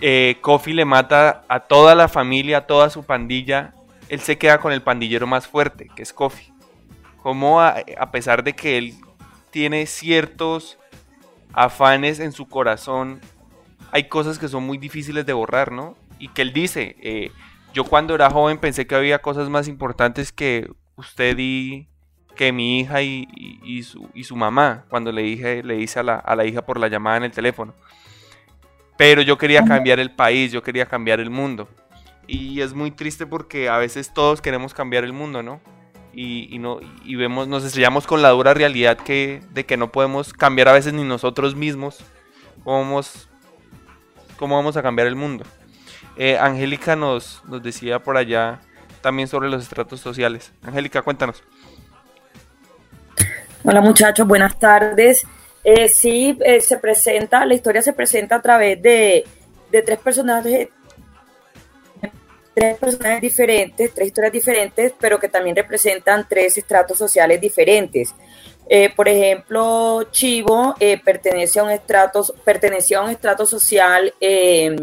eh, 0.00 0.36
Kofi 0.40 0.72
le 0.72 0.84
mata 0.84 1.44
a 1.48 1.60
toda 1.60 1.94
la 1.96 2.08
familia, 2.08 2.58
a 2.58 2.66
toda 2.66 2.90
su 2.90 3.04
pandilla, 3.04 3.74
él 4.08 4.20
se 4.20 4.38
queda 4.38 4.58
con 4.58 4.72
el 4.72 4.82
pandillero 4.82 5.26
más 5.26 5.48
fuerte, 5.48 5.88
que 5.96 6.02
es 6.02 6.12
Kofi 6.12 6.55
como 7.26 7.60
a, 7.60 7.82
pesar 8.12 8.44
de 8.44 8.52
que 8.52 8.78
él 8.78 8.94
tiene 9.50 9.86
ciertos 9.86 10.78
afanes 11.52 12.20
en 12.20 12.30
su 12.30 12.46
corazón, 12.46 13.20
hay 13.90 14.04
cosas 14.04 14.38
que 14.38 14.46
son 14.46 14.62
muy 14.62 14.78
difíciles 14.78 15.26
de 15.26 15.32
borrar, 15.32 15.72
¿no? 15.72 15.96
Y 16.20 16.28
que 16.28 16.42
él 16.42 16.52
dice, 16.52 16.94
eh, 17.00 17.32
yo 17.74 17.82
cuando 17.82 18.14
era 18.14 18.30
joven 18.30 18.58
pensé 18.58 18.86
que 18.86 18.94
había 18.94 19.18
cosas 19.18 19.48
más 19.48 19.66
importantes 19.66 20.30
que 20.30 20.70
usted 20.94 21.36
y 21.40 21.88
que 22.36 22.52
mi 22.52 22.78
hija 22.78 23.02
y, 23.02 23.82
su, 23.82 24.08
y 24.14 24.22
su, 24.22 24.36
mamá, 24.36 24.84
cuando 24.88 25.10
le 25.10 25.22
dije, 25.22 25.64
le 25.64 25.80
hice 25.80 25.98
a 25.98 26.04
la, 26.04 26.14
a 26.14 26.36
la 26.36 26.44
hija 26.44 26.64
por 26.64 26.78
la 26.78 26.86
llamada 26.86 27.16
en 27.16 27.24
el 27.24 27.32
teléfono. 27.32 27.74
pero 28.96 29.20
yo 29.20 29.36
quería 29.36 29.64
cambiar 29.64 29.98
el 29.98 30.12
país, 30.12 30.52
yo 30.52 30.62
quería 30.62 30.86
cambiar 30.86 31.18
el 31.18 31.30
mundo. 31.30 31.68
Y 32.28 32.60
es 32.60 32.72
muy 32.72 32.92
triste 32.92 33.26
porque 33.26 33.68
a 33.68 33.78
veces 33.78 34.14
todos 34.14 34.40
queremos 34.40 34.74
cambiar 34.74 35.02
el 35.02 35.12
mundo, 35.12 35.42
¿no? 35.42 35.60
Y, 36.18 36.58
no, 36.60 36.80
y 37.04 37.14
vemos, 37.14 37.46
nos 37.46 37.62
estrellamos 37.62 38.06
con 38.06 38.22
la 38.22 38.30
dura 38.30 38.54
realidad 38.54 38.96
que, 38.96 39.42
de 39.50 39.66
que 39.66 39.76
no 39.76 39.92
podemos 39.92 40.32
cambiar 40.32 40.68
a 40.68 40.72
veces 40.72 40.94
ni 40.94 41.04
nosotros 41.04 41.54
mismos. 41.54 41.98
¿Cómo 42.64 42.78
vamos, 42.78 43.28
cómo 44.38 44.56
vamos 44.56 44.78
a 44.78 44.82
cambiar 44.82 45.08
el 45.08 45.14
mundo? 45.14 45.44
Eh, 46.16 46.38
Angélica 46.38 46.96
nos, 46.96 47.42
nos 47.44 47.62
decía 47.62 47.98
por 47.98 48.16
allá 48.16 48.60
también 49.02 49.28
sobre 49.28 49.50
los 49.50 49.62
estratos 49.62 50.00
sociales. 50.00 50.54
Angélica, 50.62 51.02
cuéntanos. 51.02 51.44
Hola 53.62 53.82
muchachos, 53.82 54.26
buenas 54.26 54.58
tardes. 54.58 55.26
Eh, 55.64 55.90
sí, 55.90 56.38
eh, 56.46 56.62
se 56.62 56.78
presenta, 56.78 57.44
la 57.44 57.52
historia 57.52 57.82
se 57.82 57.92
presenta 57.92 58.36
a 58.36 58.40
través 58.40 58.80
de, 58.80 59.26
de 59.70 59.82
tres 59.82 59.98
personajes 59.98 60.68
tres 62.56 62.78
personajes 62.78 63.20
diferentes, 63.20 63.92
tres 63.92 64.06
historias 64.06 64.32
diferentes, 64.32 64.94
pero 64.98 65.20
que 65.20 65.28
también 65.28 65.54
representan 65.54 66.26
tres 66.26 66.56
estratos 66.56 66.96
sociales 66.96 67.38
diferentes. 67.38 68.14
Eh, 68.66 68.88
por 68.96 69.08
ejemplo, 69.08 70.04
Chivo 70.10 70.74
eh, 70.80 70.98
pertenece 71.04 71.60
a 71.60 71.64
un 71.64 71.70
estrato, 71.70 72.24
perteneció 72.46 72.98
a 72.98 73.04
un 73.04 73.10
estrato 73.10 73.44
social 73.44 74.14
eh, 74.22 74.74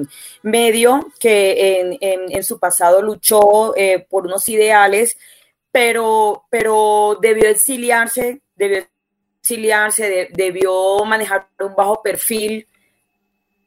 medio 0.43 1.07
que 1.19 1.97
en, 2.11 2.43
su 2.43 2.59
pasado 2.59 3.01
luchó 3.01 3.73
por 4.07 4.27
unos 4.27 4.47
ideales, 4.49 5.17
pero, 5.71 6.45
pero 6.51 7.17
debió 7.19 7.49
exiliarse, 7.49 8.43
debió 8.55 8.85
exiliarse, 9.41 10.29
debió 10.31 11.03
manejar 11.05 11.47
un 11.59 11.73
bajo 11.73 12.03
perfil 12.03 12.67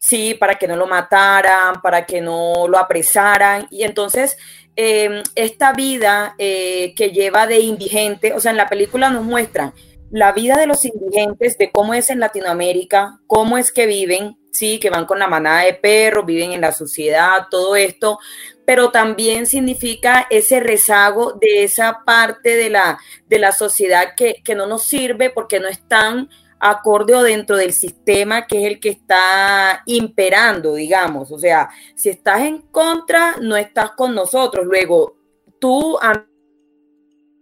sí, 0.07 0.35
para 0.35 0.55
que 0.55 0.69
no 0.69 0.77
lo 0.77 0.87
mataran, 0.87 1.83
para 1.83 2.07
que 2.07 2.21
no 2.21 2.69
lo 2.69 2.79
apresaran. 2.79 3.67
Y 3.71 3.83
entonces, 3.83 4.37
em, 4.77 5.23
esta 5.35 5.73
vida 5.73 6.35
eh, 6.39 6.95
que 6.97 7.11
lleva 7.11 7.47
de 7.47 7.59
indigente, 7.59 8.33
o 8.33 8.41
sea, 8.41 8.53
en 8.53 8.57
la 8.57 8.69
película 8.69 9.11
nos 9.11 9.25
muestran 9.25 9.73
la 10.11 10.31
vida 10.31 10.57
de 10.57 10.69
los 10.69 10.85
indigentes, 10.85 11.59
de 11.59 11.73
cómo 11.73 11.93
es 11.93 12.11
en 12.11 12.21
Latinoamérica, 12.21 13.19
cómo 13.27 13.59
es 13.59 13.73
que 13.73 13.87
viven, 13.87 14.39
sí, 14.53 14.79
que 14.79 14.91
van 14.91 15.07
con 15.07 15.19
la 15.19 15.27
manada 15.27 15.63
de 15.63 15.75
perros, 15.75 16.25
viven 16.25 16.53
en 16.53 16.61
la 16.61 16.71
sociedad, 16.71 17.49
todo 17.51 17.75
esto, 17.75 18.21
pero 18.65 18.91
también 18.91 19.47
significa 19.47 20.27
ese 20.31 20.61
rezago 20.61 21.33
de 21.33 21.65
esa 21.65 22.05
parte 22.07 22.57
de 22.57 22.71
la, 22.71 22.99
de 23.27 23.41
la 23.41 23.51
sociedad 23.51 24.15
que, 24.17 24.37
que 24.45 24.55
no 24.55 24.67
nos 24.67 24.85
sirve 24.85 25.31
porque 25.31 25.59
no 25.59 25.67
están 25.67 26.29
acorde 26.59 27.15
o 27.15 27.23
dentro 27.23 27.57
del 27.57 27.73
sistema 27.73 28.47
que 28.47 28.61
es 28.61 28.67
el 28.67 28.81
que 28.81 28.91
está 28.91 29.83
imperando, 29.87 30.75
digamos. 30.75 31.31
O 31.33 31.39
sea, 31.39 31.69
si 31.95 32.11
estás 32.11 32.43
en 32.43 32.63
contra, 32.63 33.37
no 33.41 33.57
estás 33.57 33.93
con 33.93 34.15
nosotros. 34.15 34.67
Luego, 34.67 35.17
tú 35.61 35.99
a 36.01 36.27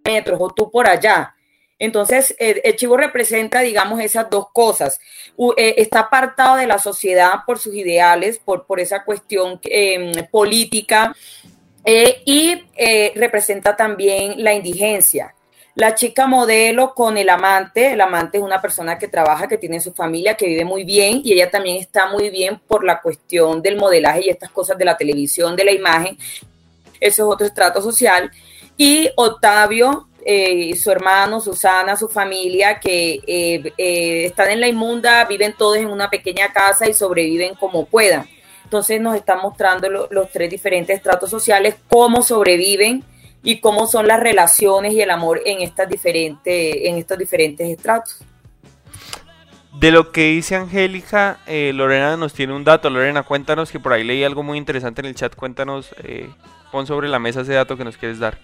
metros 0.04 0.38
o 0.40 0.50
tú 0.50 0.70
por 0.70 0.88
allá. 0.88 1.34
Entonces, 1.78 2.34
el, 2.38 2.76
chivo 2.76 2.96
representa, 2.96 3.60
digamos, 3.60 4.00
esas 4.00 4.30
dos 4.30 4.46
cosas. 4.52 5.00
Eh, 5.56 5.74
está 5.78 6.00
apartado 6.00 6.56
de 6.56 6.66
la 6.66 6.78
sociedad 6.78 7.40
por 7.46 7.58
sus 7.58 7.74
ideales, 7.74 8.38
por, 8.38 8.66
por 8.66 8.80
esa 8.80 9.04
cuestión 9.04 9.60
em, 9.64 10.12
política, 10.30 11.14
eh, 11.84 12.22
y 12.24 12.64
eh, 12.76 13.12
representa 13.16 13.76
también 13.76 14.42
la 14.42 14.54
indigencia. 14.54 15.33
La 15.76 15.96
chica 15.96 16.28
modelo 16.28 16.94
con 16.94 17.18
el 17.18 17.28
amante, 17.28 17.94
el 17.94 18.00
amante 18.00 18.38
es 18.38 18.44
una 18.44 18.62
persona 18.62 18.96
que 18.96 19.08
trabaja, 19.08 19.48
que 19.48 19.58
tiene 19.58 19.80
su 19.80 19.92
familia, 19.92 20.36
que 20.36 20.46
vive 20.46 20.64
muy 20.64 20.84
bien 20.84 21.20
y 21.24 21.32
ella 21.32 21.50
también 21.50 21.78
está 21.78 22.06
muy 22.06 22.30
bien 22.30 22.60
por 22.68 22.84
la 22.84 23.00
cuestión 23.00 23.60
del 23.60 23.76
modelaje 23.76 24.26
y 24.26 24.30
estas 24.30 24.50
cosas 24.50 24.78
de 24.78 24.84
la 24.84 24.96
televisión, 24.96 25.56
de 25.56 25.64
la 25.64 25.72
imagen. 25.72 26.16
Eso 27.00 27.22
es 27.22 27.34
otro 27.34 27.44
estrato 27.44 27.82
social. 27.82 28.30
Y 28.76 29.10
Octavio, 29.16 30.08
eh, 30.24 30.76
su 30.76 30.92
hermano, 30.92 31.40
Susana, 31.40 31.96
su 31.96 32.08
familia, 32.08 32.78
que 32.78 33.20
eh, 33.26 33.72
eh, 33.76 34.26
están 34.26 34.50
en 34.52 34.60
la 34.60 34.68
inmunda, 34.68 35.24
viven 35.24 35.54
todos 35.58 35.78
en 35.78 35.88
una 35.88 36.08
pequeña 36.08 36.52
casa 36.52 36.88
y 36.88 36.94
sobreviven 36.94 37.56
como 37.56 37.86
puedan. 37.86 38.28
Entonces 38.62 39.00
nos 39.00 39.16
están 39.16 39.40
mostrando 39.42 39.88
los 39.88 40.30
tres 40.30 40.48
diferentes 40.50 40.96
estratos 40.96 41.30
sociales, 41.30 41.74
cómo 41.88 42.22
sobreviven 42.22 43.04
y 43.44 43.60
cómo 43.60 43.86
son 43.86 44.08
las 44.08 44.18
relaciones 44.18 44.94
y 44.94 45.02
el 45.02 45.10
amor 45.10 45.40
en 45.44 45.60
estas 45.60 45.88
diferentes, 45.88 46.76
en 46.82 46.96
estos 46.96 47.18
diferentes 47.18 47.68
estratos. 47.68 48.24
De 49.78 49.90
lo 49.90 50.12
que 50.12 50.30
dice 50.30 50.56
Angélica, 50.56 51.38
eh, 51.46 51.72
Lorena 51.74 52.16
nos 52.16 52.32
tiene 52.32 52.54
un 52.54 52.64
dato. 52.64 52.88
Lorena, 52.88 53.22
cuéntanos 53.22 53.70
que 53.70 53.78
por 53.78 53.92
ahí 53.92 54.02
leí 54.02 54.24
algo 54.24 54.42
muy 54.42 54.56
interesante 54.56 55.02
en 55.02 55.06
el 55.08 55.14
chat. 55.14 55.36
Cuéntanos, 55.36 55.94
eh, 56.02 56.30
pon 56.72 56.86
sobre 56.86 57.08
la 57.08 57.18
mesa 57.18 57.42
ese 57.42 57.52
dato 57.52 57.76
que 57.76 57.84
nos 57.84 57.98
quieres 57.98 58.18
dar. 58.18 58.38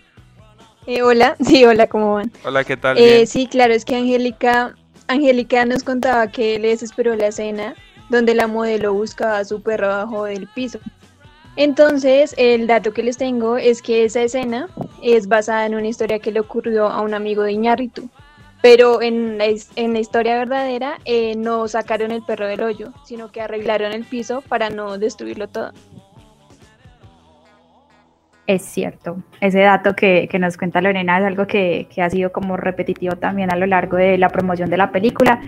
Eh, 0.87 1.03
hola, 1.03 1.35
sí, 1.41 1.65
hola, 1.65 1.87
¿cómo 1.87 2.15
van? 2.15 2.31
Hola, 2.45 2.65
¿qué 2.65 2.77
tal? 2.77 2.99
sí, 3.27 3.47
claro, 3.47 3.73
es 3.73 3.87
que 3.87 3.97
Angélica, 3.97 4.75
Angélica 5.07 5.65
nos 5.65 5.83
contaba 5.83 6.27
que 6.27 6.59
le 6.59 6.69
desesperó 6.69 7.17
la 7.17 7.29
escena 7.29 7.75
donde 8.11 8.35
la 8.35 8.49
modelo 8.49 8.93
buscaba 8.93 9.39
a 9.39 9.45
su 9.45 9.63
perro 9.63 9.91
abajo 9.91 10.25
del 10.25 10.47
piso. 10.49 10.79
Entonces, 11.57 12.35
el 12.39 12.67
dato 12.67 12.93
que 12.93 13.03
les 13.03 13.17
tengo 13.17 13.57
es 13.57 13.83
que 13.83 14.05
esa 14.05 14.23
escena 14.23 14.69
es 15.03 15.29
basada 15.29 15.67
en 15.67 15.75
una 15.75 15.89
historia 15.89 16.19
que 16.19 16.33
le 16.33 16.41
ocurrió 16.41 16.87
a 16.87 17.01
un 17.01 17.15
amigo 17.15 17.43
de 17.43 17.53
Iñárritu. 17.53 18.09
Pero 18.63 19.01
en 19.01 19.39
la, 19.39 19.47
en 19.77 19.93
la 19.95 19.99
historia 20.01 20.37
verdadera 20.37 20.99
eh, 21.07 21.35
no 21.35 21.67
sacaron 21.67 22.11
el 22.13 22.23
perro 22.23 22.47
del 22.47 22.63
hoyo, 22.63 22.93
sino 23.05 23.33
que 23.33 23.41
arreglaron 23.41 23.93
el 23.93 24.05
piso 24.05 24.43
para 24.43 24.69
no 24.69 24.99
destruirlo 24.99 25.49
todo. 25.49 25.73
Es 28.47 28.63
cierto, 28.63 29.23
ese 29.41 29.61
dato 29.61 29.95
que, 29.95 30.29
nos 30.41 30.57
cuenta 30.57 30.81
Lorena 30.81 31.19
es 31.21 31.25
algo 31.25 31.47
que, 31.47 31.87
que 31.95 32.03
ha 32.03 32.11
sido 32.11 32.33
como 32.33 32.57
repetitivo 32.57 33.15
también 33.17 33.53
a 33.53 33.57
lo 33.57 33.65
largo 33.65 33.97
de 33.97 34.19
la 34.19 34.29
promoción 34.29 34.69
de 34.71 34.77
la 34.77 34.91
película 34.91 35.41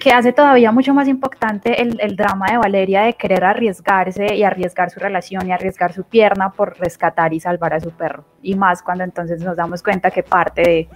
que 0.00 0.12
hace 0.12 0.32
todavía 0.32 0.72
mucho 0.72 0.94
más 0.94 1.08
importante 1.08 1.80
el, 1.80 1.98
el, 2.00 2.16
drama 2.16 2.46
de 2.50 2.58
Valeria 2.58 3.02
de 3.02 3.14
querer 3.14 3.44
arriesgarse 3.44 4.34
y 4.34 4.42
arriesgar 4.42 4.90
su 4.90 5.00
relación 5.00 5.46
y 5.48 5.52
arriesgar 5.52 5.92
su 5.92 6.04
pierna 6.04 6.52
por 6.52 6.78
rescatar 6.78 7.32
y 7.32 7.40
salvar 7.40 7.74
a 7.74 7.80
su 7.80 7.90
perro. 7.90 8.24
Y 8.42 8.54
más 8.54 8.82
cuando 8.82 9.04
entonces 9.04 9.42
nos 9.42 9.56
damos 9.56 9.82
cuenta 9.82 10.10
que 10.10 10.22
parte 10.22 10.62
de, 10.62 10.88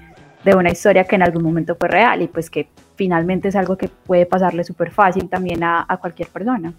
de 0.45 0.55
una 0.55 0.71
historia 0.71 1.05
que 1.05 1.17
en 1.17 1.23
algún 1.23 1.43
momento 1.43 1.77
fue 1.77 1.89
real 1.89 2.23
y 2.23 2.29
pues 2.29 2.51
que 2.51 2.69
finalmente 2.97 3.49
es 3.49 3.57
algo 3.57 3.77
que 3.77 3.89
puede 3.89 4.27
pasarle 4.27 4.65
súper 4.65 4.91
fácil 4.91 5.29
también 5.29 5.65
a, 5.65 5.87
a 5.89 5.97
cualquier 5.97 6.29
persona. 6.29 6.73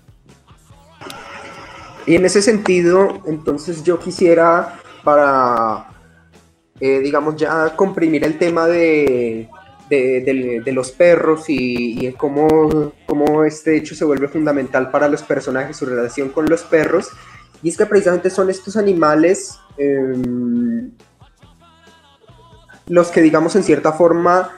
Y 2.05 2.15
en 2.15 2.25
ese 2.25 2.41
sentido, 2.41 3.21
entonces 3.25 3.83
yo 3.83 3.99
quisiera 3.99 4.75
para, 5.03 5.87
eh, 6.79 6.99
digamos, 6.99 7.35
ya 7.35 7.75
comprimir 7.75 8.23
el 8.23 8.37
tema 8.37 8.67
de 8.67 9.49
de, 9.91 10.71
los 10.71 10.91
perros 10.91 11.45
y, 11.47 12.13
cómo, 12.17 12.93
cómo, 13.05 13.43
este 13.43 13.75
hecho 13.75 13.93
se 13.93 14.05
vuelve 14.05 14.27
fundamental 14.27 14.89
para 14.89 15.09
los 15.09 15.21
personajes, 15.21 15.77
su 15.77 15.85
relación 15.85 16.29
con 16.29 16.49
los 16.49 16.63
perros. 16.63 17.09
Y 17.61 17.69
es 17.69 17.77
que 17.77 17.85
precisamente 17.85 18.29
son 18.29 18.49
estos 18.49 18.77
animales 18.77 19.59
em, 19.77 20.91
los 22.87 23.09
que, 23.09 23.21
digamos, 23.21 23.55
en 23.55 23.63
cierta 23.63 23.91
forma 23.91 24.57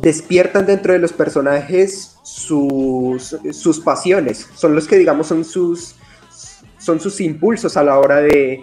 despiertan 0.00 0.66
dentro 0.66 0.92
de 0.92 0.98
los 0.98 1.12
personajes 1.12 2.16
sus, 2.22 3.36
sus 3.52 3.80
pasiones. 3.80 4.48
Son 4.54 4.74
los 4.74 4.86
que, 4.86 4.98
digamos, 4.98 5.28
son 5.28 5.44
sus, 5.44 5.96
son 6.78 7.00
sus 7.00 7.20
impulsos 7.20 7.76
a 7.76 7.82
la 7.82 7.98
hora 7.98 8.20
de, 8.20 8.60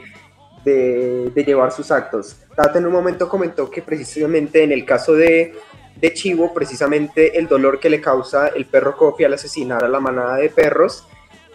de, 0.63 1.31
de 1.33 1.43
llevar 1.43 1.71
sus 1.71 1.91
actos. 1.91 2.37
Tata 2.55 2.79
en 2.79 2.85
un 2.85 2.93
momento 2.93 3.27
comentó 3.27 3.69
que 3.69 3.81
precisamente 3.81 4.63
en 4.63 4.71
el 4.71 4.85
caso 4.85 5.13
de, 5.13 5.53
de 6.01 6.13
Chivo, 6.13 6.53
precisamente 6.53 7.37
el 7.37 7.47
dolor 7.47 7.79
que 7.79 7.89
le 7.89 8.01
causa 8.01 8.47
el 8.47 8.65
perro 8.65 8.97
Kofi 8.97 9.23
al 9.23 9.35
asesinar 9.35 9.83
a 9.83 9.87
la 9.87 9.99
manada 9.99 10.37
de 10.37 10.49
perros, 10.49 11.05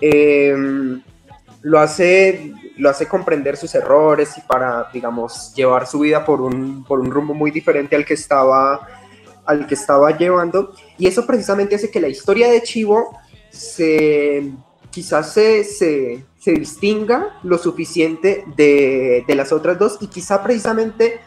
em, 0.00 1.02
lo, 1.62 1.80
hace, 1.80 2.52
lo 2.76 2.88
hace 2.88 3.09
comprender 3.09 3.56
sus 3.56 3.74
errores 3.74 4.38
y 4.38 4.40
para, 4.42 4.88
digamos, 4.92 5.52
llevar 5.54 5.87
su 5.87 5.98
vida 5.98 6.24
por 6.24 6.40
un, 6.40 6.85
por 6.85 7.00
un 7.00 7.11
rumbo 7.11 7.35
muy 7.35 7.50
diferente 7.50 7.96
al 7.96 8.04
que 8.04 8.14
estaba 8.14 8.88
al 9.44 9.66
que 9.66 9.74
estaba 9.74 10.16
llevando. 10.16 10.74
Y 10.98 11.06
eso 11.06 11.24
precisamente 11.24 11.76
hace 11.76 11.90
que 11.90 12.00
la 12.00 12.09
historia 12.09 12.50
de 12.50 12.62
Chivo 12.62 13.16
se 13.50 14.52
quizás 14.90 15.32
se, 15.32 15.62
se, 15.62 16.24
distinga 16.46 17.38
lo 17.42 17.59
suficiente 17.59 18.44
de, 18.56 19.24
de, 19.26 19.35
las 19.35 19.52
otras 19.52 19.78
dos 19.78 19.98
y 20.00 20.06
quizá 20.06 20.42
precisamente 20.42 21.20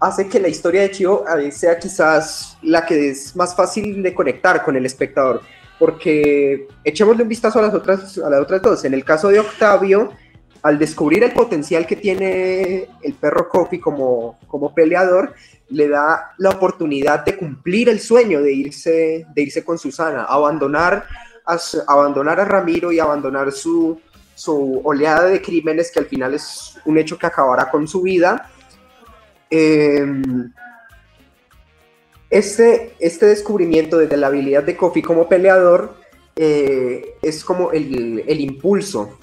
hace 0.00 0.28
que 0.28 0.40
la 0.40 0.48
historia 0.48 0.82
de 0.82 0.90
Chivo 0.90 1.24
sea 1.50 1.78
quizás 1.78 2.58
la 2.62 2.84
que 2.84 3.10
es 3.10 3.34
más 3.36 3.54
fácil 3.54 4.02
de 4.02 4.14
conectar 4.14 4.64
con 4.64 4.76
el 4.76 4.86
espectador. 4.86 5.42
Porque 5.78 6.66
echémosle 6.84 7.22
un 7.22 7.28
vistazo 7.28 7.60
a 7.60 7.62
las 7.62 7.74
otras, 7.74 8.18
a 8.18 8.28
las 8.28 8.40
otras 8.40 8.62
dos. 8.62 8.84
En 8.84 8.94
el 8.94 9.04
caso 9.04 9.28
de 9.28 9.38
Octavio, 9.38 10.12
al 10.62 10.78
descubrir 10.78 11.22
el 11.22 11.32
potencial 11.32 11.86
que 11.86 11.96
tiene 11.96 12.88
el 13.02 13.14
perro 13.14 13.48
Kofi 13.48 13.78
como, 13.78 14.38
como 14.48 14.74
peleador, 14.74 15.34
le 15.70 15.88
da 15.88 16.32
la 16.38 16.50
oportunidad 16.50 17.24
de 17.24 17.36
cumplir 17.36 17.88
el 17.88 18.00
sueño 18.00 18.42
de 18.42 18.52
irse, 18.52 19.26
de 19.32 19.42
irse 19.42 19.64
con 19.64 19.78
Susana, 19.78 20.24
abandonar 20.24 21.06
abandonar 21.86 22.40
a 22.40 22.44
Ramiro 22.44 22.92
y 22.92 23.00
abandonar 23.00 23.52
su, 23.52 24.00
su 24.34 24.80
oleada 24.84 25.24
de 25.24 25.40
crímenes 25.40 25.90
que 25.90 26.00
al 26.00 26.06
final 26.06 26.34
es 26.34 26.78
un 26.84 26.98
hecho 26.98 27.18
que 27.18 27.26
acabará 27.26 27.70
con 27.70 27.88
su 27.88 28.02
vida. 28.02 28.50
Em, 29.50 30.52
este, 32.30 32.94
este 32.98 33.26
descubrimiento 33.26 33.98
de 33.98 34.16
la 34.16 34.26
habilidad 34.26 34.62
de 34.62 34.76
Kofi 34.76 35.00
como 35.00 35.28
peleador 35.28 35.96
eh, 36.36 37.14
es 37.22 37.42
como 37.42 37.72
el, 37.72 38.24
el 38.26 38.40
impulso 38.40 39.18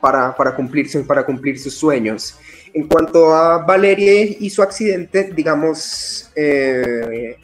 para, 0.00 0.34
para, 0.34 0.56
cumplirse, 0.56 1.00
para 1.04 1.24
cumplir 1.24 1.58
sus 1.58 1.74
sueños. 1.74 2.38
En 2.72 2.86
cuanto 2.86 3.34
a 3.34 3.64
Valeria 3.64 4.36
y 4.38 4.50
su 4.50 4.62
accidente, 4.62 5.30
digamos, 5.34 6.30
eh, 6.34 7.36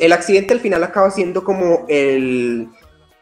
el 0.00 0.12
accidente 0.12 0.54
al 0.54 0.60
final 0.60 0.82
acaba 0.84 1.10
siendo 1.10 1.44
como 1.44 1.84
el, 1.88 2.68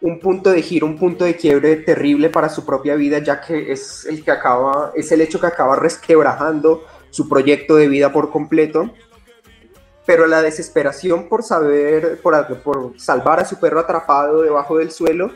un 0.01 0.21
punto 0.21 0.51
de 0.51 0.63
giro, 0.63 0.87
un 0.87 0.97
punto 0.97 1.25
de 1.25 1.37
quiebre 1.37 1.77
terrible 1.77 2.31
para 2.31 2.49
su 2.49 2.65
propia 2.65 2.95
vida, 2.95 3.19
ya 3.19 3.41
que 3.41 3.73
es 3.73 4.07
el 4.07 4.23
que 4.23 4.31
acaba, 4.31 4.93
es 4.95 5.11
el 5.13 5.21
hecho 5.21 5.41
que 5.41 5.47
acaba 5.47 5.77
resquebrajando 5.77 6.85
su 7.15 7.29
proyecto 7.29 7.77
de 7.77 7.87
vida 7.87 8.13
por 8.13 8.31
completo. 8.31 8.91
Pero 10.05 10.27
la 10.27 10.43
desesperación 10.43 11.29
por 11.29 11.45
saber, 11.45 12.21
por, 12.21 12.93
salvar 12.99 13.39
a 13.39 13.45
su 13.45 13.61
perro 13.61 13.79
atrapado 13.79 14.43
debajo 14.43 14.79
del 14.79 14.91
suelo, 14.91 15.31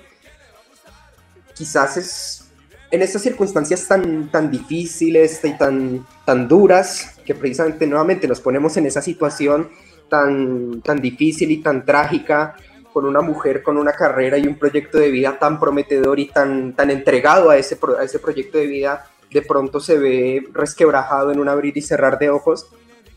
quizás 1.54 1.96
es 1.96 2.50
en 2.90 3.02
estas 3.02 3.22
circunstancias 3.22 3.86
tan, 3.86 4.28
tan 4.28 4.50
difíciles 4.50 5.44
y 5.44 5.56
tan, 5.56 6.04
tan 6.24 6.48
duras, 6.48 7.16
que 7.24 7.34
precisamente 7.34 7.86
nuevamente 7.86 8.26
nos 8.26 8.40
ponemos 8.40 8.76
en 8.76 8.86
esa 8.86 9.00
situación 9.00 9.68
tan, 10.08 10.82
tan 10.82 11.00
difícil 11.00 11.52
y 11.52 11.58
tan 11.58 11.84
trágica, 11.84 12.56
con 12.92 13.04
una 13.04 13.20
mujer 13.20 13.62
con 13.62 13.76
una 13.76 13.92
carrera 13.92 14.36
y 14.36 14.48
un 14.48 14.58
proyecto 14.58 14.98
de 14.98 15.10
vida 15.10 15.38
tan 15.38 15.60
prometedor 15.60 16.18
y 16.18 16.26
tan, 16.26 16.74
tan 16.74 16.90
entregado 16.90 17.50
a 17.50 17.56
ese, 17.56 17.78
a 17.96 18.02
ese 18.02 18.18
proyecto 18.18 18.58
de 18.58 18.66
vida, 18.66 19.06
de 19.30 19.42
pronto 19.42 19.80
se 19.80 19.98
ve 19.98 20.44
resquebrajado 20.52 21.32
en 21.32 21.40
un 21.40 21.48
abrir 21.48 21.76
y 21.76 21.82
cerrar 21.82 22.18
de 22.18 22.30
ojos. 22.30 22.68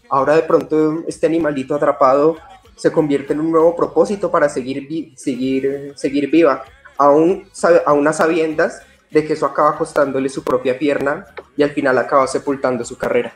Ahora 0.10 0.36
de 0.36 0.44
pronto 0.44 1.04
este 1.08 1.28
animalito 1.28 1.76
atrapado 1.76 2.38
se 2.76 2.92
convierte 2.92 3.34
en 3.34 3.40
un 3.40 3.52
nuevo 3.52 3.76
propósito 3.76 4.32
para 4.32 4.50
seguir, 4.50 5.14
seguir, 5.16 5.94
seguir 5.96 6.30
viva, 6.30 6.64
aún, 6.98 7.48
a 7.86 7.94
unas 7.94 8.18
sabiendas 8.18 8.82
de 9.10 9.26
que 9.26 9.34
eso 9.34 9.46
acaba 9.46 9.78
costándole 9.78 10.30
su 10.30 10.44
propia 10.44 10.78
pierna 10.80 11.28
y 11.56 11.64
al 11.64 11.72
final 11.72 11.98
acaba 11.98 12.28
sepultando 12.28 12.84
su 12.84 12.98
carrera. 12.98 13.34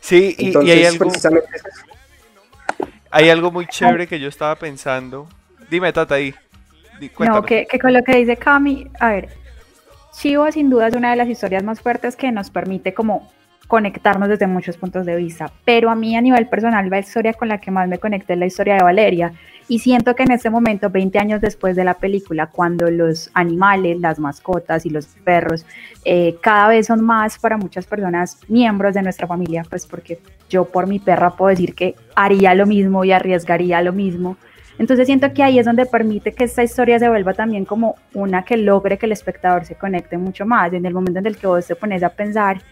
Sí, 0.00 0.34
y, 0.38 0.56
hay 0.56 0.84
algo... 0.84 1.10
Hay 3.12 3.28
algo 3.28 3.50
muy 3.50 3.66
chévere 3.66 4.06
que 4.06 4.20
yo 4.20 4.28
estaba 4.28 4.54
pensando. 4.54 5.28
Dime, 5.68 5.92
Tata, 5.92 6.14
ahí. 6.14 6.34
No, 7.18 7.42
que, 7.42 7.66
con 7.80 7.92
lo 7.92 8.02
que 8.02 8.16
dice 8.16 8.36
Cami, 8.36 8.86
a 9.00 9.10
ver, 9.10 9.28
Chivo 10.12 10.50
sin 10.50 10.70
duda 10.70 10.88
es 10.88 10.94
una 10.94 11.10
de 11.10 11.16
las 11.16 11.28
historias 11.28 11.62
más 11.62 11.80
fuertes 11.80 12.16
que 12.16 12.32
nos 12.32 12.50
permite 12.50 12.92
como 12.94 13.28
conectarnos 13.68 14.28
desde 14.28 14.48
muchos 14.48 14.76
puntos 14.76 15.06
de 15.06 15.14
vista, 15.14 15.52
pero 15.64 15.90
a 15.90 15.94
mí 15.94 16.16
a 16.16 16.20
nivel 16.20 16.48
personal 16.48 16.90
la 16.90 16.98
historia 16.98 17.34
con 17.34 17.48
la 17.48 17.58
que 17.58 17.70
más 17.70 17.88
me 17.88 17.98
conecté 17.98 18.32
es 18.32 18.38
la 18.40 18.46
historia 18.46 18.74
de 18.74 18.82
Valeria 18.82 19.32
y 19.70 19.78
siento 19.78 20.16
que 20.16 20.24
en 20.24 20.32
este 20.32 20.50
momento, 20.50 20.90
20 20.90 21.16
años 21.20 21.40
después 21.40 21.76
de 21.76 21.84
la 21.84 21.94
película, 21.94 22.48
cuando 22.48 22.90
los 22.90 23.30
animales, 23.34 24.00
las 24.00 24.18
mascotas 24.18 24.84
y 24.84 24.90
los 24.90 25.06
perros 25.06 25.64
eh, 26.04 26.36
cada 26.42 26.66
vez 26.66 26.88
son 26.88 27.04
más 27.04 27.38
para 27.38 27.56
muchas 27.56 27.86
personas 27.86 28.40
miembros 28.48 28.94
de 28.94 29.02
nuestra 29.02 29.28
familia, 29.28 29.62
pues 29.70 29.86
porque 29.86 30.18
yo 30.48 30.64
por 30.64 30.88
mi 30.88 30.98
perra 30.98 31.36
puedo 31.36 31.50
decir 31.50 31.76
que 31.76 31.94
haría 32.16 32.52
lo 32.56 32.66
mismo 32.66 33.04
y 33.04 33.12
arriesgaría 33.12 33.80
lo 33.80 33.92
mismo. 33.92 34.36
Entonces 34.80 35.06
siento 35.06 35.32
que 35.32 35.42
ahí 35.42 35.58
es 35.58 35.66
donde 35.66 35.84
permite 35.84 36.32
que 36.32 36.44
esta 36.44 36.62
historia 36.62 36.98
se 36.98 37.08
vuelva 37.08 37.34
también 37.34 37.66
como 37.66 37.96
una 38.14 38.44
que 38.44 38.56
logre 38.56 38.96
que 38.96 39.04
el 39.04 39.12
espectador 39.12 39.66
se 39.66 39.74
conecte 39.74 40.16
mucho 40.16 40.46
más. 40.46 40.72
En 40.72 40.86
el 40.86 40.94
momento 40.94 41.18
en 41.18 41.26
el 41.26 41.36
que 41.36 41.46
vos 41.46 41.66
te 41.66 41.76
pones 41.76 42.02
a 42.02 42.08
pensar 42.08 42.62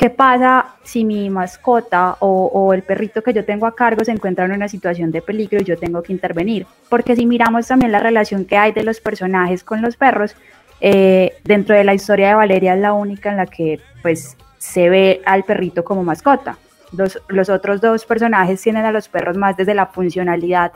¿Qué 0.00 0.08
pasa 0.08 0.76
si 0.82 1.04
mi 1.04 1.28
mascota 1.28 2.16
o, 2.20 2.72
el 2.72 2.82
perrito 2.82 3.20
que 3.22 3.34
yo 3.34 3.44
tengo 3.44 3.66
a 3.66 3.74
cargo 3.74 4.02
se 4.02 4.10
encuentra 4.10 4.46
en 4.46 4.52
una 4.52 4.66
situación 4.66 5.10
de 5.10 5.20
peligro 5.20 5.60
y 5.60 5.64
yo 5.64 5.76
tengo 5.76 6.02
que 6.02 6.14
intervenir? 6.14 6.66
Porque 6.88 7.14
si 7.14 7.26
miramos 7.26 7.66
también 7.66 7.92
la 7.92 7.98
relación 7.98 8.46
que 8.46 8.56
hay 8.56 8.72
de 8.72 8.82
los 8.82 8.98
personajes 8.98 9.62
con 9.62 9.82
los 9.82 9.98
perros, 9.98 10.34
eh, 10.80 11.34
dentro 11.44 11.76
de 11.76 11.84
la 11.84 11.92
historia 11.92 12.28
de 12.28 12.34
Valeria 12.34 12.72
es 12.76 12.80
la 12.80 12.94
única 12.94 13.30
en 13.30 13.36
la 13.36 13.44
que 13.44 13.78
pues 14.00 14.38
se 14.56 14.88
ve 14.88 15.20
al 15.26 15.44
perrito 15.44 15.84
como 15.84 16.02
mascota. 16.02 16.56
Los, 16.96 17.20
los 17.28 17.50
otros 17.50 17.82
dos 17.82 18.06
personajes 18.06 18.62
tienen 18.62 18.86
a 18.86 18.92
los 18.92 19.06
perros 19.06 19.36
más 19.36 19.54
desde 19.58 19.74
la 19.74 19.84
funcionalidad 19.84 20.72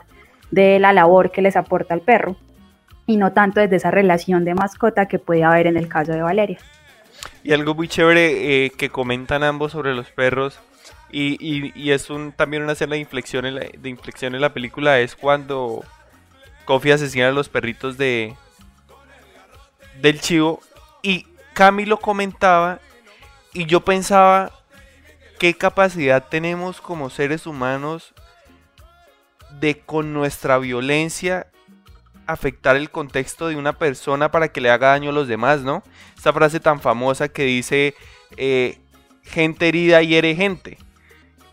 de 0.51 0.79
la 0.79 0.93
labor 0.93 1.31
que 1.31 1.41
les 1.41 1.55
aporta 1.55 1.93
el 1.93 2.01
perro 2.01 2.35
y 3.07 3.17
no 3.17 3.33
tanto 3.33 3.59
desde 3.59 3.75
esa 3.75 3.91
relación 3.91 4.45
de 4.45 4.55
mascota 4.55 5.07
que 5.07 5.19
puede 5.19 5.43
haber 5.43 5.67
en 5.67 5.77
el 5.77 5.87
caso 5.87 6.11
de 6.11 6.21
Valeria. 6.21 6.57
Y 7.43 7.53
algo 7.53 7.75
muy 7.75 7.87
chévere 7.87 8.65
eh, 8.65 8.71
que 8.71 8.89
comentan 8.89 9.43
ambos 9.43 9.71
sobre 9.71 9.93
los 9.93 10.09
perros. 10.09 10.59
Y, 11.11 11.91
es 11.91 12.09
un, 12.09 12.33
también 12.33 12.63
una 12.63 12.73
escena 12.73 12.95
de 12.95 12.99
inflexión, 12.99 13.45
en 13.45 13.55
la, 13.55 13.61
de 13.61 13.89
inflexión 13.89 14.35
en 14.35 14.41
la 14.41 14.53
película. 14.53 14.99
Es 14.99 15.15
cuando 15.15 15.85
Kofi 16.65 16.91
asesina 16.91 17.29
a 17.29 17.31
los 17.31 17.47
perritos 17.47 17.97
de 17.97 18.35
del 20.01 20.19
chivo. 20.19 20.59
Y 21.01 21.25
Cami 21.53 21.85
lo 21.85 21.97
comentaba. 21.97 22.79
Y 23.53 23.65
yo 23.65 23.81
pensaba 23.81 24.51
qué 25.39 25.53
capacidad 25.53 26.27
tenemos 26.27 26.81
como 26.81 27.09
seres 27.09 27.47
humanos 27.47 28.13
de 29.59 29.79
con 29.79 30.13
nuestra 30.13 30.57
violencia 30.57 31.47
afectar 32.27 32.75
el 32.75 32.89
contexto 32.89 33.47
de 33.47 33.55
una 33.55 33.73
persona 33.73 34.31
para 34.31 34.49
que 34.49 34.61
le 34.61 34.69
haga 34.69 34.89
daño 34.89 35.09
a 35.09 35.13
los 35.13 35.27
demás, 35.27 35.61
¿no? 35.61 35.83
Esta 36.15 36.33
frase 36.33 36.59
tan 36.59 36.79
famosa 36.79 37.29
que 37.29 37.43
dice, 37.43 37.95
eh, 38.37 38.79
gente 39.23 39.67
herida 39.67 40.01
hiere 40.01 40.35
gente. 40.35 40.77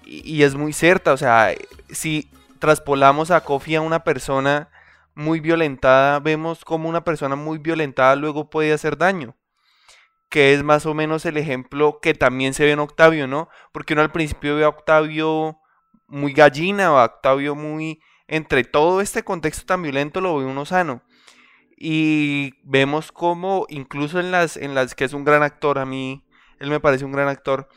Y, 0.05 0.43
es 0.43 0.55
muy 0.55 0.73
cierta, 0.73 1.12
o 1.12 1.17
sea, 1.17 1.55
si 1.88 2.31
traspolamos 2.59 3.31
a 3.31 3.43
Kofi 3.43 3.77
a 3.77 3.81
una 3.81 4.05
persona 4.05 4.69
muy 5.15 5.41
violentada, 5.41 6.19
vemos 6.21 6.65
como 6.65 6.88
una 6.88 7.05
persona 7.05 7.37
muy 7.37 7.59
violentada 7.59 8.17
luego 8.17 8.51
puede 8.51 8.73
hacer 8.73 8.99
daño. 8.99 9.37
Que 10.29 10.55
es 10.55 10.62
más 10.62 10.87
o 10.87 10.95
menos 10.95 11.25
el 11.25 11.37
ejemplo 11.37 11.99
que 12.01 12.15
también 12.15 12.55
se 12.55 12.65
ve 12.65 12.73
en 12.73 12.79
Octavio, 12.79 13.27
¿no? 13.27 13.49
Porque 13.73 13.93
uno 13.95 14.03
al 14.03 14.12
principio 14.12 14.57
ve 14.57 14.65
a 14.65 14.69
Octavio 14.69 15.59
muy 16.12 16.35
gallina 16.35 16.92
o 16.92 16.98
a 16.98 17.07
Octavio 17.07 17.55
muy 17.55 18.01
entre 18.29 18.64
todo 18.64 19.01
este 19.01 19.25
contexto 19.25 19.64
tan 19.64 19.83
violento 19.83 20.20
lo 20.20 20.37
ve 20.38 20.44
uno 20.44 20.64
sano. 20.64 21.03
Y 21.77 22.55
vemos 22.62 23.11
como 23.11 23.66
incluso 23.68 24.20
en 24.20 24.31
las, 24.31 24.57
en 24.57 24.75
las 24.75 24.94
que 24.94 25.05
es 25.05 25.14
un 25.14 25.25
gran 25.25 25.42
actor, 25.42 25.79
a 25.79 25.87
mí 25.87 26.25
él 26.61 26.70
me 26.70 26.81
parece 26.81 27.05
un 27.05 27.12
gran 27.12 27.29
actor, 27.29 27.68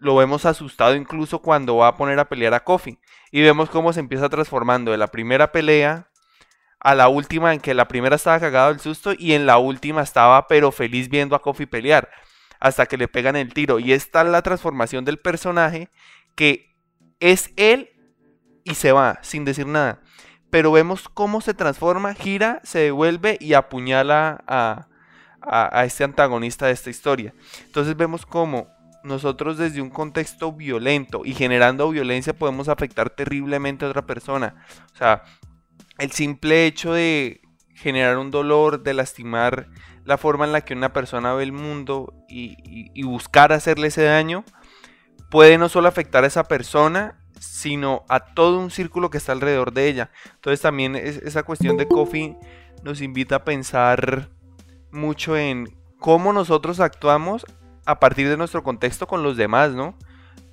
lo 0.00 0.16
vemos 0.16 0.44
asustado 0.44 0.94
incluso 0.94 1.40
cuando 1.40 1.76
va 1.76 1.88
a 1.88 1.96
poner 1.96 2.18
a 2.18 2.28
pelear 2.28 2.52
a 2.52 2.64
Kofi. 2.64 2.98
Y 3.30 3.42
vemos 3.42 3.70
cómo 3.70 3.92
se 3.92 4.00
empieza 4.00 4.28
transformando 4.28 4.90
de 4.90 4.98
la 4.98 5.08
primera 5.08 5.52
pelea 5.52 6.10
a 6.80 6.94
la 6.94 7.08
última 7.08 7.54
en 7.54 7.60
que 7.60 7.74
la 7.74 7.88
primera 7.88 8.16
estaba 8.16 8.40
cagado 8.40 8.68
del 8.68 8.80
susto 8.80 9.12
y 9.16 9.32
en 9.32 9.46
la 9.46 9.58
última 9.58 10.02
estaba 10.02 10.46
pero 10.46 10.70
feliz 10.72 11.08
viendo 11.08 11.34
a 11.34 11.42
Kofi 11.42 11.66
pelear 11.66 12.08
hasta 12.60 12.86
que 12.86 12.96
le 12.96 13.08
pegan 13.08 13.36
el 13.36 13.54
tiro. 13.54 13.78
Y 13.78 13.92
es 13.92 14.10
la 14.12 14.42
transformación 14.42 15.04
del 15.04 15.18
personaje 15.18 15.90
que 16.34 16.68
es 17.20 17.50
él 17.56 17.90
y 18.64 18.74
se 18.74 18.92
va 18.92 19.18
sin 19.22 19.44
decir 19.44 19.66
nada. 19.66 20.00
Pero 20.50 20.72
vemos 20.72 21.08
cómo 21.08 21.40
se 21.40 21.54
transforma, 21.54 22.14
gira, 22.14 22.60
se 22.64 22.78
devuelve 22.80 23.36
y 23.40 23.54
apuñala 23.54 24.42
a, 24.46 24.86
este 25.84 26.04
antagonista 26.04 26.66
de 26.66 26.72
esta 26.72 26.90
historia. 26.90 27.32
Entonces 27.64 27.96
vemos 27.96 28.26
cómo 28.26 28.68
nosotros 29.04 29.56
desde 29.56 29.80
un 29.80 29.90
contexto 29.90 30.52
violento 30.52 31.22
y 31.24 31.32
generando 31.32 31.88
violencia 31.90 32.34
podemos 32.34 32.68
afectar 32.68 33.10
terriblemente 33.10 33.84
a 33.84 33.88
otra 33.88 34.04
persona. 34.04 34.56
O 34.92 34.96
sea, 34.96 35.22
el 35.98 36.12
simple 36.12 36.66
hecho 36.66 36.92
de 36.92 37.40
generar 37.74 38.18
un 38.18 38.30
dolor, 38.30 38.82
de 38.82 38.94
lastimar 38.94 39.68
la 40.04 40.18
forma 40.18 40.44
en 40.44 40.52
la 40.52 40.62
que 40.62 40.74
una 40.74 40.92
persona 40.92 41.34
ve 41.34 41.44
el 41.44 41.52
mundo 41.52 42.12
y, 42.28 42.56
y 42.94 43.02
buscar 43.04 43.52
hacerle 43.52 43.88
ese 43.88 44.02
daño, 44.02 44.44
puede 45.30 45.58
no 45.58 45.68
solo 45.68 45.88
afectar 45.88 46.24
a 46.24 46.26
esa 46.26 46.44
persona, 46.44 47.16
sino 47.40 48.04
a 48.08 48.20
todo 48.20 48.58
un 48.58 48.70
círculo 48.70 49.10
que 49.10 49.18
está 49.18 49.32
alrededor 49.32 49.72
de 49.72 49.88
ella. 49.88 50.10
Entonces 50.34 50.60
también 50.60 50.96
esa 50.96 51.42
cuestión 51.42 51.76
de 51.76 51.86
Coffee 51.86 52.36
nos 52.82 53.00
invita 53.00 53.36
a 53.36 53.44
pensar 53.44 54.28
mucho 54.90 55.36
en 55.36 55.68
cómo 55.98 56.32
nosotros 56.32 56.80
actuamos 56.80 57.46
a 57.84 58.00
partir 58.00 58.28
de 58.28 58.36
nuestro 58.36 58.62
contexto 58.62 59.06
con 59.06 59.22
los 59.22 59.36
demás, 59.36 59.72
¿no? 59.72 59.94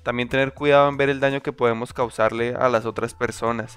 También 0.02 0.28
tener 0.28 0.52
cuidado 0.54 0.88
en 0.88 0.96
ver 0.96 1.10
el 1.10 1.20
daño 1.20 1.42
que 1.42 1.52
podemos 1.52 1.92
causarle 1.92 2.54
a 2.54 2.68
las 2.68 2.86
otras 2.86 3.14
personas. 3.14 3.76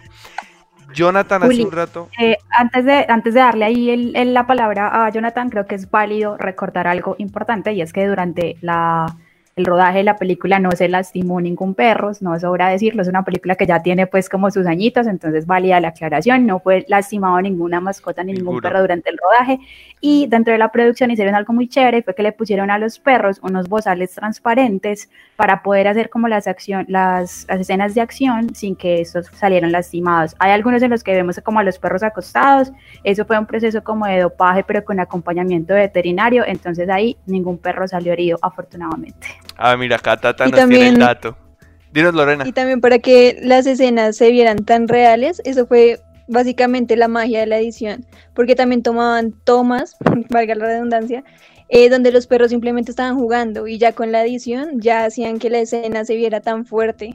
Jonathan, 0.93 1.43
hace 1.43 1.63
un 1.63 1.71
rato. 1.71 2.09
Eh, 2.19 2.37
antes, 2.49 2.85
de, 2.85 3.05
antes 3.09 3.33
de 3.33 3.39
darle 3.39 3.65
ahí 3.65 4.11
la 4.13 4.47
palabra 4.47 5.05
a 5.05 5.09
Jonathan, 5.11 5.49
creo 5.49 5.67
que 5.67 5.75
es 5.75 5.89
válido 5.89 6.37
recordar 6.37 6.87
algo 6.87 7.15
importante 7.19 7.73
y 7.73 7.81
es 7.81 7.93
que 7.93 8.07
durante 8.07 8.57
la 8.61 9.17
el 9.59 9.65
rodaje 9.65 9.99
de 9.99 10.03
la 10.05 10.15
película 10.15 10.57
no 10.57 10.71
se 10.71 10.87
lastimó 10.87 11.41
ningún 11.41 11.75
perro, 11.75 12.11
no 12.21 12.39
sobra 12.39 12.69
decirlo, 12.69 13.01
es 13.01 13.09
una 13.09 13.23
película 13.23 13.55
que 13.55 13.67
ya 13.67 13.81
tiene 13.81 14.07
pues 14.07 14.29
como 14.29 14.49
sus 14.51 14.65
añitos, 14.65 15.05
entonces 15.05 15.45
válida 15.45 15.79
la 15.81 15.89
aclaración, 15.89 16.47
no 16.47 16.59
fue 16.59 16.85
lastimado 16.87 17.41
ninguna 17.41 17.81
mascota 17.81 18.23
ni 18.23 18.33
ningún 18.33 18.61
perro 18.61 18.79
durante 18.79 19.09
el 19.09 19.17
rodaje 19.17 19.59
y 20.01 20.27
dentro 20.27 20.53
de 20.53 20.59
la 20.59 20.71
producción 20.71 21.11
hicieron 21.11 21.35
algo 21.35 21.53
muy 21.53 21.67
chévere, 21.67 22.03
fue 22.03 22.15
que 22.15 22.23
le 22.23 22.31
pusieron 22.31 22.71
a 22.71 22.77
los 22.77 22.99
perros 22.99 23.39
unos 23.41 23.67
bozales 23.67 24.13
transparentes 24.13 25.09
para 25.35 25.61
poder 25.61 25.87
hacer 25.87 26.09
como 26.09 26.27
las, 26.27 26.47
acción, 26.47 26.85
las, 26.87 27.45
las 27.49 27.59
escenas 27.59 27.95
de 27.95 28.01
acción 28.01 28.53
sin 28.55 28.75
que 28.75 29.01
estos 29.01 29.27
salieran 29.27 29.71
lastimados. 29.71 30.35
Hay 30.39 30.51
algunos 30.51 30.81
en 30.81 30.91
los 30.91 31.03
que 31.03 31.13
vemos 31.13 31.39
como 31.43 31.59
a 31.59 31.63
los 31.63 31.79
perros 31.79 32.03
acostados, 32.03 32.71
eso 33.03 33.25
fue 33.25 33.37
un 33.37 33.45
proceso 33.45 33.83
como 33.83 34.05
de 34.05 34.19
dopaje 34.19 34.63
pero 34.63 34.83
con 34.85 34.99
acompañamiento 34.99 35.73
veterinario, 35.73 36.43
entonces 36.45 36.89
ahí 36.89 37.17
ningún 37.25 37.57
perro 37.57 37.87
salió 37.87 38.13
herido 38.13 38.37
afortunadamente. 38.41 39.27
Ah, 39.57 39.75
mira, 39.75 39.97
acá 39.97 40.17
Tata 40.17 40.47
nos 40.47 40.67
tiene 40.67 40.89
el 40.89 40.99
dato. 40.99 41.37
Dinos, 41.91 42.13
Lorena. 42.13 42.47
Y 42.47 42.51
también 42.51 42.81
para 42.81 42.99
que 42.99 43.39
las 43.41 43.65
escenas 43.65 44.15
se 44.15 44.29
vieran 44.29 44.63
tan 44.63 44.87
reales, 44.87 45.41
eso 45.43 45.65
fue 45.65 45.99
básicamente 46.29 46.95
la 46.95 47.07
magia 47.07 47.41
de 47.41 47.47
la 47.47 47.57
edición, 47.57 48.05
porque 48.33 48.55
también 48.55 48.83
tomaban 48.83 49.33
tomas, 49.43 49.97
valga 50.29 50.55
la 50.55 50.65
redundancia, 50.65 51.23
eh, 51.67 51.89
donde 51.89 52.11
los 52.11 52.27
perros 52.27 52.49
simplemente 52.49 52.91
estaban 52.91 53.17
jugando 53.17 53.67
y 53.67 53.77
ya 53.77 53.91
con 53.93 54.11
la 54.11 54.23
edición 54.23 54.79
ya 54.79 55.05
hacían 55.05 55.39
que 55.39 55.49
la 55.49 55.59
escena 55.59 56.05
se 56.05 56.15
viera 56.15 56.41
tan 56.41 56.65
fuerte. 56.65 57.13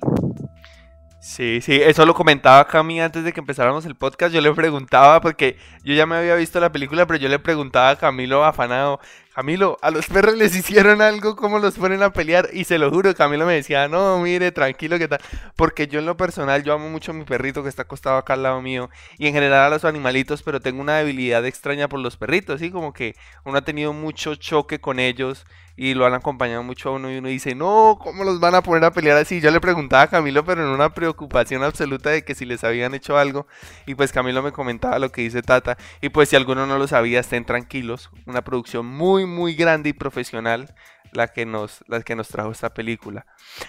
Sí, 1.26 1.62
sí, 1.62 1.80
eso 1.82 2.04
lo 2.04 2.12
comentaba 2.12 2.66
Cami 2.66 3.00
antes 3.00 3.24
de 3.24 3.32
que 3.32 3.40
empezáramos 3.40 3.86
el 3.86 3.94
podcast. 3.94 4.34
Yo 4.34 4.42
le 4.42 4.52
preguntaba, 4.52 5.22
porque 5.22 5.56
yo 5.82 5.94
ya 5.94 6.04
me 6.04 6.16
había 6.16 6.34
visto 6.34 6.60
la 6.60 6.70
película, 6.70 7.06
pero 7.06 7.18
yo 7.18 7.30
le 7.30 7.38
preguntaba 7.38 7.88
a 7.88 7.96
Camilo 7.96 8.44
afanado, 8.44 9.00
Camilo, 9.34 9.78
a 9.80 9.90
los 9.90 10.06
perros 10.06 10.36
les 10.36 10.54
hicieron 10.54 11.00
algo, 11.00 11.34
¿cómo 11.34 11.58
los 11.60 11.76
ponen 11.76 12.02
a 12.02 12.12
pelear? 12.12 12.50
Y 12.52 12.64
se 12.64 12.76
lo 12.76 12.90
juro, 12.90 13.14
Camilo 13.14 13.46
me 13.46 13.54
decía, 13.54 13.88
no, 13.88 14.18
mire, 14.18 14.52
tranquilo, 14.52 14.98
¿qué 14.98 15.08
tal? 15.08 15.20
Porque 15.56 15.88
yo 15.88 15.98
en 15.98 16.04
lo 16.04 16.18
personal, 16.18 16.62
yo 16.62 16.74
amo 16.74 16.90
mucho 16.90 17.12
a 17.12 17.14
mi 17.14 17.24
perrito 17.24 17.62
que 17.62 17.70
está 17.70 17.82
acostado 17.82 18.18
acá 18.18 18.34
al 18.34 18.42
lado 18.42 18.60
mío, 18.60 18.90
y 19.16 19.26
en 19.26 19.32
general 19.32 19.62
a 19.62 19.70
los 19.70 19.86
animalitos, 19.86 20.42
pero 20.42 20.60
tengo 20.60 20.82
una 20.82 20.98
debilidad 20.98 21.46
extraña 21.46 21.88
por 21.88 22.00
los 22.00 22.18
perritos, 22.18 22.60
¿sí? 22.60 22.70
Como 22.70 22.92
que 22.92 23.16
uno 23.44 23.56
ha 23.56 23.64
tenido 23.64 23.94
mucho 23.94 24.34
choque 24.34 24.78
con 24.78 25.00
ellos 25.00 25.46
y 25.76 25.94
lo 25.94 26.06
han 26.06 26.14
acompañado 26.14 26.62
mucho 26.62 26.88
a 26.88 26.92
uno 26.92 27.10
y 27.10 27.18
uno 27.18 27.28
dice, 27.28 27.54
no, 27.54 27.98
¿cómo 28.00 28.22
los 28.22 28.38
van 28.38 28.54
a 28.54 28.62
poner 28.62 28.84
a 28.84 28.92
pelear 28.92 29.16
así? 29.16 29.40
Yo 29.40 29.50
le 29.50 29.60
preguntaba 29.60 30.02
a 30.02 30.06
Camilo, 30.06 30.44
pero 30.44 30.62
en 30.62 30.68
una 30.68 30.94
preocupación 30.94 31.64
absoluta 31.64 32.10
de 32.10 32.24
que 32.24 32.34
si 32.34 32.44
les 32.44 32.62
habían 32.62 32.94
hecho 32.94 33.18
algo. 33.18 33.46
Y 33.86 33.96
pues 33.96 34.12
Camilo 34.12 34.42
me 34.42 34.52
comentaba 34.52 34.98
lo 35.00 35.10
que 35.10 35.22
dice 35.22 35.42
Tata. 35.42 35.76
Y 36.00 36.10
pues 36.10 36.28
si 36.28 36.36
alguno 36.36 36.66
no 36.66 36.78
lo 36.78 36.86
sabía, 36.86 37.20
estén 37.20 37.44
tranquilos. 37.44 38.10
Una 38.26 38.42
producción 38.42 38.86
muy, 38.86 39.26
muy 39.26 39.54
grande 39.54 39.90
y 39.90 39.92
profesional 39.94 40.74
la 41.10 41.28
que 41.28 41.44
nos, 41.44 41.84
la 41.88 42.02
que 42.02 42.14
nos 42.14 42.28
trajo 42.28 42.52
esta 42.52 42.72
película. 42.72 43.26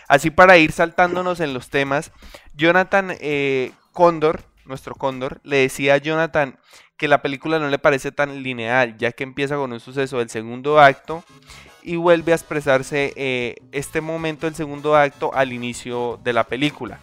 Así 0.08 0.30
para 0.30 0.58
ir 0.58 0.72
saltándonos 0.72 1.40
en 1.40 1.54
los 1.54 1.70
temas, 1.70 2.12
Jonathan 2.54 3.16
eh, 3.20 3.72
Cóndor, 3.94 4.44
nuestro 4.66 4.96
Cóndor, 4.96 5.42
le 5.44 5.58
decía 5.58 5.96
a 5.96 5.98
Jonathan 5.98 6.60
que 6.98 7.08
la 7.08 7.22
película 7.22 7.60
no 7.60 7.70
le 7.70 7.80
parece 7.80 8.12
tan 8.12 8.42
lineal, 8.42 8.98
ya 8.98 9.12
que 9.12 9.24
empieza 9.24 9.56
con 9.56 9.74
un 9.74 9.80
suceso 9.80 10.20
del 10.20 10.30
segundo 10.30 10.80
acto 10.80 11.24
y 11.86 11.98
vuelve 11.98 12.32
a 12.32 12.36
expresarse 12.36 13.14
eh, 13.16 13.56
este 13.72 14.02
momento 14.02 14.48
del 14.48 14.56
segundo 14.56 14.96
acto 14.96 15.32
al 15.34 15.54
inicio 15.54 16.20
de 16.24 16.34
la 16.34 16.44
película. 16.44 17.00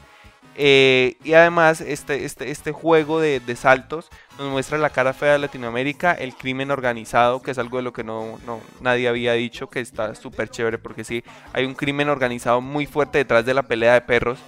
Eh, 0.54 1.16
y 1.24 1.32
además 1.32 1.80
este, 1.80 2.26
este, 2.26 2.50
este 2.50 2.72
juego 2.72 3.20
de, 3.20 3.40
saltos 3.56 4.10
nos 4.38 4.50
muestra 4.50 4.76
la 4.76 4.90
cara 4.90 5.14
fea 5.14 5.32
de 5.32 5.38
Latinoamérica, 5.38 6.12
el 6.12 6.34
crimen 6.34 6.70
organizado, 6.70 7.40
que 7.40 7.52
es 7.52 7.58
algo 7.58 7.78
de 7.78 7.84
lo 7.84 7.92
que 7.92 8.04
no, 8.04 8.38
nadie 8.80 9.08
había 9.08 9.32
dicho, 9.34 9.70
que 9.70 9.80
está 9.80 10.14
súper 10.14 10.50
chévere 10.50 10.78
porque 10.78 11.04
sí, 11.04 11.22
hay 11.52 11.64
un 11.64 11.74
crimen 11.74 12.08
organizado 12.08 12.60
muy 12.60 12.86
fuerte 12.86 13.18
detrás 13.18 13.46
de 13.46 13.54
la 13.54 13.62
pelea 13.62 13.94
de 13.94 14.02
perros, 14.02 14.40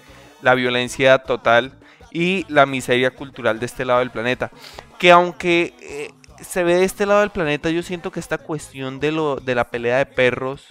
la 0.43 0.55
violencia 0.55 1.19
total 1.19 1.79
y 2.11 2.45
la 2.49 2.67
miseria 2.67 3.13
cultural 3.13 3.61
de 3.61 3.67
este 3.67 3.85
lado 3.85 4.01
del 4.01 4.11
planeta. 4.11 4.51
Que 4.99 5.11
aunque 5.11 5.75
eh, 5.81 6.11
se 6.45 6.63
ve 6.65 6.77
de 6.77 6.85
este 6.85 7.07
lado 7.07 7.21
del 7.21 7.31
planeta, 7.31 7.71
yo 7.71 7.83
siento 7.83 8.13
que 8.13 8.21
esta 8.21 8.39
cuestión 8.39 9.01
de, 9.01 9.13
lo, 9.13 9.37
de 9.37 9.55
la 9.55 9.71
pelea 9.71 9.99
de 9.99 10.07
perros 10.07 10.69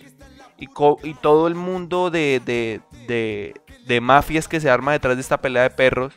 y, 0.57 0.67
todo 1.15 1.47
el 1.47 1.55
mundo 1.55 2.09
de, 2.09 2.41
de, 2.45 3.53
de, 3.87 4.01
mafias 4.01 4.47
que 4.47 4.61
se 4.61 4.69
arma 4.69 4.93
detrás 4.93 5.15
de 5.15 5.21
esta 5.21 5.41
pelea 5.41 5.63
de 5.63 5.69
perros, 5.71 6.13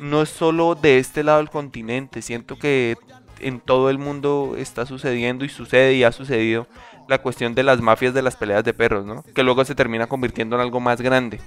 no 0.00 0.22
es 0.22 0.30
solo 0.30 0.74
de 0.74 0.98
este 0.98 1.22
lado 1.22 1.38
del 1.38 1.50
continente, 1.50 2.22
siento 2.22 2.58
que 2.58 2.96
en 3.40 3.60
todo 3.60 3.90
el 3.90 3.98
mundo 3.98 4.54
está 4.56 4.86
sucediendo 4.86 5.44
y 5.44 5.48
sucede 5.48 5.94
y 5.94 6.04
ha 6.04 6.12
sucedido 6.12 6.66
la 7.08 7.18
cuestión 7.18 7.54
de 7.54 7.62
las 7.62 7.80
mafias 7.80 8.14
de 8.14 8.22
las 8.22 8.36
peleas 8.36 8.64
de 8.64 8.74
perros, 8.74 9.04
¿no? 9.04 9.22
Que 9.34 9.42
luego 9.42 9.64
se 9.64 9.74
termina 9.74 10.06
convirtiendo 10.06 10.56
en 10.56 10.62
algo 10.62 10.80
más 10.80 11.00
grande. 11.00 11.40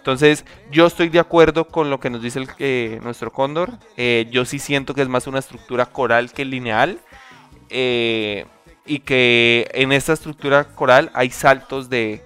Entonces, 0.00 0.46
yo 0.70 0.86
estoy 0.86 1.10
de 1.10 1.18
acuerdo 1.18 1.68
con 1.68 1.90
lo 1.90 2.00
que 2.00 2.08
nos 2.08 2.22
dice 2.22 2.38
el, 2.38 2.48
eh, 2.58 2.98
nuestro 3.02 3.30
cóndor. 3.30 3.72
Eh, 3.98 4.26
yo 4.30 4.46
sí 4.46 4.58
siento 4.58 4.94
que 4.94 5.02
es 5.02 5.08
más 5.08 5.26
una 5.26 5.38
estructura 5.38 5.86
coral 5.86 6.32
que 6.32 6.46
lineal. 6.46 6.98
Eh, 7.68 8.46
y 8.86 9.00
que 9.00 9.70
en 9.74 9.92
esta 9.92 10.14
estructura 10.14 10.64
coral 10.64 11.10
hay 11.14 11.30
saltos 11.30 11.88
de, 11.90 12.22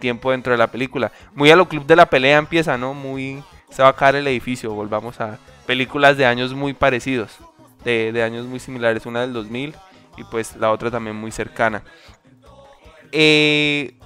tiempo 0.00 0.32
dentro 0.32 0.52
de 0.52 0.58
la 0.58 0.66
película. 0.66 1.12
Muy 1.34 1.50
a 1.50 1.56
lo 1.56 1.68
club 1.68 1.86
de 1.86 1.96
la 1.96 2.06
pelea 2.06 2.38
empieza, 2.38 2.76
¿no? 2.76 2.94
Muy... 2.94 3.42
Se 3.70 3.82
va 3.82 3.90
a 3.90 3.96
caer 3.96 4.16
el 4.16 4.26
edificio. 4.26 4.72
Volvamos 4.74 5.20
a 5.20 5.38
películas 5.66 6.16
de 6.16 6.26
años 6.26 6.52
muy 6.52 6.74
parecidos. 6.74 7.38
De, 7.84 8.12
de 8.12 8.22
años 8.22 8.46
muy 8.46 8.58
similares. 8.58 9.06
Una 9.06 9.20
del 9.20 9.32
2000 9.32 9.74
y 10.16 10.24
pues 10.24 10.56
la 10.56 10.70
otra 10.70 10.90
también 10.90 11.16
muy 11.16 11.30
cercana. 11.30 11.82
Eh, 13.12 13.98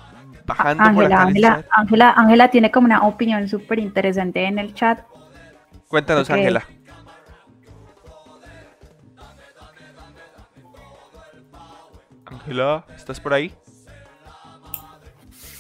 Ángela, 0.56 1.22
Ángela, 1.70 2.14
Ángela, 2.16 2.48
tiene 2.50 2.70
como 2.70 2.86
una 2.86 3.06
opinión 3.06 3.48
súper 3.48 3.78
interesante 3.78 4.44
en 4.44 4.58
el 4.58 4.74
chat. 4.74 5.00
Cuéntanos, 5.88 6.30
Ángela. 6.30 6.64
Ángela, 12.26 12.84
¿estás 12.94 13.20
por 13.20 13.32
ahí? 13.32 13.54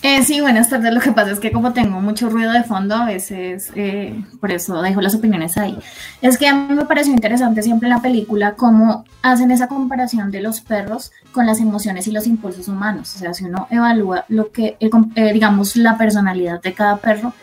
Eh, 0.08 0.22
sí, 0.22 0.40
buenas 0.40 0.70
tardes. 0.70 0.94
Lo 0.94 1.02
que 1.02 1.12
pasa 1.12 1.32
es 1.32 1.38
que 1.38 1.52
como 1.52 1.74
tengo 1.74 2.00
mucho 2.00 2.30
ruido 2.30 2.50
de 2.50 2.62
fondo, 2.62 2.94
a 2.94 3.04
veces 3.04 3.70
eh, 3.74 4.18
por 4.40 4.50
eso 4.50 4.80
dejo 4.80 5.02
las 5.02 5.14
opiniones 5.14 5.58
ahí. 5.58 5.78
Es 6.22 6.38
que 6.38 6.46
a 6.46 6.54
mí 6.54 6.74
me 6.74 6.86
pareció 6.86 7.12
interesante 7.12 7.62
siempre 7.62 7.90
en 7.90 7.94
la 7.94 8.00
película 8.00 8.54
cómo 8.54 9.04
hacen 9.20 9.50
esa 9.50 9.68
comparación 9.68 10.30
de 10.30 10.40
los 10.40 10.62
perros 10.62 11.12
con 11.30 11.44
las 11.44 11.60
emociones 11.60 12.08
y 12.08 12.12
los 12.12 12.26
impulsos 12.26 12.68
humanos. 12.68 13.16
O 13.16 13.18
sea, 13.18 13.34
si 13.34 13.44
uno 13.44 13.66
evalúa 13.70 14.24
lo 14.28 14.50
que, 14.50 14.78
eh, 14.80 15.32
digamos, 15.34 15.76
la 15.76 15.98
personalidad 15.98 16.62
de 16.62 16.72
cada 16.72 16.96
perro, 16.96 17.34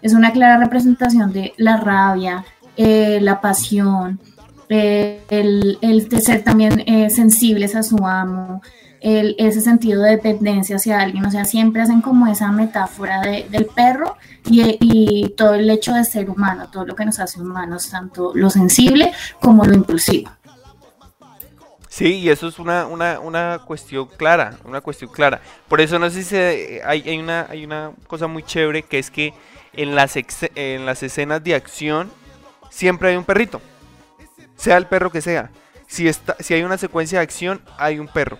es 0.00 0.12
una 0.14 0.30
clara 0.30 0.58
representación 0.58 1.32
de 1.32 1.54
la 1.56 1.76
rabia, 1.76 2.44
la 2.76 3.40
pasión, 3.40 4.20
el, 4.68 5.76
el, 5.80 6.08
de 6.08 6.20
ser 6.20 6.44
también 6.44 6.84
sensibles 7.10 7.74
a 7.74 7.82
su 7.82 8.06
amo, 8.06 8.62
ese 9.02 9.60
sentido 9.60 10.02
de 10.02 10.12
dependencia 10.12 10.76
hacia 10.76 11.00
alguien, 11.00 11.26
o 11.26 11.30
sea, 11.30 11.44
siempre 11.44 11.82
hacen 11.82 12.00
como 12.00 12.28
esa 12.28 12.52
metáfora 12.52 13.20
del 13.20 13.66
perro 13.66 14.16
y, 14.44 15.28
todo 15.36 15.54
el 15.54 15.68
hecho 15.70 15.92
de 15.94 16.04
ser 16.04 16.30
humano, 16.30 16.68
todo 16.70 16.86
lo 16.86 16.94
que 16.94 17.04
nos 17.04 17.18
hace 17.18 17.40
humanos, 17.40 17.90
tanto 17.90 18.32
lo 18.34 18.50
sensible 18.50 19.12
como 19.40 19.64
lo 19.64 19.74
impulsivo. 19.74 20.30
Sí, 21.88 22.20
y 22.20 22.30
eso 22.30 22.48
es 22.48 22.58
una, 22.58 22.86
una, 22.86 23.58
cuestión 23.66 24.08
clara, 24.16 24.56
una 24.64 24.80
cuestión 24.80 25.10
clara. 25.10 25.42
Por 25.68 25.80
eso 25.80 25.98
no 25.98 26.08
sé 26.08 26.22
si 26.22 26.36
hay, 26.36 27.02
hay, 27.06 27.18
una, 27.18 27.46
hay 27.50 27.64
una 27.64 27.92
cosa 28.06 28.28
muy 28.28 28.42
chévere 28.42 28.82
que 28.82 28.98
es 28.98 29.10
que 29.10 29.34
en 29.74 29.94
las, 29.94 30.16
en 30.54 30.86
las 30.86 31.02
escenas 31.02 31.44
de 31.44 31.54
acción 31.54 32.10
siempre 32.70 33.10
hay 33.10 33.16
un 33.16 33.24
perrito, 33.24 33.60
sea 34.56 34.76
el 34.76 34.86
perro 34.86 35.10
que 35.10 35.20
sea. 35.20 35.50
Si, 35.86 36.08
está, 36.08 36.36
si 36.40 36.54
hay 36.54 36.62
una 36.62 36.78
secuencia 36.78 37.18
de 37.18 37.24
acción, 37.24 37.60
hay 37.76 37.98
un 37.98 38.08
perro. 38.08 38.38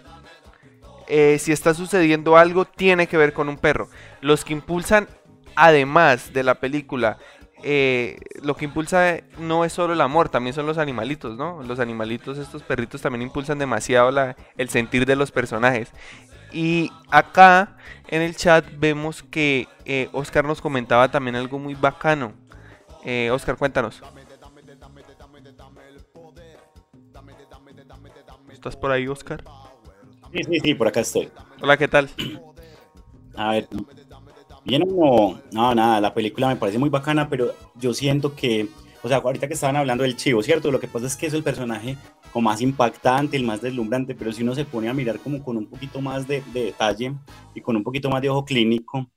Eh, 1.15 1.39
si 1.39 1.53
está 1.53 1.75
sucediendo 1.75 2.39
algo, 2.39 2.65
tiene 2.65 3.07
que 3.07 3.19
ver 3.19 3.35
con 3.35 3.51
un 3.51 3.59
perro. 3.59 3.91
Los 4.23 4.47
que 4.47 4.55
impulsan, 4.55 5.09
además 5.55 6.33
de 6.33 6.43
la 6.43 6.55
película, 6.55 7.19
eh, 7.63 8.19
lo 8.41 8.57
que 8.57 8.65
impulsa 8.65 9.19
no 9.39 9.67
es 9.67 9.75
solo 9.75 9.93
el 9.93 10.01
amor, 10.01 10.31
también 10.31 10.55
son 10.55 10.65
los 10.65 10.79
animalitos, 10.79 11.37
¿no? 11.37 11.63
Los 11.65 11.81
animalitos, 11.81 12.39
estos 12.39 12.63
perritos 12.63 13.03
también 13.03 13.21
impulsan 13.21 13.59
demasiado 13.59 14.11
el 14.57 14.69
sentir 14.71 15.05
de 15.05 15.15
los 15.15 15.31
personajes. 15.31 15.93
Y 16.51 16.91
acá 17.11 17.77
en 18.09 18.23
el 18.23 18.35
chat 18.35 18.65
vemos 18.79 19.23
que 19.23 19.69
eh, 19.85 20.09
Oscar 20.13 20.47
nos 20.47 20.63
comentaba 20.63 21.11
también 21.11 21.37
algo 21.37 21.59
muy 21.59 21.75
bacano. 21.75 22.33
Oscar, 23.31 23.59
cuéntanos. 23.59 24.03
¿Estás 28.51 28.77
por 28.77 28.91
ahí, 28.93 29.07
Oscar? 29.09 29.45
Sí, 30.33 30.43
sí, 30.45 30.61
sí, 30.61 30.75
por 30.75 30.89
acá 30.89 31.01
estoy. 31.01 31.29
Hola, 31.61 31.77
¿qué 31.77 31.89
tal? 31.89 32.09
A 33.35 33.53
ver, 33.53 33.69
bien 34.65 34.83
o 34.87 35.39
no, 35.53 35.75
nada, 35.75 36.01
la 36.01 36.15
película 36.15 36.49
me 36.49 36.57
parece 36.57 36.79
muy 36.79 36.91
bacana, 36.91 37.29
pero 37.29 37.53
yo 37.75 37.95
siento 37.95 38.35
que, 38.35 38.69
o 39.03 39.09
sea, 39.09 39.19
ahorita 39.19 39.49
que 39.49 39.55
estaban 39.55 39.77
hablando 39.77 40.05
del 40.05 40.17
chivo, 40.17 40.43
¿cierto? 40.43 40.71
Lo 40.71 40.81
que 40.81 40.89
pasa 40.89 41.07
es 41.07 41.17
que 41.17 41.27
eso 41.27 41.37
el 41.37 41.43
personaje 41.43 41.97
como 42.33 42.49
más 42.49 42.61
impactante, 42.63 43.37
el 43.37 43.45
más 43.45 43.61
deslumbrante, 43.61 44.15
pero 44.15 44.33
si 44.33 44.43
uno 44.43 44.55
se 44.55 44.65
pone 44.65 44.89
a 44.89 44.95
mirar 44.95 45.19
como 45.21 45.43
con 45.43 45.57
un 45.57 45.67
poquito 45.67 46.01
más 46.01 46.27
de, 46.27 46.43
de 46.53 46.65
detalle 46.65 47.15
y 47.55 47.61
con 47.61 47.77
un 47.77 47.83
poquito 47.83 48.09
más 48.11 48.23
de 48.23 48.31
ojo 48.31 48.45
clínico, 48.45 49.11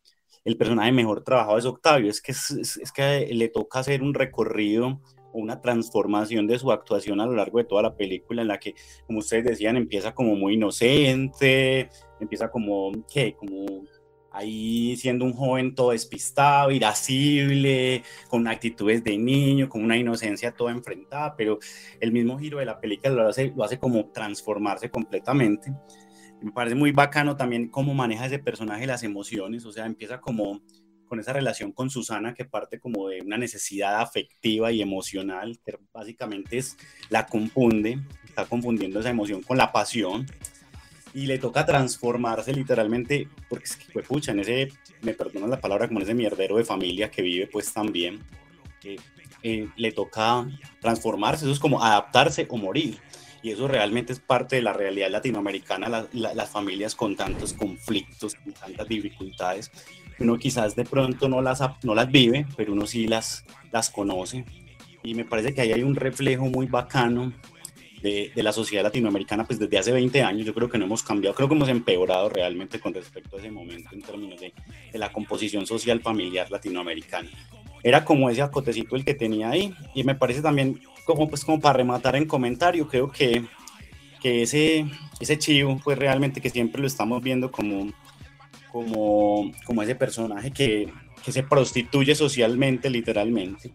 el 0.44 0.58
personaje 0.58 0.92
mejor 0.92 1.24
trabajado 1.24 1.58
es 1.58 1.66
Octavio, 1.66 2.10
es 2.10 2.22
que, 2.22 2.32
es, 2.32 2.52
es 2.52 2.92
que 2.92 3.28
le 3.32 3.50
toca 3.50 3.80
hacer 3.80 4.04
un 4.04 4.14
recorrido 4.14 5.02
una 5.40 5.62
transformación 5.62 6.48
de 6.48 6.60
su 6.60 6.72
actuación 6.72 7.20
a 7.22 7.26
lo 7.26 7.36
largo 7.36 7.58
de 7.58 7.66
toda 7.66 7.82
la 7.82 7.96
película 7.96 8.42
en 8.42 8.48
la 8.48 8.60
que, 8.60 8.76
como 9.06 9.20
ustedes 9.20 9.46
decían, 9.46 9.78
empieza 9.78 10.14
como 10.14 10.36
muy 10.36 10.56
inocente, 10.56 11.90
empieza 12.20 12.50
como, 12.50 12.92
¿qué? 13.12 13.36
Como 13.36 13.84
ahí 14.36 14.98
siendo 14.98 15.24
un 15.24 15.34
joven 15.34 15.74
todo 15.76 15.92
despistado, 15.92 16.72
irascible, 16.72 18.04
con 18.30 18.48
actitudes 18.48 19.04
de 19.04 19.18
niño, 19.18 19.70
con 19.70 19.84
una 19.84 19.98
inocencia 19.98 20.52
toda 20.52 20.72
enfrentada, 20.72 21.36
pero 21.38 21.60
el 22.02 22.12
mismo 22.12 22.38
giro 22.38 22.60
de 22.60 22.66
la 22.66 22.80
película 22.80 23.14
lo 23.14 23.28
hace, 23.28 23.54
lo 23.56 23.64
hace 23.64 23.80
como 23.80 24.10
transformarse 24.12 24.90
completamente. 24.90 25.74
Me 26.42 26.52
parece 26.52 26.76
muy 26.76 26.92
bacano 26.92 27.38
también 27.38 27.70
cómo 27.70 27.94
maneja 27.94 28.26
ese 28.26 28.40
personaje 28.40 28.86
las 28.86 29.04
emociones, 29.04 29.66
o 29.66 29.72
sea, 29.72 29.86
empieza 29.86 30.20
como 30.20 30.62
con 31.08 31.20
esa 31.20 31.34
relación 31.34 31.72
con 31.72 31.90
Susana 31.90 32.34
que 32.34 32.46
parte 32.46 32.80
como 32.80 33.10
de 33.10 33.22
una 33.22 33.38
necesidad 33.38 34.02
afectiva 34.02 34.72
y 34.72 34.82
emocional, 34.82 35.60
que 35.66 35.78
básicamente 35.94 36.58
es, 36.58 36.78
la 37.10 37.26
confunde, 37.26 38.00
está 38.26 38.46
confundiendo 38.46 39.00
esa 39.00 39.10
emoción 39.10 39.42
con 39.42 39.58
la 39.58 39.72
pasión 39.72 40.26
y 41.14 41.28
le 41.28 41.40
toca 41.40 41.66
transformarse 41.66 42.54
literalmente, 42.54 43.30
porque 43.48 43.66
es 43.66 43.78
que, 43.78 43.86
pues, 43.94 44.06
pucha, 44.06 44.34
en 44.34 44.42
ese, 44.42 44.70
me 45.02 45.14
perdonan 45.14 45.50
la 45.50 45.62
palabra, 45.62 45.88
como 45.88 46.02
en 46.02 46.04
ese 46.04 46.14
mierdero 46.14 46.58
de 46.58 46.66
familia 46.66 47.10
que 47.10 47.22
vive, 47.22 47.48
pues 47.48 47.72
también, 47.72 48.20
eh, 49.42 49.70
le 49.78 49.92
toca 49.92 50.46
transformarse, 50.82 51.46
eso 51.46 51.54
es 51.54 51.60
como 51.60 51.82
adaptarse 51.82 52.46
o 52.50 52.58
morir. 52.58 52.98
Y 53.42 53.52
eso 53.52 53.68
realmente 53.68 54.12
es 54.12 54.20
parte 54.20 54.56
de 54.56 54.64
la 54.64 54.74
realidad 54.74 55.10
latinoamericana, 55.12 56.08
las 56.12 56.50
familias 56.50 56.96
con 56.96 57.16
tantos 57.16 57.54
conflictos, 57.54 58.34
con 58.36 58.54
tantas 58.54 58.88
dificultades. 58.88 59.72
Uno 60.20 60.38
quizás 60.38 60.76
de 60.76 60.86
pronto 60.86 61.28
no 61.28 61.42
las, 61.42 61.62
no 61.84 61.96
las 61.96 62.12
vive, 62.12 62.46
pero 62.56 62.74
uno 62.74 62.86
sí 62.86 63.08
las, 63.08 63.46
las 63.72 63.90
conoce. 63.90 64.46
Y 65.04 65.14
me 65.14 65.26
parece 65.26 65.54
que 65.54 65.62
ahí 65.62 65.72
hay 65.72 65.84
un 65.84 65.96
reflejo 65.96 66.46
muy 66.46 66.66
bacano 66.68 67.34
de, 68.02 68.44
la 68.44 68.52
sociedad 68.52 68.84
latinoamericana, 68.84 69.46
pues 69.46 69.60
desde 69.60 69.78
hace 69.78 69.92
20 69.92 70.22
años 70.22 70.46
yo 70.46 70.54
creo 70.54 70.70
que 70.70 70.78
no 70.78 70.86
hemos 70.86 71.04
cambiado, 71.04 71.36
creo 71.36 71.48
que 71.50 71.56
hemos 71.56 71.70
empeorado 71.70 72.30
realmente 72.30 72.80
con 72.80 72.94
respecto 72.94 73.36
a 73.36 73.40
ese 73.40 73.50
momento 73.50 73.90
en 73.94 74.02
términos 74.02 74.40
de, 74.40 74.54
la 74.94 75.12
composición 75.12 75.66
social 75.66 76.02
familiar 76.02 76.50
latinoamericana. 76.52 77.30
Era 77.84 78.06
como 78.06 78.30
ese 78.30 78.42
acotecito 78.42 78.96
el 78.96 79.06
que 79.06 79.14
tenía 79.14 79.50
ahí 79.50 79.74
y 79.94 80.04
me 80.04 80.16
parece 80.16 80.42
también 80.42 80.80
como 81.06 81.30
pues 81.30 81.44
como 81.44 81.60
para 81.60 81.78
rematar 81.78 82.16
en 82.16 82.26
comentario, 82.26 82.88
creo 82.88 83.12
que, 83.12 83.44
que 84.22 84.44
ese, 84.44 84.86
ese 85.20 85.38
chivo 85.38 85.80
pues 85.84 85.98
realmente 85.98 86.42
que 86.42 86.50
siempre 86.50 86.82
lo 86.82 86.88
estamos 86.88 87.22
viendo 87.22 87.52
como, 87.52 87.92
como, 88.76 89.54
como 89.64 89.84
ese 89.84 89.96
personaje 89.96 90.52
que, 90.52 90.92
que 91.24 91.32
se 91.32 91.44
prostituye 91.44 92.14
socialmente 92.14 92.90
literalmente 92.90 93.72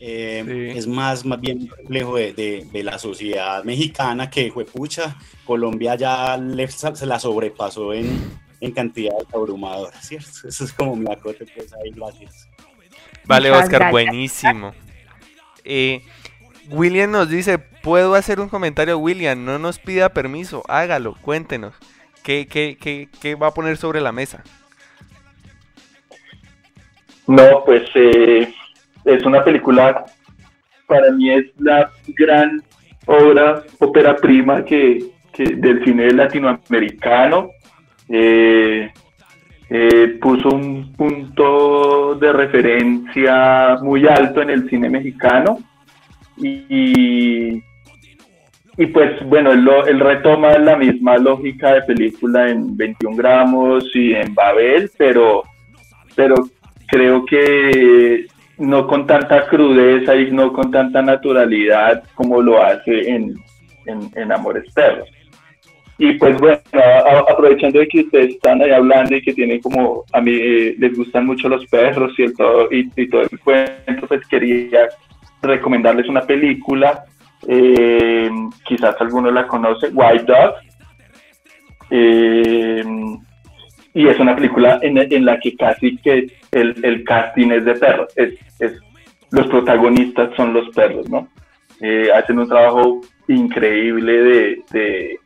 eh, 0.00 0.72
es 0.74 0.88
más, 0.88 1.24
más 1.24 1.40
bien 1.40 1.62
un 1.62 1.68
reflejo 1.68 2.16
de, 2.16 2.66
de, 2.72 2.82
la 2.82 2.98
sociedad 2.98 3.62
mexicana 3.62 4.28
que, 4.30 4.50
pucha, 4.50 5.16
Colombia 5.44 5.94
ya 5.94 6.36
se 6.94 7.06
la 7.06 7.20
sobrepasó 7.20 7.92
en, 7.92 8.10
en 8.60 8.72
cantidades 8.72 9.28
abrumadoras, 9.32 10.04
¿cierto? 10.04 10.28
Eso 10.48 10.64
es 10.64 10.72
como 10.72 10.96
mi 10.96 11.12
acote, 11.12 11.46
pues 11.54 11.72
ahí. 11.74 11.92
Vale, 13.26 13.52
Oscar, 13.52 13.92
buenísimo. 13.92 14.74
Eh, 15.62 16.02
William 16.70 17.12
nos 17.12 17.30
dice, 17.30 17.58
¿puedo 17.58 18.16
hacer 18.16 18.40
un 18.40 18.48
comentario, 18.48 18.98
William? 18.98 19.44
No 19.44 19.60
nos 19.60 19.78
pida 19.78 20.08
permiso, 20.08 20.64
hágalo, 20.66 21.14
cuéntenos. 21.22 21.74
¿Qué, 22.24 22.46
qué, 22.46 22.76
qué, 22.80 23.08
qué 23.20 23.34
va 23.34 23.48
a 23.48 23.54
poner 23.54 23.76
sobre 23.76 24.00
la 24.00 24.10
mesa? 24.10 24.42
No, 27.26 27.62
pues 27.64 27.82
eh, 27.94 28.52
es 29.04 29.24
una 29.24 29.44
película, 29.44 30.04
para 30.86 31.10
mí 31.12 31.30
es 31.30 31.46
la 31.58 31.90
gran 32.08 32.62
obra, 33.06 33.62
ópera 33.78 34.16
prima 34.16 34.64
que, 34.64 35.04
del 35.36 35.84
cine 35.84 36.10
latinoamericano. 36.12 37.50
Eh, 38.08 38.90
eh, 39.70 40.18
puso 40.20 40.48
un 40.48 40.92
punto 40.92 42.14
de 42.16 42.32
referencia 42.32 43.78
muy 43.82 44.06
alto 44.06 44.42
en 44.42 44.50
el 44.50 44.68
cine 44.68 44.90
mexicano 44.90 45.58
y, 46.36 47.62
y 48.76 48.86
pues 48.86 49.24
bueno, 49.26 49.52
él, 49.52 49.68
él, 49.86 50.00
retoma 50.00 50.58
la 50.58 50.76
misma 50.76 51.16
lógica 51.16 51.74
de 51.74 51.82
película 51.82 52.50
en 52.50 52.76
21 52.76 53.16
gramos 53.16 53.84
y 53.94 54.14
en 54.14 54.34
Babel, 54.34 54.90
pero, 54.96 55.44
pero 56.16 56.34
creo 56.88 57.24
que 57.24 58.26
no 58.58 58.86
con 58.86 59.06
tanta 59.06 59.46
crudeza 59.46 60.14
y 60.16 60.30
no 60.30 60.52
con 60.52 60.70
tanta 60.70 61.02
naturalidad 61.02 62.04
como 62.14 62.40
lo 62.40 62.62
hace 62.62 63.10
en, 63.10 63.34
en, 63.86 64.32
Amores 64.32 64.72
Perros. 64.72 65.08
Y 65.98 66.14
pues 66.14 66.36
bueno, 66.38 66.60
aprovechando 67.28 67.78
de 67.78 67.86
que 67.86 68.00
ustedes 68.00 68.34
están 68.34 68.60
ahí 68.60 68.70
hablando 68.70 69.14
y 69.14 69.22
que 69.22 69.32
tienen 69.32 69.60
como, 69.60 70.04
a 70.12 70.20
mí 70.20 70.32
eh, 70.32 70.74
les 70.78 70.96
gustan 70.96 71.26
mucho 71.26 71.48
los 71.48 71.64
perros 71.66 72.12
y, 72.18 72.24
el 72.24 72.36
todo, 72.36 72.68
y, 72.70 73.08
todo 73.08 73.22
el 73.22 73.38
cuento, 73.38 74.06
pues 74.08 74.26
quería 74.26 74.88
recomendarles 75.40 76.08
una 76.08 76.22
película, 76.22 77.04
eh, 77.48 78.30
quizás 78.64 79.00
alguno 79.00 79.30
la 79.30 79.46
conoce, 79.46 79.88
White 79.88 80.24
Dog. 80.24 80.54
Eh, 81.90 82.84
y 83.94 84.08
es 84.08 84.18
una 84.18 84.34
película 84.34 84.80
en, 84.82 84.98
en 84.98 85.24
la 85.24 85.38
que 85.38 85.56
casi 85.56 85.96
que 85.98 86.26
el, 86.50 86.84
el, 86.84 87.04
casting 87.04 87.52
es 87.52 87.64
de 87.64 87.74
perros, 87.74 88.12
es, 88.16 88.34
es, 88.58 88.72
los 89.30 89.46
protagonistas 89.46 90.34
son 90.36 90.52
los 90.52 90.68
perros, 90.70 91.08
¿no? 91.08 91.28
Eh, 91.80 92.10
hacen 92.12 92.38
un 92.38 92.48
trabajo 92.48 93.00
increíble 93.28 94.12
de, 94.12 94.62
de, 94.72 95.18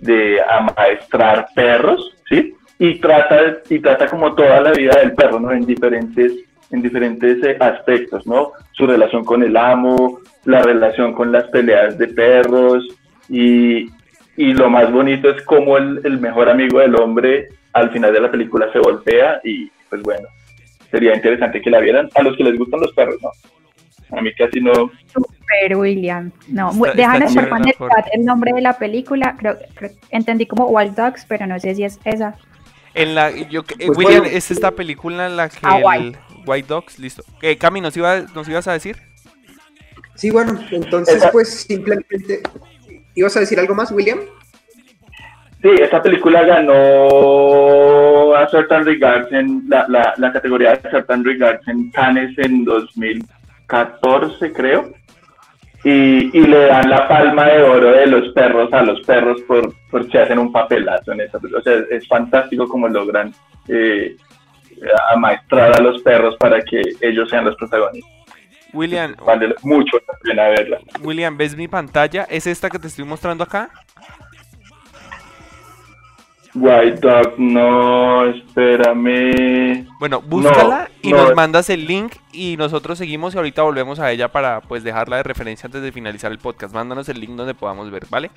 de, 0.00 0.38
amaestrar 0.42 1.48
perros, 1.54 2.16
¿sí? 2.28 2.54
Y 2.78 3.00
trata, 3.00 3.58
y 3.68 3.80
trata 3.80 4.06
como 4.06 4.34
toda 4.34 4.60
la 4.60 4.72
vida 4.72 4.94
del 5.00 5.14
perro, 5.14 5.40
¿no? 5.40 5.50
En 5.50 5.66
diferentes, 5.66 6.32
en 6.70 6.82
diferentes 6.82 7.42
eh, 7.44 7.56
aspectos, 7.60 8.26
¿no? 8.26 8.52
Su 8.72 8.86
relación 8.86 9.24
con 9.24 9.42
el 9.42 9.56
amo, 9.56 10.20
la 10.44 10.62
relación 10.62 11.12
con 11.14 11.32
las 11.32 11.44
peleas 11.44 11.98
de 11.98 12.08
perros 12.08 12.86
y, 13.28 13.90
y 14.36 14.52
lo 14.54 14.70
más 14.70 14.90
bonito 14.92 15.30
es 15.30 15.42
cómo 15.42 15.78
el, 15.78 16.00
el 16.04 16.18
mejor 16.18 16.48
amigo 16.48 16.80
del 16.80 16.94
hombre 16.96 17.48
al 17.72 17.90
final 17.90 18.12
de 18.12 18.20
la 18.20 18.30
película 18.30 18.70
se 18.72 18.78
voltea 18.78 19.40
y 19.44 19.70
pues 19.88 20.02
bueno, 20.02 20.28
sería 20.90 21.14
interesante 21.14 21.60
que 21.60 21.70
la 21.70 21.80
vieran 21.80 22.08
a 22.14 22.22
los 22.22 22.36
que 22.36 22.44
les 22.44 22.58
gustan 22.58 22.80
los 22.80 22.92
perros, 22.92 23.16
¿no? 23.22 23.30
A 24.16 24.22
mí 24.22 24.32
casi 24.34 24.60
no. 24.60 24.90
Super 25.06 25.76
William. 25.76 26.32
No, 26.48 26.72
déjanos 26.94 27.34
por 27.34 27.90
el 27.90 28.20
el 28.20 28.24
nombre 28.24 28.52
de 28.54 28.62
la 28.62 28.78
película. 28.78 29.36
Creo, 29.38 29.56
entendí 30.10 30.46
como 30.46 30.66
Wild 30.66 30.94
Dogs, 30.94 31.26
pero 31.28 31.46
no 31.46 31.58
sé 31.60 31.74
si 31.74 31.84
es 31.84 32.00
esa. 32.04 32.36
En 32.94 33.14
la, 33.14 33.30
yo, 33.30 33.60
eh, 33.78 33.86
pues 33.86 33.98
William, 33.98 34.24
¿es 34.24 34.50
esta 34.50 34.70
película 34.70 35.26
en 35.26 35.36
la 35.36 35.48
que 35.50 35.58
ah, 35.62 35.78
White. 36.48 36.68
Dogs, 36.68 36.98
listo. 36.98 37.22
¿Qué, 37.40 37.56
Cami, 37.56 37.80
¿nos, 37.80 37.96
iba, 37.96 38.20
¿nos 38.34 38.48
ibas 38.48 38.66
a 38.68 38.72
decir? 38.72 38.96
Sí, 40.14 40.30
bueno, 40.30 40.58
entonces 40.70 41.22
pues 41.32 41.60
simplemente... 41.60 42.42
¿Ibas 43.14 43.36
a 43.36 43.40
decir 43.40 43.58
algo 43.58 43.74
más, 43.74 43.90
William? 43.90 44.18
Sí, 45.60 45.70
esta 45.80 46.00
película 46.00 46.44
ganó 46.44 48.34
a 48.34 48.48
Certain 48.48 48.84
Regards 48.84 49.32
en 49.32 49.64
la, 49.68 49.86
la, 49.88 50.14
la 50.16 50.32
categoría 50.32 50.74
de 50.74 50.90
Certain 50.90 51.24
Regards 51.24 51.66
en 51.66 51.90
Cannes 51.90 52.38
en 52.38 52.64
2014, 52.64 54.52
creo. 54.52 54.92
Y, 55.82 56.36
y, 56.36 56.40
le 56.46 56.66
dan 56.66 56.90
la 56.90 57.08
palma 57.08 57.46
de 57.46 57.62
oro 57.62 57.92
de 57.92 58.06
los 58.06 58.32
perros 58.34 58.72
a 58.72 58.82
los 58.82 59.00
perros 59.02 59.40
por, 59.42 59.72
por 59.90 60.08
si 60.10 60.18
hacen 60.18 60.38
un 60.38 60.52
papelazo 60.52 61.12
en 61.12 61.22
esa 61.22 61.38
película. 61.38 61.60
O 61.60 61.62
sea, 61.62 61.84
es 61.90 62.06
fantástico 62.06 62.68
como 62.68 62.88
logran 62.88 63.32
eh, 63.68 64.16
amaestrar 65.10 65.76
a 65.76 65.82
los 65.82 66.02
perros 66.02 66.36
para 66.36 66.60
que 66.62 66.80
ellos 67.00 67.28
sean 67.30 67.44
los 67.44 67.56
protagonistas. 67.56 68.12
William, 68.72 69.14
vale 69.24 69.54
mucho 69.62 69.96
la 70.06 70.18
pena 70.22 70.48
verla. 70.48 70.78
William, 71.00 71.36
¿ves 71.36 71.56
mi 71.56 71.68
pantalla? 71.68 72.24
¿Es 72.24 72.46
esta 72.46 72.68
que 72.68 72.78
te 72.78 72.88
estoy 72.88 73.04
mostrando 73.04 73.44
acá? 73.44 73.70
White 76.54 77.00
Dog, 77.00 77.34
no, 77.38 78.24
espérame. 78.26 79.86
Bueno, 80.00 80.20
búscala 80.20 80.90
y 81.02 81.12
nos 81.12 81.34
mandas 81.34 81.70
el 81.70 81.86
link 81.86 82.14
y 82.32 82.56
nosotros 82.56 82.98
seguimos 82.98 83.34
y 83.34 83.36
ahorita 83.38 83.62
volvemos 83.62 84.00
a 84.00 84.10
ella 84.10 84.28
para 84.28 84.60
pues 84.60 84.82
dejarla 84.82 85.18
de 85.18 85.22
referencia 85.22 85.66
antes 85.66 85.82
de 85.82 85.92
finalizar 85.92 86.32
el 86.32 86.38
podcast. 86.38 86.74
Mándanos 86.74 87.08
el 87.08 87.20
link 87.20 87.32
donde 87.32 87.54
podamos 87.54 87.90
ver, 87.90 88.04
¿vale? 88.10 88.30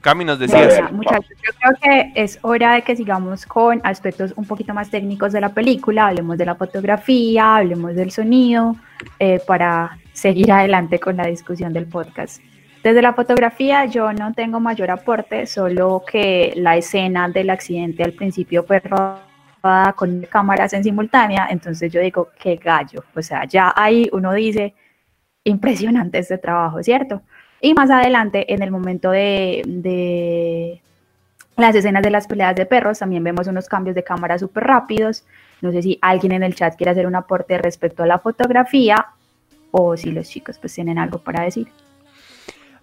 Cami, 0.00 0.24
nos 0.24 0.38
decías. 0.38 0.92
muchachos, 0.92 1.26
yo 1.28 1.52
creo 1.58 1.76
que 1.82 2.12
es 2.14 2.38
hora 2.42 2.74
de 2.74 2.82
que 2.82 2.94
sigamos 2.94 3.44
con 3.44 3.80
aspectos 3.82 4.32
un 4.36 4.44
poquito 4.44 4.72
más 4.72 4.90
técnicos 4.90 5.32
de 5.32 5.40
la 5.40 5.48
película, 5.48 6.06
hablemos 6.06 6.38
de 6.38 6.46
la 6.46 6.54
fotografía, 6.54 7.56
hablemos 7.56 7.94
del 7.96 8.12
sonido, 8.12 8.76
eh, 9.18 9.40
para 9.46 9.98
seguir 10.12 10.52
adelante 10.52 11.00
con 11.00 11.16
la 11.16 11.26
discusión 11.26 11.72
del 11.72 11.86
podcast. 11.86 12.40
Desde 12.82 13.02
la 13.02 13.12
fotografía 13.12 13.86
yo 13.86 14.12
no 14.12 14.32
tengo 14.34 14.60
mayor 14.60 14.90
aporte, 14.90 15.46
solo 15.46 16.04
que 16.10 16.52
la 16.56 16.76
escena 16.76 17.28
del 17.28 17.50
accidente 17.50 18.04
al 18.04 18.12
principio 18.12 18.62
fue 18.62 18.78
rodada 18.78 19.92
con 19.96 20.22
cámaras 20.30 20.72
en 20.74 20.84
simultánea, 20.84 21.48
entonces 21.50 21.92
yo 21.92 22.00
digo, 22.00 22.28
qué 22.38 22.54
gallo, 22.54 23.02
o 23.16 23.20
sea, 23.20 23.44
ya 23.46 23.72
ahí 23.74 24.08
uno 24.12 24.32
dice, 24.32 24.74
impresionante 25.42 26.18
este 26.18 26.38
trabajo, 26.38 26.82
¿cierto? 26.82 27.22
Y 27.60 27.74
más 27.74 27.90
adelante, 27.90 28.52
en 28.52 28.62
el 28.62 28.70
momento 28.70 29.10
de, 29.10 29.62
de 29.66 30.80
las 31.56 31.74
escenas 31.74 32.02
de 32.02 32.10
las 32.10 32.26
peleas 32.26 32.54
de 32.54 32.66
perros, 32.66 33.00
también 33.00 33.24
vemos 33.24 33.46
unos 33.48 33.68
cambios 33.68 33.96
de 33.96 34.04
cámara 34.04 34.38
súper 34.38 34.64
rápidos. 34.64 35.24
No 35.60 35.72
sé 35.72 35.82
si 35.82 35.98
alguien 36.00 36.32
en 36.32 36.44
el 36.44 36.54
chat 36.54 36.76
quiere 36.76 36.92
hacer 36.92 37.06
un 37.06 37.16
aporte 37.16 37.58
respecto 37.58 38.04
a 38.04 38.06
la 38.06 38.18
fotografía 38.20 39.06
o 39.70 39.96
si 39.96 40.10
los 40.12 40.28
chicos 40.28 40.58
pues 40.58 40.72
tienen 40.74 40.98
algo 40.98 41.18
para 41.18 41.42
decir. 41.42 41.68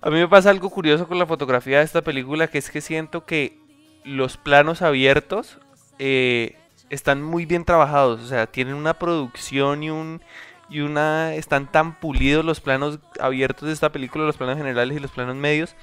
A 0.02 0.10
mí 0.10 0.18
me 0.18 0.28
pasa 0.28 0.50
algo 0.50 0.70
curioso 0.70 1.08
con 1.08 1.18
la 1.18 1.26
fotografía 1.26 1.80
de 1.80 1.86
esta 1.86 2.02
película, 2.02 2.48
que 2.48 2.58
es 2.58 2.70
que 2.70 2.82
siento 2.82 3.26
que 3.26 3.58
los 4.04 4.38
planos 4.38 4.82
abiertos 4.82 5.58
eh, 5.98 6.56
están 6.90 7.24
muy 7.24 7.46
bien 7.46 7.66
trabajados, 7.66 8.22
o 8.22 8.28
sea, 8.28 8.46
tienen 8.46 8.76
una 8.76 8.94
producción 8.94 9.82
y 9.82 9.90
un 9.90 10.22
y 10.70 10.80
una 10.80 11.36
están 11.36 11.72
tan 11.72 12.00
pulidos 12.00 12.44
los 12.44 12.60
planos 12.60 13.00
abiertos 13.20 13.68
de 13.68 13.74
esta 13.74 13.92
película, 13.92 14.26
los 14.26 14.38
planos 14.38 14.58
generales 14.58 14.98
y 14.98 15.00
los 15.00 15.12
planos 15.12 15.36
medios, 15.36 15.76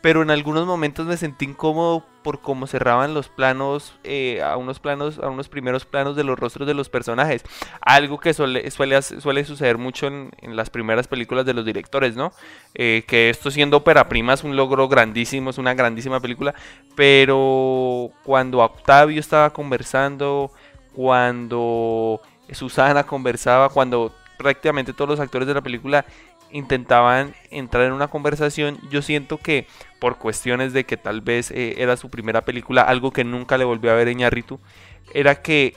pero 0.00 0.22
en 0.22 0.30
algunos 0.30 0.66
momentos 0.66 1.06
me 1.06 1.16
sentí 1.16 1.44
incómodo 1.46 2.04
por 2.22 2.40
cómo 2.40 2.66
cerraban 2.66 3.14
los 3.14 3.28
planos 3.28 3.94
eh, 4.04 4.40
a 4.42 4.56
unos 4.56 4.78
planos 4.78 5.18
a 5.18 5.28
unos 5.28 5.48
primeros 5.48 5.84
planos 5.84 6.14
de 6.14 6.22
los 6.24 6.38
rostros 6.38 6.68
de 6.68 6.74
los 6.74 6.88
personajes. 6.88 7.42
Algo 7.80 8.20
que 8.20 8.32
suele 8.32 8.70
suele, 8.70 9.44
suceder 9.44 9.78
mucho 9.78 10.06
en, 10.06 10.30
las 10.42 10.70
primeras 10.70 11.08
películas 11.08 11.46
de 11.46 11.54
los 11.54 11.64
directores 11.64 12.16
no 12.16 12.32
eh, 12.74 13.04
que 13.06 13.30
esto 13.30 13.50
siendo 13.50 13.78
ópera 13.78 14.08
prima 14.08 14.34
es 14.34 14.44
un 14.44 14.56
logro 14.56 14.88
grandísimo 14.88 15.50
es 15.50 15.58
una 15.58 15.74
grandísima 15.74 16.20
película 16.20 16.54
pero 16.94 18.10
cuando 18.24 18.58
Octavio 18.58 19.20
estaba 19.20 19.50
conversando 19.50 20.50
cuando 20.94 22.20
Susana 22.52 23.04
conversaba 23.04 23.68
cuando 23.68 24.12
prácticamente 24.38 24.92
todos 24.94 25.10
los 25.10 25.20
actores 25.20 25.46
de 25.46 25.54
la 25.54 25.60
película 25.60 26.06
intentaban 26.50 27.34
entrar 27.50 27.84
en 27.84 27.92
una 27.92 28.08
conversación, 28.08 28.78
yo 28.90 29.02
siento 29.02 29.36
que 29.36 29.66
por 29.98 30.16
cuestiones 30.16 30.72
de 30.72 30.84
que 30.84 30.96
tal 30.96 31.20
vez 31.20 31.50
eh, 31.50 31.74
era 31.78 31.96
su 31.96 32.08
primera 32.08 32.42
película, 32.44 32.82
algo 32.82 33.12
que 33.12 33.24
nunca 33.24 33.58
le 33.58 33.64
volvió 33.64 33.90
a 33.90 33.94
ver 33.94 34.08
Iñárritu, 34.08 34.58
era 35.12 35.42
que 35.42 35.74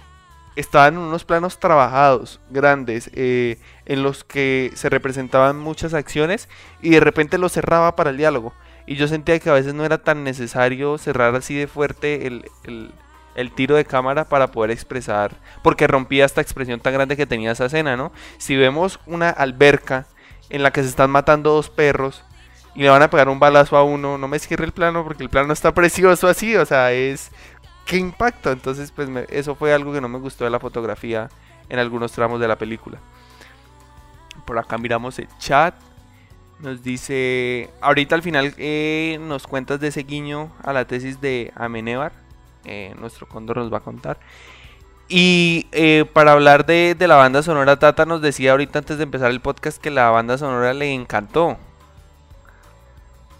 estaban 0.55 0.95
en 0.95 0.99
unos 0.99 1.25
planos 1.25 1.59
trabajados, 1.59 2.39
grandes, 2.49 3.09
eh, 3.13 3.57
en 3.85 4.03
los 4.03 4.23
que 4.23 4.71
se 4.75 4.89
representaban 4.89 5.57
muchas 5.57 5.93
acciones 5.93 6.49
y 6.81 6.91
de 6.91 6.99
repente 6.99 7.37
lo 7.37 7.49
cerraba 7.49 7.95
para 7.95 8.09
el 8.09 8.17
diálogo. 8.17 8.53
Y 8.85 8.95
yo 8.95 9.07
sentía 9.07 9.39
que 9.39 9.49
a 9.49 9.53
veces 9.53 9.73
no 9.73 9.85
era 9.85 9.99
tan 9.99 10.23
necesario 10.23 10.97
cerrar 10.97 11.35
así 11.35 11.55
de 11.55 11.67
fuerte 11.67 12.27
el, 12.27 12.49
el 12.63 12.91
tiro 13.51 13.75
de 13.75 13.85
cámara 13.85 14.25
para 14.25 14.51
poder 14.51 14.71
expresar, 14.71 15.35
porque 15.63 15.87
rompía 15.87 16.25
esta 16.25 16.41
expresión 16.41 16.79
tan 16.79 16.93
grande 16.93 17.17
que 17.17 17.25
tenía 17.25 17.51
esa 17.51 17.65
escena, 17.65 17.95
¿no? 17.97 18.11
Si 18.37 18.55
vemos 18.55 18.99
una 19.05 19.29
alberca 19.29 20.05
en 20.49 20.63
la 20.63 20.71
que 20.71 20.83
se 20.83 20.89
están 20.89 21.09
matando 21.09 21.53
dos 21.53 21.69
perros 21.69 22.23
y 22.75 22.81
le 22.83 22.89
van 22.89 23.01
a 23.01 23.09
pegar 23.09 23.29
un 23.29 23.39
balazo 23.39 23.77
a 23.77 23.83
uno, 23.83 24.17
no 24.17 24.27
me 24.27 24.39
cierre 24.39 24.65
el 24.65 24.71
plano 24.71 25.03
porque 25.03 25.23
el 25.23 25.29
plano 25.29 25.53
está 25.53 25.73
precioso 25.73 26.27
así, 26.27 26.55
o 26.55 26.65
sea, 26.65 26.91
es 26.91 27.31
qué 27.85 27.97
impacto. 27.97 28.51
Entonces, 28.51 28.91
pues 28.91 29.09
eso 29.29 29.55
fue 29.55 29.73
algo 29.73 29.93
que 29.93 30.01
no 30.01 30.09
me 30.09 30.19
gustó 30.19 30.43
de 30.43 30.49
la 30.49 30.59
fotografía 30.59 31.29
en 31.69 31.79
algunos 31.79 32.11
tramos 32.11 32.39
de 32.39 32.47
la 32.47 32.57
película. 32.57 32.99
Por 34.45 34.57
acá 34.57 34.77
miramos 34.77 35.17
el 35.19 35.27
chat. 35.37 35.73
Nos 36.59 36.83
dice, 36.83 37.71
ahorita 37.81 38.13
al 38.13 38.21
final 38.21 38.53
eh, 38.57 39.17
nos 39.19 39.47
cuentas 39.47 39.79
de 39.79 39.87
ese 39.87 40.03
guiño 40.03 40.51
a 40.63 40.73
la 40.73 40.85
tesis 40.85 41.19
de 41.19 41.51
Amenebar. 41.55 42.20
Eh, 42.65 42.93
nuestro 42.99 43.27
cóndor 43.27 43.57
nos 43.57 43.71
va 43.71 43.77
a 43.77 43.81
contar. 43.81 44.17
Y 45.07 45.67
eh, 45.73 46.05
para 46.13 46.31
hablar 46.31 46.65
de, 46.65 46.95
la 46.99 47.17
banda 47.17 47.43
sonora, 47.43 47.77
Tata 47.77 48.05
nos 48.05 48.21
decía 48.21 48.51
ahorita 48.51 48.79
antes 48.79 48.97
de 48.97 49.03
empezar 49.03 49.29
el 49.29 49.41
podcast 49.41 49.81
que 49.81 49.91
la 49.91 50.09
banda 50.09 50.37
sonora 50.37 50.73
le 50.73 50.93
encantó. 50.93 51.57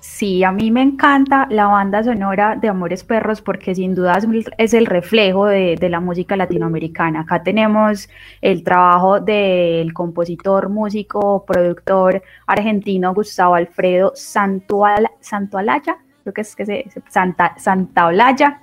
Sí, 0.02 0.44
a 0.44 0.52
mí 0.52 0.70
me 0.70 0.82
encanta 0.82 1.48
la 1.50 1.68
banda 1.68 2.04
sonora 2.04 2.58
de 2.58 2.68
Amores 2.68 3.04
Perros 3.04 3.42
porque 3.42 3.74
sin 3.74 3.96
duda 3.96 4.20
es 4.58 4.74
el 4.74 4.86
reflejo 4.86 5.46
de, 5.46 5.78
la 5.90 6.00
música 6.02 6.36
latinoamericana. 6.36 7.22
Acá 7.22 7.42
tenemos 7.42 8.10
el 8.42 8.64
trabajo 8.64 9.20
del 9.20 9.94
compositor, 9.94 10.70
músico, 10.70 11.46
productor 11.46 12.22
argentino 12.48 13.14
Gustavo 13.14 13.56
Alfredo 13.56 14.12
Santualaya, 14.16 15.98
creo 16.24 16.34
que 16.34 16.42
es 16.42 16.56
que 16.56 16.66
se, 16.66 16.86
Santa, 17.08 17.56
Santaolalla, 17.58 18.60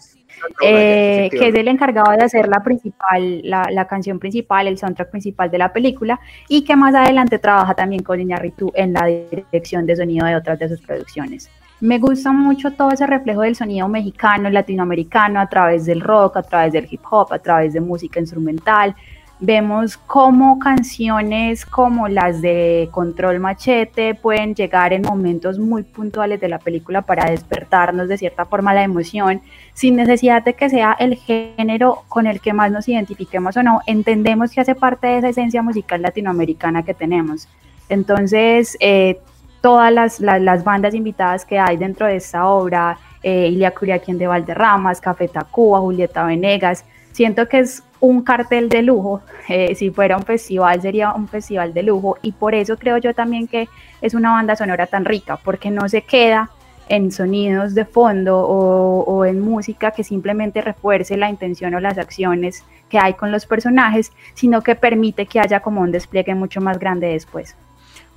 eh, 0.62 1.28
que 1.30 1.48
es 1.48 1.54
el 1.54 1.68
encargado 1.68 2.12
de 2.12 2.24
hacer 2.24 2.48
la 2.48 2.62
principal, 2.62 3.40
la, 3.42 3.86
canción 3.86 4.18
principal, 4.18 4.66
el 4.66 4.78
soundtrack 4.78 5.10
principal 5.10 5.50
de 5.50 5.58
la 5.58 5.72
película, 5.72 6.20
y 6.48 6.64
que 6.64 6.76
más 6.76 6.94
adelante 6.94 7.38
trabaja 7.38 7.74
también 7.74 8.02
con 8.02 8.20
Iñárritu 8.20 8.72
en 8.74 8.92
la 8.92 9.06
dirección 9.06 9.86
de 9.86 9.96
sonido 9.96 10.26
de 10.26 10.36
otras 10.36 10.58
de 10.58 10.68
sus 10.68 10.80
producciones. 10.80 11.50
Me 11.80 11.98
gusta 11.98 12.32
mucho 12.32 12.72
todo 12.72 12.90
ese 12.90 13.06
reflejo 13.06 13.42
del 13.42 13.54
sonido 13.54 13.86
mexicano, 13.86 14.50
latinoamericano, 14.50 15.40
a 15.40 15.48
través 15.48 15.86
del 15.86 16.00
rock, 16.00 16.38
a 16.38 16.42
través 16.42 16.72
del 16.72 16.88
hip 16.90 17.02
hop, 17.08 17.32
a 17.32 17.38
través 17.38 17.72
de 17.72 17.80
música 17.80 18.18
instrumental, 18.18 18.96
vemos 19.40 19.96
cómo 19.96 20.58
canciones 20.58 21.64
como 21.64 22.08
las 22.08 22.42
de 22.42 22.88
Control 22.90 23.38
Machete 23.38 24.14
pueden 24.14 24.54
llegar 24.54 24.92
en 24.92 25.02
momentos 25.02 25.58
muy 25.58 25.84
puntuales 25.84 26.40
de 26.40 26.48
la 26.48 26.58
película 26.58 27.02
para 27.02 27.30
despertarnos 27.30 28.08
de 28.08 28.18
cierta 28.18 28.44
forma 28.46 28.74
la 28.74 28.82
emoción, 28.82 29.40
sin 29.74 29.96
necesidad 29.96 30.42
de 30.42 30.54
que 30.54 30.68
sea 30.68 30.96
el 30.98 31.16
género 31.16 32.02
con 32.08 32.26
el 32.26 32.40
que 32.40 32.52
más 32.52 32.72
nos 32.72 32.88
identifiquemos 32.88 33.56
o 33.56 33.62
no, 33.62 33.80
entendemos 33.86 34.50
que 34.50 34.60
hace 34.60 34.74
parte 34.74 35.06
de 35.06 35.18
esa 35.18 35.28
esencia 35.28 35.62
musical 35.62 36.02
latinoamericana 36.02 36.82
que 36.82 36.94
tenemos. 36.94 37.48
Entonces, 37.88 38.76
eh, 38.80 39.20
todas 39.60 40.20
las, 40.20 40.64
bandas 40.64 40.94
invitadas 40.94 41.44
que 41.44 41.58
hay 41.58 41.76
dentro 41.76 42.06
de 42.06 42.16
esta 42.16 42.46
obra, 42.48 42.98
eh, 43.22 43.48
Ilia 43.48 43.72
Curiaquien 43.72 44.18
de 44.18 44.26
Valderramas, 44.26 45.00
Café 45.00 45.28
Tacuba, 45.28 45.80
Julieta 45.80 46.24
Venegas, 46.24 46.84
siento 47.12 47.48
que 47.48 47.60
es 47.60 47.82
un 48.00 48.22
cartel 48.22 48.68
de 48.68 48.82
lujo. 48.82 49.22
Eh, 49.48 49.74
si 49.74 49.90
fuera 49.90 50.16
un 50.16 50.24
festival, 50.24 50.80
sería 50.80 51.12
un 51.12 51.28
festival 51.28 51.74
de 51.74 51.82
lujo. 51.82 52.16
Y 52.22 52.32
por 52.32 52.54
eso 52.54 52.76
creo 52.76 52.98
yo 52.98 53.14
también 53.14 53.48
que 53.48 53.68
es 54.00 54.14
una 54.14 54.32
banda 54.32 54.56
sonora 54.56 54.86
tan 54.86 55.04
rica, 55.04 55.36
porque 55.36 55.70
no 55.70 55.88
se 55.88 56.02
queda 56.02 56.50
en 56.88 57.12
sonidos 57.12 57.74
de 57.74 57.84
fondo 57.84 58.38
o, 58.38 59.24
en 59.24 59.40
música 59.40 59.90
que 59.90 60.02
simplemente 60.02 60.62
refuerce 60.62 61.16
la 61.16 61.28
intención 61.28 61.74
o 61.74 61.80
las 61.80 61.98
acciones 61.98 62.64
que 62.88 62.98
hay 62.98 63.14
con 63.14 63.30
los 63.30 63.44
personajes, 63.44 64.12
sino 64.34 64.62
que 64.62 64.74
permite 64.74 65.26
que 65.26 65.40
haya 65.40 65.60
como 65.60 65.82
un 65.82 65.92
despliegue 65.92 66.34
mucho 66.34 66.60
más 66.60 66.78
grande 66.78 67.08
después. 67.08 67.54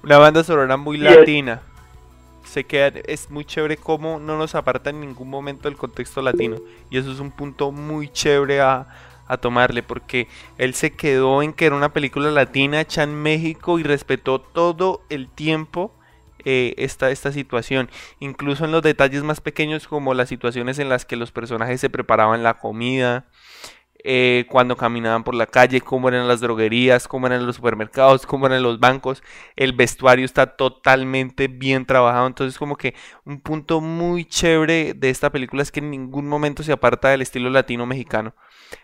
Una 0.03 0.17
banda 0.17 0.43
sonora 0.43 0.77
muy 0.77 0.97
latina. 0.97 1.61
Se 2.45 2.63
queda, 2.63 2.99
es 3.05 3.29
muy 3.29 3.45
chévere 3.45 3.77
como 3.77 4.19
no 4.19 4.37
nos 4.37 4.55
aparta 4.55 4.89
en 4.89 5.01
ningún 5.01 5.29
momento 5.29 5.69
del 5.69 5.77
contexto 5.77 6.21
latino. 6.21 6.57
Y 6.89 6.97
eso 6.97 7.11
es 7.11 7.19
un 7.19 7.31
punto 7.31 7.71
muy 7.71 8.09
chévere 8.09 8.61
a, 8.61 8.87
a 9.31 9.37
tomarle 9.37 9.81
porque 9.81 10.27
él 10.57 10.73
se 10.73 10.91
quedó 10.91 11.41
en 11.41 11.53
que 11.53 11.65
era 11.65 11.75
una 11.77 11.93
película 11.93 12.29
latina 12.31 12.81
hecha 12.81 13.03
en 13.03 13.15
México 13.15 13.79
y 13.79 13.83
respetó 13.83 14.41
todo 14.41 15.03
el 15.09 15.29
tiempo 15.29 15.93
eh, 16.43 16.73
esta, 16.77 17.11
esta 17.11 17.31
situación, 17.31 17.89
incluso 18.19 18.65
en 18.65 18.73
los 18.73 18.81
detalles 18.81 19.23
más 19.23 19.39
pequeños 19.39 19.87
como 19.87 20.13
las 20.13 20.27
situaciones 20.27 20.79
en 20.79 20.89
las 20.89 21.05
que 21.05 21.15
los 21.15 21.31
personajes 21.31 21.79
se 21.79 21.89
preparaban 21.89 22.43
la 22.43 22.55
comida, 22.55 23.27
eh, 24.03 24.45
cuando 24.49 24.75
caminaban 24.75 25.23
por 25.23 25.35
la 25.35 25.45
calle, 25.45 25.81
cómo 25.81 26.09
eran 26.09 26.27
las 26.27 26.41
droguerías, 26.41 27.07
cómo 27.07 27.27
eran 27.27 27.45
los 27.45 27.55
supermercados, 27.55 28.25
cómo 28.25 28.47
eran 28.47 28.63
los 28.63 28.79
bancos, 28.79 29.23
el 29.55 29.73
vestuario 29.73 30.25
está 30.25 30.55
totalmente 30.55 31.47
bien 31.47 31.85
trabajado, 31.85 32.27
entonces 32.27 32.57
como 32.57 32.75
que 32.75 32.93
un 33.25 33.41
punto 33.41 33.81
muy 33.81 34.25
chévere 34.25 34.93
de 34.93 35.09
esta 35.09 35.31
película 35.31 35.61
es 35.61 35.71
que 35.71 35.79
en 35.79 35.91
ningún 35.91 36.27
momento 36.27 36.63
se 36.63 36.71
aparta 36.71 37.09
del 37.09 37.21
estilo 37.21 37.49
latino 37.49 37.85
mexicano. 37.85 38.33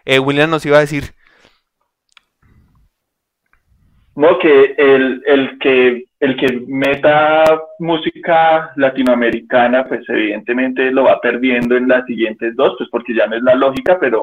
Eh, 0.05 0.19
William 0.19 0.49
nos 0.49 0.65
iba 0.65 0.77
a 0.77 0.81
decir. 0.81 1.15
No, 4.15 4.39
que 4.39 4.73
el, 4.77 5.21
el, 5.27 5.59
que 5.59 6.05
el 6.19 6.37
que 6.37 6.63
meta 6.67 7.43
música 7.77 8.71
latinoamericana, 8.75 9.87
pues 9.87 10.01
evidentemente 10.09 10.91
lo 10.91 11.03
va 11.03 11.21
perdiendo 11.21 11.77
en 11.77 11.87
las 11.87 12.05
siguientes 12.05 12.55
dos, 12.55 12.73
pues 12.79 12.89
porque 12.89 13.13
ya 13.13 13.27
no 13.27 13.35
es 13.35 13.43
la 13.43 13.53
lógica, 13.53 13.97
pero, 13.99 14.21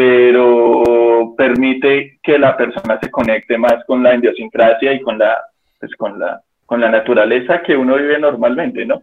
pero 0.00 1.34
permite 1.36 2.18
que 2.22 2.38
la 2.38 2.56
persona 2.56 2.98
se 3.02 3.10
conecte 3.10 3.58
más 3.58 3.84
con 3.86 4.02
la 4.02 4.14
idiosincrasia 4.14 4.94
y 4.94 5.02
con 5.02 5.18
la, 5.18 5.38
pues 5.78 5.94
con 5.96 6.18
la, 6.18 6.40
con 6.64 6.80
la 6.80 6.88
naturaleza 6.88 7.60
que 7.60 7.76
uno 7.76 7.96
vive 7.96 8.18
normalmente, 8.18 8.86
¿no? 8.86 9.02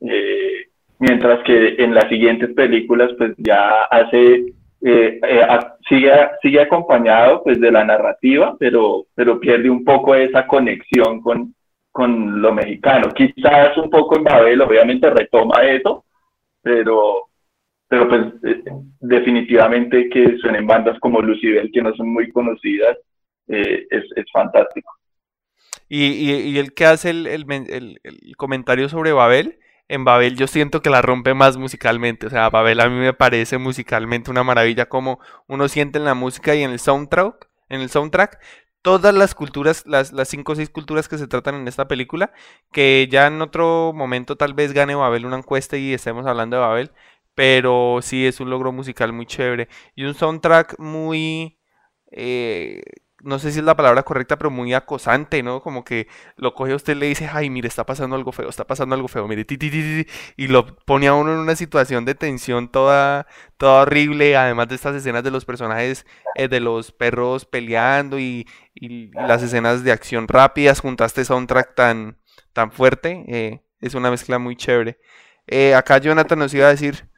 Eh, 0.00 0.68
mientras 1.00 1.44
que 1.44 1.74
en 1.76 1.94
las 1.94 2.08
siguientes 2.08 2.54
películas, 2.54 3.10
pues 3.18 3.34
ya 3.36 3.82
hace 3.90 4.54
eh, 4.80 5.20
eh, 5.22 5.46
sigue, 5.86 6.12
sigue 6.40 6.62
acompañado 6.62 7.42
pues 7.44 7.60
de 7.60 7.70
la 7.70 7.84
narrativa, 7.84 8.56
pero, 8.58 9.04
pero 9.14 9.38
pierde 9.38 9.68
un 9.68 9.84
poco 9.84 10.14
esa 10.14 10.46
conexión 10.46 11.20
con, 11.20 11.54
con 11.92 12.40
lo 12.40 12.54
mexicano. 12.54 13.10
Quizás 13.10 13.76
un 13.76 13.90
poco 13.90 14.16
en 14.16 14.24
Babel, 14.24 14.62
obviamente 14.62 15.10
retoma 15.10 15.62
eso, 15.64 16.06
pero, 16.62 17.27
pero 17.88 18.08
pues 18.08 18.20
eh, 18.44 18.62
definitivamente 19.00 20.08
que 20.10 20.36
suenen 20.38 20.66
bandas 20.66 20.98
como 21.00 21.20
Lucibel, 21.22 21.70
que 21.72 21.82
no 21.82 21.94
son 21.94 22.12
muy 22.12 22.30
conocidas, 22.30 22.96
eh, 23.48 23.86
es, 23.90 24.04
es, 24.14 24.26
fantástico. 24.30 24.92
Y, 25.88 26.04
y, 26.04 26.32
y, 26.32 26.58
el 26.58 26.74
que 26.74 26.84
hace 26.84 27.10
el, 27.10 27.26
el, 27.26 27.46
el, 27.50 28.00
el, 28.02 28.36
comentario 28.36 28.90
sobre 28.90 29.12
Babel, 29.12 29.58
en 29.88 30.04
Babel 30.04 30.36
yo 30.36 30.46
siento 30.46 30.82
que 30.82 30.90
la 30.90 31.00
rompe 31.00 31.32
más 31.32 31.56
musicalmente, 31.56 32.26
o 32.26 32.30
sea, 32.30 32.50
Babel 32.50 32.80
a 32.80 32.90
mí 32.90 32.96
me 32.96 33.14
parece 33.14 33.56
musicalmente 33.56 34.30
una 34.30 34.44
maravilla 34.44 34.86
como 34.86 35.18
uno 35.46 35.66
siente 35.68 35.98
en 35.98 36.04
la 36.04 36.12
música 36.12 36.54
y 36.54 36.62
en 36.62 36.72
el 36.72 36.78
soundtrack, 36.78 37.48
en 37.70 37.80
el 37.80 37.88
soundtrack, 37.88 38.38
todas 38.82 39.14
las 39.14 39.34
culturas, 39.34 39.84
las, 39.86 40.12
las 40.12 40.28
cinco 40.28 40.52
o 40.52 40.56
seis 40.56 40.68
culturas 40.68 41.08
que 41.08 41.18
se 41.18 41.26
tratan 41.26 41.54
en 41.54 41.68
esta 41.68 41.88
película, 41.88 42.32
que 42.70 43.08
ya 43.10 43.26
en 43.26 43.40
otro 43.40 43.92
momento 43.94 44.36
tal 44.36 44.52
vez 44.52 44.74
gane 44.74 44.94
Babel 44.94 45.26
una 45.26 45.38
encuesta 45.38 45.78
y 45.78 45.94
estemos 45.94 46.26
hablando 46.26 46.56
de 46.56 46.62
Babel, 46.62 46.90
pero 47.38 48.00
sí 48.02 48.26
es 48.26 48.40
un 48.40 48.50
logro 48.50 48.72
musical 48.72 49.12
muy 49.12 49.24
chévere 49.24 49.68
y 49.94 50.02
un 50.02 50.14
soundtrack 50.14 50.76
muy... 50.80 51.56
Eh, 52.10 52.82
no 53.22 53.38
sé 53.38 53.52
si 53.52 53.60
es 53.60 53.64
la 53.64 53.76
palabra 53.76 54.02
correcta, 54.02 54.36
pero 54.36 54.50
muy 54.50 54.74
acosante, 54.74 55.40
¿no? 55.44 55.62
Como 55.62 55.84
que 55.84 56.08
lo 56.34 56.52
coge 56.54 56.74
usted 56.74 56.96
y 56.96 56.98
le 56.98 57.06
dice, 57.06 57.30
ay, 57.32 57.48
mire, 57.48 57.68
está 57.68 57.86
pasando 57.86 58.16
algo 58.16 58.32
feo, 58.32 58.48
está 58.48 58.66
pasando 58.66 58.96
algo 58.96 59.06
feo, 59.06 59.28
mire, 59.28 59.44
ti, 59.44 59.56
ti, 59.56 59.70
ti, 59.70 60.06
y 60.36 60.48
lo 60.48 60.66
pone 60.78 61.06
a 61.06 61.14
uno 61.14 61.32
en 61.32 61.38
una 61.38 61.54
situación 61.54 62.04
de 62.04 62.16
tensión 62.16 62.72
toda, 62.72 63.28
toda 63.56 63.82
horrible, 63.82 64.36
además 64.36 64.66
de 64.66 64.74
estas 64.74 64.96
escenas 64.96 65.22
de 65.22 65.30
los 65.30 65.44
personajes, 65.44 66.06
eh, 66.34 66.48
de 66.48 66.58
los 66.58 66.90
perros 66.90 67.44
peleando 67.44 68.18
y, 68.18 68.48
y, 68.74 69.12
las 69.12 69.44
escenas 69.44 69.84
de 69.84 69.92
acción 69.92 70.26
rápidas 70.26 70.82
este 71.04 71.24
soundtrack 71.24 71.76
tan, 71.76 72.18
tan 72.52 72.72
fuerte, 72.72 73.24
eh, 73.28 73.62
es 73.80 73.94
una 73.94 74.10
mezcla 74.10 74.40
muy 74.40 74.56
chévere. 74.56 74.98
Eh, 75.46 75.76
acá 75.76 75.98
Jonathan 75.98 76.40
nos 76.40 76.52
iba 76.52 76.66
a 76.66 76.70
decir... 76.70 77.08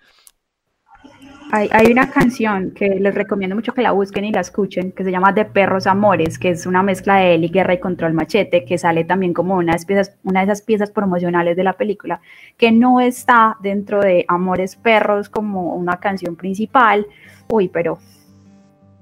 Hay, 1.53 1.68
hay, 1.72 1.90
una 1.90 2.11
canción 2.11 2.70
que 2.70 2.88
les 2.88 3.14
recomiendo 3.14 3.57
mucho 3.57 3.74
que 3.74 3.82
la 3.82 3.90
busquen 3.90 4.24
y 4.24 4.32
la 4.32 4.40
escuchen, 4.40 4.92
que 4.92 5.03
se 5.03 5.11
llama 5.11 5.32
De 5.32 5.44
Perros 5.44 5.86
Amores, 5.86 6.38
que 6.38 6.51
es 6.51 6.64
una 6.64 6.82
mezcla 6.82 7.16
de 7.16 7.34
Eli 7.34 7.48
Guerra 7.48 7.74
y 7.74 7.80
Control 7.80 8.12
Machete, 8.12 8.64
que 8.64 8.78
sale 8.78 9.05
también 9.05 9.34
como 9.34 9.57
una 9.57 9.74
de, 9.74 9.84
piezas, 9.84 10.16
una 10.22 10.40
de 10.40 10.44
esas 10.44 10.62
piezas 10.62 10.90
promocionales 10.90 11.57
de 11.57 11.64
la 11.64 11.72
película, 11.72 12.20
que 12.57 12.70
no 12.70 13.01
está 13.01 13.57
dentro 13.61 14.01
de 14.01 14.24
Amores 14.28 14.76
Perros 14.76 15.28
como 15.28 15.74
una 15.74 15.98
canción 15.98 16.36
principal. 16.36 17.07
Uy, 17.48 17.68
pero 17.68 17.98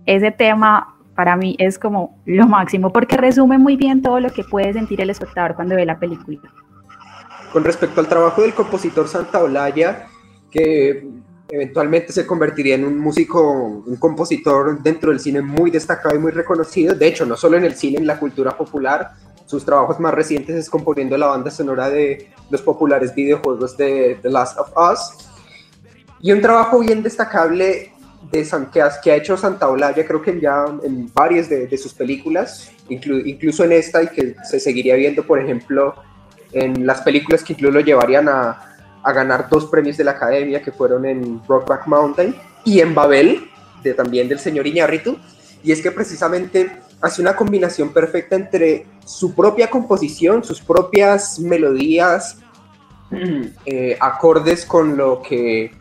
ese 0.07 0.31
tema 0.31 0.97
para 1.15 1.37
mí 1.37 1.57
es 1.59 1.79
como 1.79 2.17
lo 2.25 2.47
máximo, 2.47 2.93
porque 2.93 3.17
resume 3.17 3.59
muy 3.59 3.77
bien 3.77 4.01
todo 4.01 4.21
lo 4.21 4.31
que 4.31 4.45
puede 4.45 4.73
sentir 4.73 5.01
el 5.01 5.11
espectador 5.11 5.55
cuando 5.55 5.75
ve 5.75 5.85
la 5.85 5.99
película. 5.99 6.39
Con 7.53 7.65
respecto 7.65 8.01
al 8.01 8.09
trabajo 8.09 8.43
del 8.43 8.55
compositor 8.55 9.09
Santa 9.09 9.43
Olaya, 9.43 10.07
que 10.51 11.07
eventualmente 11.51 12.13
se 12.13 12.27
convertiría 12.27 12.75
en 12.75 12.85
un 12.85 12.99
músico, 12.99 13.83
un 13.87 13.97
compositor 13.97 14.83
dentro 14.83 15.11
del 15.11 15.21
cine 15.21 15.41
muy 15.41 15.71
destacado 15.71 16.15
y 16.15 16.19
muy 16.19 16.33
reconocido. 16.33 16.95
De 16.95 17.07
hecho, 17.07 17.25
no 17.25 17.37
solo 17.37 17.57
en 17.57 17.65
el 17.65 17.75
cine, 17.75 17.99
en 17.99 18.07
la 18.07 18.19
cultura 18.19 18.57
popular. 18.57 19.13
Sus 19.47 19.65
trabajos 19.65 19.99
más 19.99 20.13
recientes 20.13 20.57
es 20.57 20.69
componiendo 20.69 21.17
la 21.17 21.29
banda 21.29 21.51
sonora 21.51 21.89
de 21.89 22.31
los 22.51 22.61
populares 22.61 23.15
videojuegos 23.15 23.77
de 23.79 24.19
The 24.21 24.29
Last 24.29 24.59
of 24.59 24.71
Us. 24.77 25.29
Y 26.21 26.33
un 26.33 26.43
trabajo 26.43 26.81
bien 26.81 27.03
destacable 27.03 27.93
de 28.31 28.45
San, 28.45 28.71
que, 28.71 28.83
ha, 28.83 29.17
hecho 29.17 29.37
Santa 29.39 29.69
Olaya, 29.69 30.05
creo 30.07 30.21
que 30.21 30.39
ya 30.39 30.67
en 30.83 31.11
varias 31.15 31.49
de, 31.49 31.67
de 31.67 31.79
sus 31.79 31.95
películas, 31.95 32.71
inclu, 32.89 33.19
incluso 33.19 33.65
en 33.65 33.73
esta 33.73 34.03
y 34.03 34.09
que 34.09 34.35
se 34.45 34.61
seguiría 34.61 34.97
viendo, 34.97 35.25
por 35.25 35.39
ejemplo, 35.39 35.95
en 36.53 36.87
las 36.87 37.01
películas 37.01 37.43
que 37.43 37.55
incluso 37.55 37.73
lo 37.73 37.81
llevarían 37.81 38.29
a, 38.29 38.68
a 39.09 39.13
ganar 39.13 39.49
dos 39.49 39.65
premios 39.65 39.97
de 39.97 40.05
la 40.05 40.11
Academia 40.11 40.61
que 40.61 40.71
fueron 40.71 41.07
en 41.07 41.41
Rockback 41.49 41.87
Mountain 41.87 42.37
y 42.63 42.81
en 42.81 42.95
Babel, 42.95 43.49
de, 43.83 43.95
también 43.95 44.29
del 44.29 44.39
señor 44.39 44.67
Iñárritu, 44.67 45.17
y 45.65 45.73
es 45.73 45.81
que 45.81 45.91
precisamente 45.91 46.71
hace 47.01 47.23
una 47.23 47.35
combinación 47.35 47.91
perfecta 47.91 48.37
entre 48.37 48.85
su 49.07 49.35
propia 49.35 49.71
composición, 49.71 50.45
sus 50.45 50.61
propias 50.61 51.39
melodías, 51.41 52.37
eh, 53.65 53.97
acordes 53.99 54.67
con 54.67 54.99
lo 54.99 55.23
que 55.23 55.73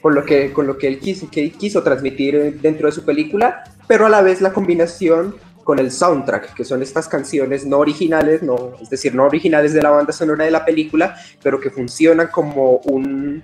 con 0.00 0.16
lo 0.16 0.24
que 0.24 0.52
con 0.52 0.66
lo 0.66 0.76
que 0.76 0.88
él 0.88 0.98
quiso, 0.98 1.30
que 1.30 1.44
él 1.44 1.52
quiso 1.52 1.84
transmitir 1.84 2.60
dentro 2.60 2.88
de 2.88 2.92
su 2.92 3.04
película, 3.04 3.62
pero 3.86 4.06
a 4.06 4.08
la 4.08 4.20
vez 4.20 4.40
la 4.40 4.52
combinación 4.52 5.36
con 5.64 5.78
el 5.78 5.90
soundtrack, 5.90 6.54
que 6.54 6.64
son 6.64 6.82
estas 6.82 7.08
canciones 7.08 7.64
no 7.64 7.78
originales, 7.78 8.42
no, 8.42 8.72
es 8.80 8.90
decir, 8.90 9.14
no 9.14 9.24
originales 9.24 9.72
de 9.72 9.82
la 9.82 9.90
banda 9.90 10.12
sonora 10.12 10.44
de 10.44 10.50
la 10.50 10.64
película, 10.64 11.16
pero 11.42 11.60
que 11.60 11.70
funcionan 11.70 12.28
como 12.28 12.78
un 12.78 13.42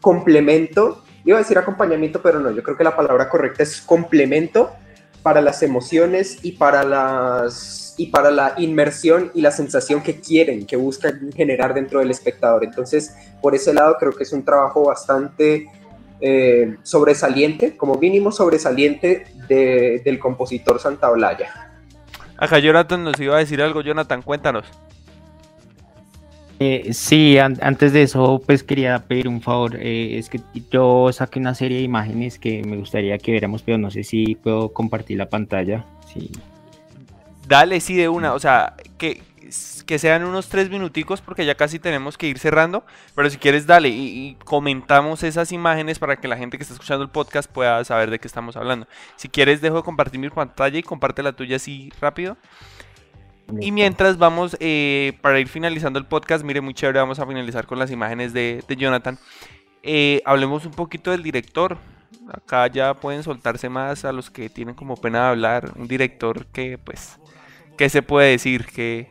complemento, 0.00 1.02
iba 1.24 1.38
a 1.38 1.40
decir 1.40 1.58
acompañamiento, 1.58 2.20
pero 2.22 2.40
no, 2.40 2.50
yo 2.50 2.62
creo 2.62 2.76
que 2.76 2.84
la 2.84 2.96
palabra 2.96 3.28
correcta 3.28 3.62
es 3.62 3.80
complemento 3.80 4.70
para 5.22 5.40
las 5.40 5.62
emociones 5.62 6.38
y 6.42 6.52
para 6.52 6.82
las 6.82 7.94
y 7.98 8.06
para 8.06 8.30
la 8.30 8.54
inmersión 8.56 9.30
y 9.34 9.42
la 9.42 9.50
sensación 9.50 10.02
que 10.02 10.20
quieren, 10.20 10.64
que 10.64 10.76
buscan 10.76 11.30
generar 11.32 11.74
dentro 11.74 12.00
del 12.00 12.10
espectador. 12.10 12.64
Entonces, 12.64 13.14
por 13.42 13.54
ese 13.54 13.74
lado 13.74 13.96
creo 14.00 14.12
que 14.12 14.22
es 14.22 14.32
un 14.32 14.42
trabajo 14.42 14.86
bastante 14.86 15.66
eh, 16.20 16.76
sobresaliente, 16.82 17.76
como 17.76 17.94
mínimo 17.94 18.32
sobresaliente 18.32 19.24
de, 19.48 20.02
del 20.04 20.18
compositor 20.18 20.78
Santa 20.78 21.10
Olaya. 21.10 21.70
Acá 22.36 22.58
Jonathan 22.58 23.04
nos 23.04 23.20
iba 23.20 23.36
a 23.36 23.38
decir 23.38 23.60
algo, 23.60 23.82
Jonathan, 23.82 24.22
cuéntanos. 24.22 24.64
Eh, 26.62 26.92
sí, 26.92 27.38
an 27.38 27.56
antes 27.62 27.94
de 27.94 28.02
eso, 28.02 28.42
pues 28.44 28.62
quería 28.62 28.98
pedir 28.98 29.28
un 29.28 29.40
favor. 29.40 29.76
Eh, 29.76 30.18
es 30.18 30.28
que 30.28 30.40
yo 30.70 31.10
saqué 31.10 31.38
una 31.38 31.54
serie 31.54 31.78
de 31.78 31.84
imágenes 31.84 32.38
que 32.38 32.62
me 32.62 32.76
gustaría 32.76 33.16
que 33.16 33.32
viéramos, 33.32 33.62
pero 33.62 33.78
no 33.78 33.90
sé 33.90 34.04
si 34.04 34.34
puedo 34.34 34.70
compartir 34.70 35.16
la 35.16 35.26
pantalla. 35.30 35.86
Sí. 36.12 36.30
Dale, 37.48 37.80
sí, 37.80 37.96
de 37.96 38.10
una. 38.10 38.34
O 38.34 38.38
sea, 38.38 38.74
que, 38.98 39.22
que 39.86 39.98
sean 39.98 40.24
unos 40.24 40.48
tres 40.48 40.70
minuticos 40.70 41.20
porque 41.20 41.44
ya 41.44 41.54
casi 41.54 41.78
tenemos 41.78 42.18
que 42.18 42.26
ir 42.26 42.38
cerrando. 42.38 42.84
Pero 43.14 43.30
si 43.30 43.38
quieres, 43.38 43.66
dale 43.66 43.88
y, 43.88 44.28
y, 44.28 44.34
comentamos 44.44 45.22
esas 45.22 45.52
imágenes 45.52 45.98
para 45.98 46.16
que 46.16 46.28
la 46.28 46.36
gente 46.36 46.56
que 46.56 46.62
está 46.62 46.74
escuchando 46.74 47.04
el 47.04 47.10
podcast 47.10 47.50
pueda 47.50 47.82
saber 47.84 48.10
de 48.10 48.18
qué 48.18 48.26
estamos 48.26 48.56
hablando. 48.56 48.86
Si 49.16 49.28
quieres, 49.28 49.60
dejo 49.60 49.76
de 49.76 49.82
compartir 49.82 50.20
mi 50.20 50.30
pantalla 50.30 50.78
y 50.78 50.82
comparte 50.82 51.22
la 51.22 51.32
tuya 51.32 51.56
así 51.56 51.92
rápido. 52.00 52.36
Y 53.58 53.72
mientras 53.72 54.18
vamos, 54.18 54.56
eh, 54.60 55.14
para 55.22 55.40
ir 55.40 55.48
finalizando 55.48 55.98
el 55.98 56.06
podcast, 56.06 56.44
mire, 56.44 56.60
muy 56.60 56.74
chévere, 56.74 57.00
vamos 57.00 57.18
a 57.18 57.26
finalizar 57.26 57.66
con 57.66 57.78
las 57.78 57.90
imágenes 57.90 58.32
de, 58.32 58.62
de 58.66 58.76
Jonathan. 58.76 59.18
Eh, 59.82 60.22
hablemos 60.24 60.64
un 60.66 60.72
poquito 60.72 61.10
del 61.10 61.22
director. 61.22 61.78
Acá 62.32 62.66
ya 62.68 62.94
pueden 62.94 63.22
soltarse 63.22 63.68
más 63.68 64.04
a 64.04 64.12
los 64.12 64.30
que 64.30 64.48
tienen 64.48 64.74
como 64.74 64.96
pena 64.96 65.24
de 65.24 65.28
hablar. 65.30 65.72
Un 65.76 65.88
director 65.88 66.46
que, 66.46 66.78
pues, 66.78 67.18
¿qué 67.76 67.88
se 67.88 68.02
puede 68.02 68.30
decir? 68.30 68.66
Que 68.66 69.10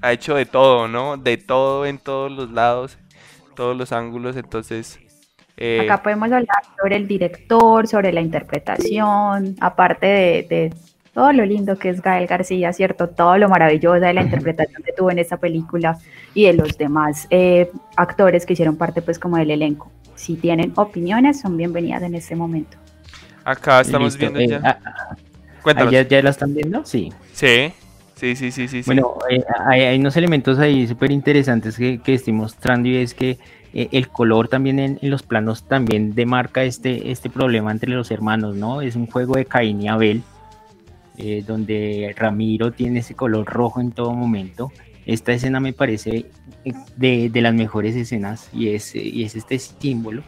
ha 0.00 0.12
hecho 0.12 0.34
de 0.34 0.46
todo, 0.46 0.88
¿no? 0.88 1.16
De 1.16 1.36
todo 1.36 1.86
en 1.86 1.98
todos 1.98 2.30
los 2.30 2.50
lados, 2.50 2.98
todos 3.54 3.76
los 3.76 3.92
ángulos, 3.92 4.36
entonces... 4.36 4.98
Eh... 5.56 5.80
Acá 5.82 6.02
podemos 6.02 6.30
hablar 6.30 6.62
sobre 6.80 6.96
el 6.96 7.08
director, 7.08 7.86
sobre 7.88 8.12
la 8.12 8.20
interpretación, 8.20 9.56
aparte 9.60 10.06
de, 10.06 10.46
de, 10.48 10.74
todo 11.18 11.32
lo 11.32 11.44
lindo 11.44 11.76
que 11.76 11.88
es 11.88 12.00
Gael 12.00 12.28
García, 12.28 12.72
¿cierto? 12.72 13.08
Todo 13.08 13.38
lo 13.38 13.48
maravilloso 13.48 13.98
de 13.98 14.14
la 14.14 14.22
interpretación 14.22 14.84
que 14.84 14.92
tuvo 14.92 15.10
en 15.10 15.18
esta 15.18 15.36
película 15.36 15.98
y 16.32 16.44
de 16.44 16.52
los 16.52 16.78
demás 16.78 17.26
eh, 17.30 17.72
actores 17.96 18.46
que 18.46 18.52
hicieron 18.52 18.76
parte, 18.76 19.02
pues, 19.02 19.18
como 19.18 19.36
del 19.36 19.50
elenco. 19.50 19.90
Si 20.14 20.36
tienen 20.36 20.72
opiniones, 20.76 21.40
son 21.40 21.56
bienvenidas 21.56 22.04
en 22.04 22.14
este 22.14 22.36
momento. 22.36 22.76
Acá 23.42 23.80
estamos 23.80 24.16
Listo. 24.16 24.32
viendo 24.32 24.56
eh, 24.56 24.60
ya. 24.62 24.78
Ah, 25.64 25.90
¿ya, 25.90 26.02
¿Ya 26.02 26.22
la 26.22 26.30
están 26.30 26.54
viendo? 26.54 26.84
Sí. 26.84 27.12
Sí. 27.32 27.72
Sí, 28.18 28.34
sí, 28.34 28.50
sí, 28.50 28.66
sí. 28.66 28.82
Bueno, 28.84 29.16
eh, 29.30 29.44
hay, 29.68 29.96
unos 29.96 30.16
elementos 30.16 30.58
ahí 30.58 30.88
súper 30.88 31.12
interesantes 31.12 31.76
que, 31.76 31.98
que, 31.98 32.14
estoy 32.14 32.32
mostrando 32.32 32.88
y 32.88 32.96
es 32.96 33.14
que 33.14 33.38
eh, 33.72 33.88
el 33.92 34.08
color 34.08 34.48
también 34.48 34.80
en, 34.80 34.98
los 35.02 35.22
planos 35.22 35.62
también 35.62 36.16
demarca 36.16 36.64
este, 36.64 37.12
este 37.12 37.30
problema 37.30 37.70
entre 37.70 37.90
los 37.90 38.10
hermanos, 38.10 38.56
¿no? 38.56 38.82
Es 38.82 38.96
un 38.96 39.06
juego 39.06 39.36
de 39.36 39.44
Caín 39.44 39.80
y 39.82 39.86
Abel, 39.86 40.24
eh, 41.16 41.44
donde 41.46 42.12
Ramiro 42.16 42.72
tiene 42.72 43.00
ese 43.00 43.14
color 43.14 43.46
rojo 43.46 43.80
en 43.80 43.92
todo 43.92 44.12
momento. 44.12 44.72
Esta 45.06 45.32
escena 45.32 45.60
me 45.60 45.72
parece 45.72 46.26
de, 46.96 47.30
de 47.30 47.40
las 47.40 47.54
mejores 47.54 47.94
escenas 47.94 48.50
y 48.52 48.70
es, 48.70 48.96
y 48.96 49.22
es 49.22 49.36
este 49.36 49.60
símbolo 49.60 50.22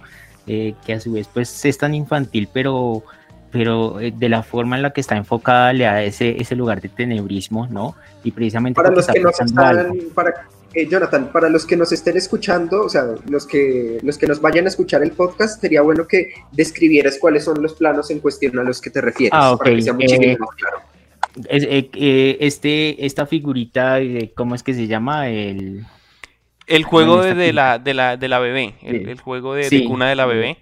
que 0.46 0.92
a 0.92 0.98
su 0.98 1.12
vez 1.12 1.28
pues 1.32 1.64
es 1.64 1.78
tan 1.78 1.94
infantil, 1.94 2.48
pero 2.52 3.04
pero 3.50 3.98
de 3.98 4.28
la 4.28 4.42
forma 4.42 4.76
en 4.76 4.82
la 4.82 4.90
que 4.90 5.00
está 5.00 5.16
enfocada 5.16 5.72
le 5.72 5.84
da 5.84 6.02
ese, 6.02 6.40
ese 6.40 6.56
lugar 6.56 6.80
de 6.80 6.88
tenebrismo, 6.88 7.66
¿no? 7.66 7.96
Y 8.24 8.30
precisamente 8.32 8.76
para 8.76 8.90
los 8.90 9.06
que 9.06 9.20
nos 9.20 9.40
están, 9.40 9.96
para, 10.14 10.48
eh, 10.74 10.86
Jonathan, 10.86 11.30
para 11.32 11.48
los 11.48 11.66
que 11.66 11.76
nos 11.76 11.90
estén 11.92 12.16
escuchando, 12.16 12.84
o 12.84 12.88
sea, 12.88 13.04
los 13.28 13.46
que, 13.46 13.98
los 14.02 14.16
que 14.18 14.26
nos 14.26 14.40
vayan 14.40 14.66
a 14.66 14.68
escuchar 14.68 15.02
el 15.02 15.12
podcast, 15.12 15.60
sería 15.60 15.82
bueno 15.82 16.06
que 16.06 16.32
describieras 16.52 17.18
cuáles 17.18 17.44
son 17.44 17.60
los 17.62 17.74
planos 17.74 18.10
en 18.10 18.20
cuestión 18.20 18.58
a 18.58 18.62
los 18.62 18.80
que 18.80 18.90
te 18.90 19.00
refieres, 19.00 19.32
ah, 19.34 19.52
okay. 19.52 19.64
para 19.64 19.76
que 19.76 19.82
sea 19.82 19.92
mucho 19.94 20.14
eh, 20.14 20.36
más 20.38 20.50
claro. 20.56 20.78
Es, 21.48 21.62
eh, 21.64 21.90
eh, 21.94 22.36
este, 22.40 23.06
esta 23.06 23.26
figurita, 23.26 24.00
eh, 24.00 24.32
¿cómo 24.34 24.54
es 24.54 24.62
que 24.62 24.74
se 24.74 24.86
llama? 24.86 25.28
El, 25.28 25.86
El 26.66 26.84
juego 26.84 27.22
de, 27.22 27.34
de 27.34 27.52
la, 27.52 27.78
de, 27.78 27.94
la, 27.94 28.16
de 28.16 28.28
la 28.28 28.38
bebé, 28.38 28.74
el, 28.82 29.04
Sí. 29.04 29.10
el 29.10 29.20
juego 29.20 29.54
de, 29.54 29.84
cuna 29.86 30.08
de 30.08 30.16
la 30.16 30.26
bebé. 30.26 30.58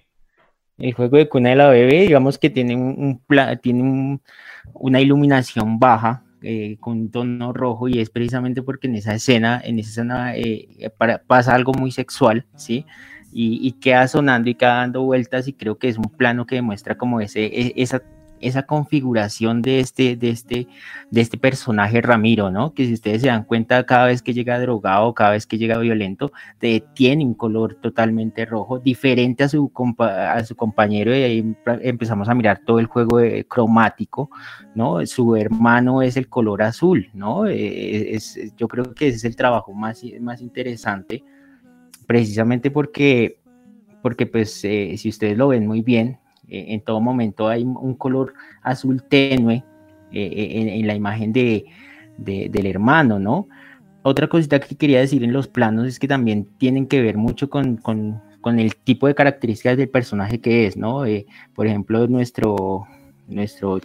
El 0.78 0.92
juego 0.92 1.16
de 1.16 1.28
cuna 1.28 1.50
de 1.50 1.56
la 1.56 1.68
bebé, 1.68 2.02
digamos 2.02 2.38
que 2.38 2.50
tiene 2.50 2.76
un, 2.76 3.20
un 3.28 3.58
tiene 3.60 3.82
un- 3.82 4.20
una 4.74 5.00
iluminación 5.00 5.78
baja 5.78 6.22
eh, 6.42 6.76
con 6.78 6.98
un 7.00 7.10
tono 7.10 7.52
rojo 7.52 7.88
y 7.88 7.98
es 7.98 8.10
precisamente 8.10 8.62
porque 8.62 8.86
en 8.86 8.94
esa 8.94 9.14
escena, 9.14 9.60
en 9.64 9.78
esa 9.78 9.90
escena 9.90 10.36
eh, 10.36 10.68
pasa 11.26 11.54
algo 11.54 11.72
muy 11.72 11.90
sexual, 11.90 12.46
¿sí? 12.54 12.84
Y, 13.32 13.58
y 13.66 13.72
queda 13.72 14.06
sonando 14.08 14.48
y 14.48 14.54
queda 14.54 14.76
dando 14.76 15.02
vueltas 15.02 15.48
y 15.48 15.52
creo 15.52 15.78
que 15.78 15.88
es 15.88 15.98
un 15.98 16.04
plano 16.04 16.46
que 16.46 16.54
demuestra 16.54 16.96
como 16.96 17.20
ese, 17.20 17.44
e- 17.46 17.72
esa, 17.76 18.02
esa 18.40 18.62
configuración 18.64 19.62
de 19.62 19.80
este, 19.80 20.16
de 20.16 20.30
este, 20.30 20.66
de 21.10 21.20
este 21.20 21.38
personaje 21.38 22.00
Ramiro, 22.00 22.50
¿no? 22.50 22.72
Que 22.74 22.86
si 22.86 22.94
ustedes 22.94 23.22
se 23.22 23.28
dan 23.28 23.44
cuenta, 23.44 23.84
cada 23.84 24.06
vez 24.06 24.22
que 24.22 24.34
llega 24.34 24.58
drogado, 24.60 25.14
cada 25.14 25.30
vez 25.30 25.46
que 25.46 25.58
llega 25.58 25.78
violento, 25.78 26.32
de- 26.60 26.84
tiene 26.94 27.24
un 27.24 27.34
color 27.34 27.74
totalmente 27.76 28.44
rojo, 28.46 28.78
diferente 28.78 29.44
a 29.44 29.48
su, 29.48 29.68
compa- 29.70 30.32
a 30.34 30.44
su 30.44 30.54
compañero, 30.56 31.10
y 31.16 31.22
ahí 31.22 31.56
empezamos 31.82 32.28
a 32.28 32.34
mirar 32.34 32.60
todo 32.64 32.78
el 32.78 32.86
juego 32.86 33.18
de- 33.18 33.44
cromático, 33.46 34.30
¿no? 34.74 35.04
Su 35.06 35.36
hermano 35.36 36.02
es 36.02 36.16
el 36.16 36.28
color 36.28 36.62
azul, 36.62 37.08
¿no? 37.14 37.46
Eh, 37.46 38.14
es- 38.14 38.38
yo 38.56 38.68
creo 38.68 38.94
que 38.94 39.08
ese 39.08 39.16
es 39.16 39.24
el 39.24 39.36
trabajo 39.36 39.72
más, 39.72 40.02
más 40.20 40.40
interesante, 40.42 41.22
precisamente 42.06 42.70
porque, 42.70 43.40
porque 44.02 44.26
pues, 44.26 44.64
eh, 44.64 44.94
si 44.96 45.08
ustedes 45.08 45.36
lo 45.36 45.48
ven 45.48 45.66
muy 45.66 45.82
bien, 45.82 46.18
eh, 46.48 46.66
en 46.68 46.80
todo 46.80 47.00
momento 47.00 47.48
hay 47.48 47.62
un 47.64 47.94
color 47.94 48.34
azul 48.62 49.02
tenue 49.02 49.62
eh, 50.12 50.48
en, 50.60 50.68
en 50.68 50.86
la 50.86 50.94
imagen 50.94 51.32
de, 51.32 51.66
de- 52.16 52.48
del 52.50 52.66
hermano, 52.66 53.18
¿no? 53.18 53.48
Otra 54.02 54.26
cosita 54.28 54.58
que 54.60 54.74
quería 54.76 55.00
decir 55.00 55.22
en 55.24 55.32
los 55.32 55.48
planos 55.48 55.86
es 55.86 55.98
que 55.98 56.08
también 56.08 56.46
tienen 56.58 56.86
que 56.86 57.02
ver 57.02 57.16
mucho 57.16 57.50
con, 57.50 57.76
con- 57.76 58.22
con 58.40 58.58
el 58.58 58.76
tipo 58.76 59.06
de 59.06 59.14
características 59.14 59.76
del 59.76 59.88
personaje 59.88 60.40
que 60.40 60.66
es, 60.66 60.76
¿no? 60.76 61.04
Eh, 61.04 61.26
por 61.54 61.66
ejemplo, 61.66 62.06
nuestro, 62.06 62.86
nuestro 63.26 63.80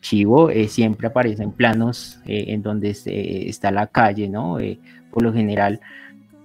chivo 0.00 0.50
eh, 0.50 0.68
siempre 0.68 1.06
aparece 1.06 1.42
en 1.44 1.52
planos 1.52 2.20
eh, 2.26 2.46
en 2.48 2.62
donde 2.62 2.90
está 2.90 3.70
la 3.70 3.86
calle, 3.86 4.28
¿no? 4.28 4.58
Eh, 4.60 4.78
por 5.10 5.22
lo 5.22 5.32
general, 5.32 5.80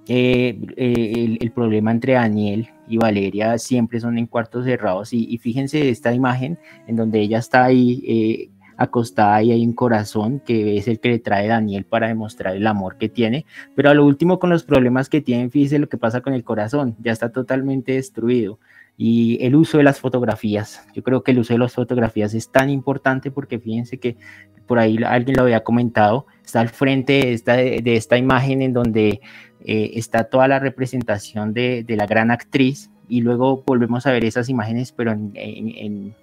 eh, 0.07 0.57
eh, 0.78 1.14
el, 1.18 1.38
el 1.41 1.51
problema 1.51 1.91
entre 1.91 2.14
Daniel 2.14 2.70
y 2.89 2.97
Valeria 2.97 3.57
siempre 3.57 3.99
son 3.99 4.17
en 4.17 4.25
cuartos 4.25 4.65
cerrados. 4.65 5.13
Y, 5.13 5.25
y 5.29 5.37
fíjense 5.37 5.89
esta 5.89 6.13
imagen 6.13 6.57
en 6.87 6.95
donde 6.95 7.21
ella 7.21 7.37
está 7.37 7.63
ahí 7.63 8.03
eh, 8.05 8.49
acostada 8.79 9.43
y 9.43 9.51
hay 9.51 9.65
un 9.65 9.73
corazón 9.73 10.39
que 10.39 10.77
es 10.77 10.87
el 10.87 10.99
que 10.99 11.09
le 11.09 11.19
trae 11.19 11.47
Daniel 11.47 11.85
para 11.85 12.07
demostrar 12.07 12.55
el 12.55 12.65
amor 12.65 12.97
que 12.97 13.09
tiene, 13.09 13.45
pero 13.75 13.89
a 13.89 13.93
lo 13.93 14.05
último 14.05 14.39
con 14.39 14.49
los 14.49 14.63
problemas 14.63 15.09
que 15.09 15.19
tienen, 15.19 15.51
fíjense 15.51 15.79
lo 15.79 15.89
que 15.89 15.97
pasa 15.97 16.21
con 16.21 16.33
el 16.33 16.45
corazón, 16.45 16.95
ya 16.99 17.11
está 17.11 17.31
totalmente 17.31 17.93
destruido. 17.93 18.59
Y 19.01 19.37
el 19.45 19.55
uso 19.55 19.77
de 19.77 19.83
las 19.83 19.99
fotografías, 19.99 20.85
yo 20.93 21.03
creo 21.03 21.23
que 21.23 21.31
el 21.31 21.39
uso 21.39 21.53
de 21.53 21.59
las 21.59 21.73
fotografías 21.73 22.33
es 22.33 22.51
tan 22.51 22.69
importante 22.69 23.31
porque 23.31 23.59
fíjense 23.59 23.97
que 23.97 24.17
por 24.65 24.77
ahí 24.77 24.97
alguien 25.05 25.37
lo 25.37 25.43
había 25.43 25.63
comentado, 25.63 26.25
está 26.45 26.61
al 26.61 26.69
frente 26.69 27.13
de 27.13 27.33
esta, 27.33 27.53
de 27.55 27.95
esta 27.95 28.17
imagen 28.17 28.61
en 28.61 28.73
donde 28.73 29.21
eh, 29.66 29.91
está 29.95 30.26
toda 30.26 30.47
la 30.47 30.60
representación 30.60 31.53
de, 31.53 31.86
la 31.88 32.05
gran 32.05 32.32
actriz 32.32 32.89
y 33.07 33.22
luego 33.22 33.64
volvemos 33.66 34.05
a 34.05 34.12
ver 34.12 34.26
esas 34.26 34.49
imágenes 34.49 34.91
pero 34.91 35.12
en, 35.12 36.14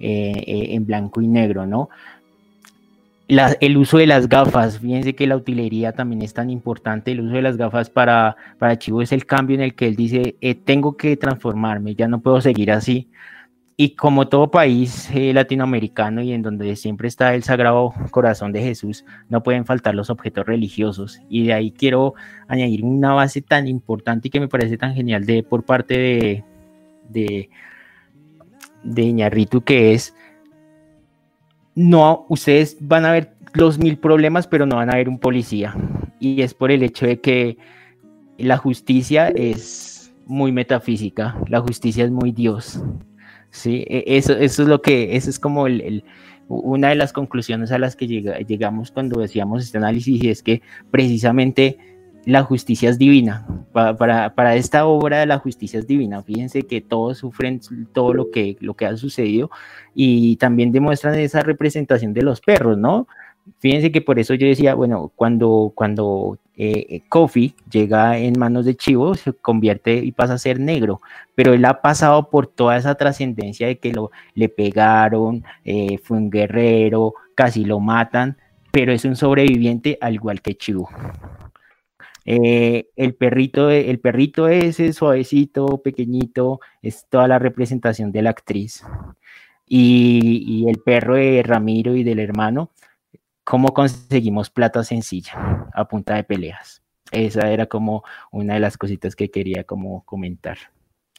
eh, 0.00 0.78
blanco 0.80 1.20
y 1.20 1.28
negro, 1.28 1.66
¿no? 1.66 1.88
El 3.60 3.78
uso 3.78 3.96
de 3.96 4.06
las 4.06 4.28
gafas, 4.28 4.78
fíjense 4.78 5.14
que 5.14 5.26
la 5.26 5.36
utilería 5.36 5.92
también 5.92 6.20
es 6.20 6.34
tan 6.34 6.50
importante, 6.50 7.12
el 7.12 7.20
uso 7.20 7.36
de 7.36 7.40
las 7.42 7.56
gafas 7.56 7.88
para, 7.88 8.36
para 8.58 8.78
Chivo 8.78 9.00
es 9.00 9.10
el 9.10 9.24
cambio 9.24 9.54
en 9.54 9.62
el 9.62 9.74
que 9.74 9.86
él 9.86 9.96
dice, 9.96 10.36
eh, 10.42 10.54
tengo 10.54 10.98
que 10.98 11.16
transformarme, 11.16 11.94
ya 11.94 12.08
no 12.08 12.20
puedo 12.20 12.42
seguir 12.42 12.70
así. 12.70 13.08
Y 13.82 13.96
como 13.96 14.28
todo 14.28 14.48
país 14.48 15.10
eh, 15.12 15.32
latinoamericano 15.32 16.22
y 16.22 16.32
en 16.32 16.42
donde 16.42 16.76
siempre 16.76 17.08
está 17.08 17.34
el 17.34 17.42
Sagrado 17.42 17.92
Corazón 18.12 18.52
de 18.52 18.62
Jesús, 18.62 19.04
no 19.28 19.42
pueden 19.42 19.64
faltar 19.64 19.96
los 19.96 20.08
objetos 20.08 20.46
religiosos. 20.46 21.20
Y 21.28 21.46
de 21.46 21.52
ahí 21.52 21.72
quiero 21.72 22.14
añadir 22.46 22.84
una 22.84 23.12
base 23.12 23.42
tan 23.42 23.66
importante 23.66 24.28
y 24.28 24.30
que 24.30 24.38
me 24.38 24.46
parece 24.46 24.78
tan 24.78 24.94
genial 24.94 25.26
de, 25.26 25.42
por 25.42 25.64
parte 25.64 26.44
de, 27.08 27.50
de, 28.84 29.02
Iñarritu, 29.02 29.62
que 29.62 29.94
es 29.94 30.14
no, 31.74 32.24
ustedes 32.28 32.76
van 32.78 33.04
a 33.04 33.10
ver 33.10 33.34
los 33.52 33.80
mil 33.80 33.98
problemas, 33.98 34.46
pero 34.46 34.64
no 34.64 34.76
van 34.76 34.90
a 34.90 34.96
ver 34.96 35.08
un 35.08 35.18
policía. 35.18 35.74
Y 36.20 36.42
es 36.42 36.54
por 36.54 36.70
el 36.70 36.84
hecho 36.84 37.04
de 37.04 37.20
que 37.20 37.58
la 38.38 38.58
justicia 38.58 39.26
es 39.26 40.14
muy 40.24 40.52
metafísica, 40.52 41.36
la 41.48 41.60
justicia 41.60 42.04
es 42.04 42.12
muy 42.12 42.30
Dios. 42.30 42.80
Sí, 43.52 43.84
eso, 43.86 44.32
eso 44.32 44.62
es 44.62 44.68
lo 44.68 44.80
que, 44.80 45.14
eso 45.14 45.28
es 45.28 45.38
como 45.38 45.66
una 46.48 46.88
de 46.88 46.94
las 46.94 47.12
conclusiones 47.12 47.70
a 47.70 47.78
las 47.78 47.96
que 47.96 48.06
llega, 48.06 48.38
llegamos 48.38 48.90
cuando 48.90 49.20
decíamos 49.20 49.62
este 49.62 49.76
análisis, 49.76 50.24
y 50.24 50.30
es 50.30 50.42
que 50.42 50.62
precisamente 50.90 51.76
la 52.24 52.44
justicia 52.44 52.88
es 52.88 52.98
divina. 52.98 53.46
Para, 53.72 53.98
para, 53.98 54.34
para, 54.34 54.56
esta 54.56 54.86
obra 54.86 55.20
de 55.20 55.26
la 55.26 55.38
justicia 55.38 55.78
es 55.78 55.86
divina. 55.86 56.22
Fíjense 56.22 56.62
que 56.62 56.80
todos 56.80 57.18
sufren 57.18 57.60
todo 57.92 58.14
lo 58.14 58.30
que, 58.30 58.56
lo 58.60 58.72
que 58.72 58.86
ha 58.86 58.96
sucedido 58.96 59.50
y 59.94 60.36
también 60.36 60.72
demuestran 60.72 61.14
esa 61.16 61.42
representación 61.42 62.14
de 62.14 62.22
los 62.22 62.40
perros, 62.40 62.78
¿no? 62.78 63.06
Fíjense 63.58 63.92
que 63.92 64.00
por 64.00 64.18
eso 64.18 64.34
yo 64.34 64.46
decía, 64.46 64.74
bueno, 64.74 65.12
cuando, 65.16 65.72
cuando 65.74 66.38
eh, 66.56 67.02
Kofi 67.08 67.54
llega 67.70 68.18
en 68.18 68.38
manos 68.38 68.64
de 68.64 68.76
Chivo, 68.76 69.14
se 69.14 69.32
convierte 69.32 69.96
y 69.96 70.12
pasa 70.12 70.34
a 70.34 70.38
ser 70.38 70.60
negro, 70.60 71.00
pero 71.34 71.52
él 71.52 71.64
ha 71.64 71.80
pasado 71.80 72.30
por 72.30 72.46
toda 72.46 72.76
esa 72.76 72.94
trascendencia 72.94 73.66
de 73.66 73.78
que 73.78 73.92
lo, 73.92 74.10
le 74.34 74.48
pegaron, 74.48 75.44
eh, 75.64 75.98
fue 75.98 76.18
un 76.18 76.30
guerrero, 76.30 77.14
casi 77.34 77.64
lo 77.64 77.80
matan, 77.80 78.36
pero 78.70 78.92
es 78.92 79.04
un 79.04 79.16
sobreviviente 79.16 79.98
al 80.00 80.14
igual 80.14 80.40
que 80.40 80.56
Chivo. 80.56 80.88
Eh, 82.24 82.86
el 82.96 83.14
perrito, 83.14 83.70
el 83.70 83.98
perrito 83.98 84.48
ese 84.48 84.92
suavecito, 84.92 85.82
pequeñito, 85.82 86.60
es 86.80 87.06
toda 87.08 87.28
la 87.28 87.38
representación 87.38 88.12
de 88.12 88.22
la 88.22 88.30
actriz. 88.30 88.84
Y, 89.66 90.66
el 90.68 90.78
perro 90.78 91.14
de 91.14 91.42
Ramiro 91.42 91.96
y 91.96 92.04
del 92.04 92.18
hermano, 92.18 92.70
cómo 93.44 93.74
conseguimos 93.74 94.50
plata 94.50 94.84
sencilla 94.84 95.68
a 95.74 95.86
punta 95.86 96.14
de 96.14 96.24
peleas. 96.24 96.82
Esa 97.10 97.50
era 97.50 97.66
como 97.66 98.04
una 98.30 98.54
de 98.54 98.60
las 98.60 98.78
cositas 98.78 99.14
que 99.16 99.30
quería 99.30 99.64
como 99.64 100.04
comentar. 100.04 100.58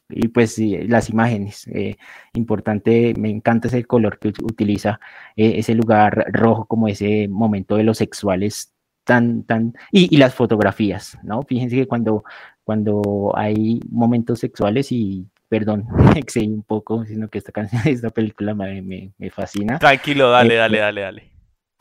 Y 0.09 0.27
pues 0.27 0.55
sí, 0.55 0.77
las 0.87 1.09
imágenes, 1.09 1.67
eh, 1.67 1.97
importante, 2.33 3.13
me 3.17 3.29
encanta 3.29 3.67
ese 3.67 3.83
color 3.85 4.19
que 4.19 4.29
utiliza 4.43 4.99
eh, 5.35 5.53
ese 5.57 5.75
lugar 5.75 6.25
rojo 6.31 6.65
como 6.65 6.87
ese 6.87 7.27
momento 7.27 7.77
de 7.77 7.83
los 7.83 7.97
sexuales 7.97 8.73
tan, 9.05 9.43
tan, 9.43 9.73
y, 9.91 10.13
y, 10.13 10.17
las 10.17 10.33
fotografías, 10.33 11.17
¿no? 11.23 11.41
Fíjense 11.43 11.75
que 11.75 11.87
cuando, 11.87 12.23
cuando 12.63 13.33
hay 13.35 13.81
momentos 13.89 14.39
sexuales 14.39 14.91
y, 14.91 15.27
perdón, 15.49 15.87
excedí 16.15 16.47
un 16.47 16.63
poco, 16.63 17.05
sino 17.05 17.27
que 17.27 17.39
esta 17.39 17.51
canción, 17.51 17.81
esta 17.85 18.09
película 18.09 18.53
me, 18.53 18.81
me, 18.81 19.11
me 19.17 19.29
fascina. 19.29 19.79
Tranquilo, 19.79 20.29
dale, 20.29 20.55
eh, 20.55 20.57
dale, 20.57 20.79
dale, 20.79 21.01
dale. 21.01 21.32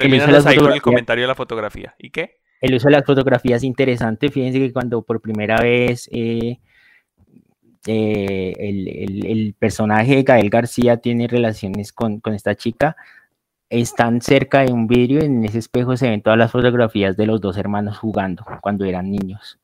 Terminamos 0.03 0.47
ahí 0.47 0.57
con 0.57 0.73
el 0.73 0.83
comentario 0.83 1.25
de 1.25 1.29
la 1.29 1.35
fotografía. 1.35 1.95
¿Y 1.99 2.11
qué? 2.11 2.39
El 2.61 2.75
uso 2.75 2.89
de 2.89 2.93
las 2.93 3.05
fotografías 3.05 3.59
es 3.59 3.65
interesante, 3.65 4.31
fíjense 4.31 4.59
que 4.59 4.73
cuando 4.73 5.03
por 5.03 5.21
primera 5.21 5.61
vez 5.61 6.09
eh, 6.13 6.59
eh, 7.87 8.55
el, 8.59 8.89
el, 8.89 9.27
el, 9.27 9.55
personaje 9.59 10.17
de 10.17 10.23
Gael 10.23 10.49
García 10.49 10.99
tiene 10.99 11.27
relaciones 11.27 11.93
con, 11.93 12.21
con 12.21 12.35
esta 12.35 12.55
chica, 12.55 12.97
están 13.69 14.21
cerca 14.21 14.61
de 14.61 14.73
un 14.73 14.87
vidrio 14.87 15.23
y 15.23 15.25
en 15.25 15.45
ese 15.45 15.59
espejo 15.59 15.97
se 15.97 16.09
ven 16.09 16.23
todas 16.23 16.39
las 16.39 16.53
fotografías 16.53 17.17
de 17.17 17.27
los 17.27 17.41
dos 17.41 17.57
hermanos 17.57 17.99
jugando 17.99 18.45
cuando 18.61 18.85
eran 18.85 19.11
niños. 19.11 19.59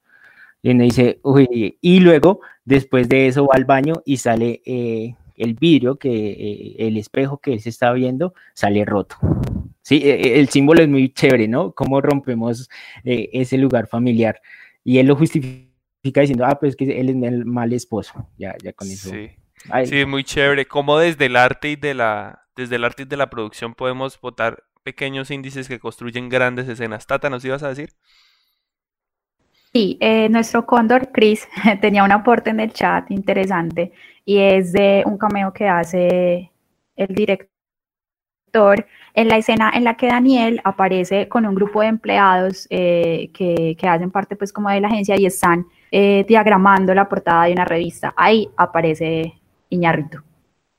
Y 0.63 0.71
uno 0.71 0.83
dice, 0.83 1.21
uy, 1.23 1.79
y 1.81 2.01
luego, 2.01 2.41
después 2.65 3.09
de 3.09 3.29
eso, 3.29 3.47
va 3.47 3.55
al 3.55 3.65
baño 3.65 4.03
y 4.05 4.17
sale 4.17 4.63
eh, 4.65 5.15
el 5.37 5.55
vidrio, 5.55 5.97
que 5.97 6.11
eh, 6.11 6.77
el 6.79 6.97
espejo 6.97 7.39
que 7.39 7.53
él 7.53 7.61
se 7.61 7.69
está 7.69 7.93
viendo, 7.93 8.35
sale 8.55 8.85
roto. 8.85 9.17
Sí, 9.89 10.03
el 10.05 10.51
símbolo 10.51 10.83
es 10.83 10.89
muy 10.91 11.11
chévere, 11.15 11.49
¿no? 11.49 11.73
Cómo 11.73 12.03
rompemos 12.03 12.69
eh, 13.05 13.31
ese 13.33 13.57
lugar 13.57 13.87
familiar. 13.87 14.39
Y 14.85 14.99
él 14.99 15.07
lo 15.07 15.17
justifica 15.17 16.21
diciendo, 16.21 16.45
ah, 16.45 16.59
pues 16.61 16.77
que 16.77 17.01
él 17.01 17.09
es 17.09 17.23
el 17.23 17.47
mal 17.47 17.73
esposo. 17.73 18.29
Ya, 18.37 18.55
ya 18.63 18.75
con 18.75 18.87
eso. 18.87 19.09
Sí, 19.09 19.31
Ay. 19.71 19.87
sí 19.87 20.05
muy 20.05 20.25
chévere. 20.25 20.67
Cómo 20.67 20.99
desde 20.99 21.25
el 21.25 21.37
arte 21.37 21.71
y 21.71 21.77
de 21.77 21.95
la, 21.95 22.43
desde 22.55 22.77
el 22.77 22.85
arte 22.85 23.05
y 23.05 23.07
de 23.07 23.17
la 23.17 23.31
producción 23.31 23.73
podemos 23.73 24.21
votar 24.21 24.63
pequeños 24.83 25.31
índices 25.31 25.69
que 25.69 25.79
construyen 25.79 26.29
grandes 26.29 26.69
escenas. 26.69 27.07
Tata, 27.07 27.31
¿nos 27.31 27.43
ibas 27.47 27.63
a 27.63 27.71
decir? 27.71 27.95
Sí, 29.73 29.97
eh, 30.03 30.29
nuestro 30.29 30.67
cóndor 30.67 31.13
Chris 31.13 31.49
tenía 31.81 32.05
un 32.05 32.13
aporte 32.13 32.51
en 32.51 32.61
el 32.61 32.75
chat 32.75 33.11
interesante 33.11 33.93
y 34.27 34.37
es 34.37 34.71
de 34.75 35.03
un 35.07 35.17
cameo 35.17 35.51
que 35.55 35.67
hace 35.67 36.53
el 36.95 37.15
director 37.15 37.49
en 39.19 39.27
la 39.27 39.37
escena 39.37 39.73
en 39.75 39.83
la 39.83 39.97
que 39.97 40.07
Daniel 40.07 40.61
aparece 40.63 41.27
con 41.27 41.45
un 41.45 41.57
grupo 41.57 41.81
de 41.81 41.89
empleados 41.89 42.69
eh, 42.71 43.31
que, 43.35 43.77
que, 43.77 43.89
hacen 43.89 44.13
parte 44.13 44.37
pues 44.37 44.53
como 44.53 44.71
de 44.71 44.81
la 44.81 44.87
agencia 44.87 45.17
y 45.19 45.27
están 45.27 45.67
eh, 45.91 46.25
diagramando 46.29 46.95
la 46.95 47.09
portada 47.09 47.47
de 47.47 47.53
una 47.53 47.65
revista. 47.65 48.15
Ahí 48.17 48.49
aparece 48.57 49.35
Iñarrito. 49.71 50.23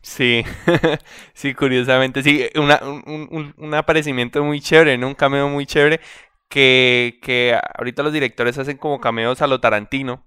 Sí, 0.02 0.46
sí, 1.34 1.54
curiosamente, 1.54 2.24
sí, 2.24 2.46
una, 2.56 2.80
un, 2.82 3.54
un, 3.58 3.74
aparecimiento 3.74 4.42
muy 4.42 4.62
chévere, 4.62 4.98
¿no? 4.98 5.08
Un 5.08 5.16
cameo 5.16 5.50
muy 5.50 5.66
chévere 5.66 6.00
que, 6.48 7.20
que 7.22 7.60
ahorita 7.78 8.04
los 8.04 8.14
directores 8.14 8.58
hacen 8.58 8.78
como 8.78 9.02
cameos 9.02 9.42
a 9.42 9.48
lo 9.48 9.60
Tarantino. 9.60 10.24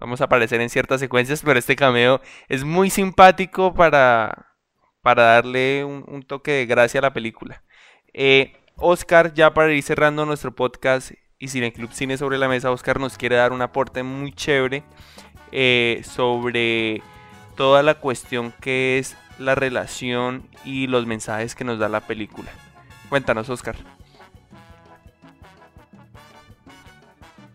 Vamos 0.00 0.20
a 0.20 0.24
aparecer 0.24 0.60
en 0.60 0.70
ciertas 0.70 0.98
secuencias, 0.98 1.42
pero 1.44 1.60
este 1.60 1.76
cameo 1.76 2.20
es 2.48 2.64
muy 2.64 2.90
simpático 2.90 3.74
para, 3.74 4.53
para 5.04 5.24
darle 5.24 5.84
un, 5.84 6.22
toque 6.22 6.52
de 6.52 6.66
gracia 6.66 6.98
a 6.98 7.02
la 7.02 7.12
película. 7.12 7.62
Eh, 8.14 8.54
Oscar, 8.76 9.34
ya 9.34 9.52
para 9.52 9.70
ir 9.70 9.82
cerrando 9.82 10.24
nuestro 10.24 10.54
podcast 10.54 11.12
y 11.38 11.48
Cine 11.48 11.74
Club 11.74 11.92
Cine 11.92 12.16
sobre 12.16 12.38
la 12.38 12.48
mesa, 12.48 12.70
Oscar 12.70 12.98
nos 12.98 13.18
quiere 13.18 13.36
dar 13.36 13.52
un 13.52 13.60
aporte 13.60 14.02
muy 14.02 14.32
chévere 14.32 14.82
eh, 15.52 16.00
sobre 16.04 17.02
toda 17.54 17.82
la 17.82 17.96
cuestión 17.96 18.54
que 18.62 18.98
es 18.98 19.14
la 19.38 19.54
relación 19.54 20.48
y 20.64 20.86
los 20.86 21.04
mensajes 21.04 21.54
que 21.54 21.64
nos 21.64 21.78
da 21.78 21.90
la 21.90 22.00
película. 22.00 22.50
Cuéntanos, 23.10 23.50
Oscar. 23.50 23.76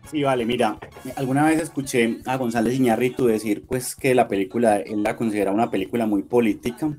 Sí, 0.08 0.22
vale, 0.22 0.44
mira, 0.44 0.78
alguna 1.16 1.46
vez 1.46 1.60
escuché 1.60 2.18
a 2.26 2.36
González 2.36 2.74
Iñárritu 2.74 3.26
decir 3.26 3.64
pues 3.66 3.96
que 3.96 4.14
la 4.14 4.28
película, 4.28 4.76
él 4.76 5.02
la 5.02 5.16
considera 5.16 5.50
una 5.50 5.68
película 5.72 6.06
muy 6.06 6.22
política, 6.22 6.96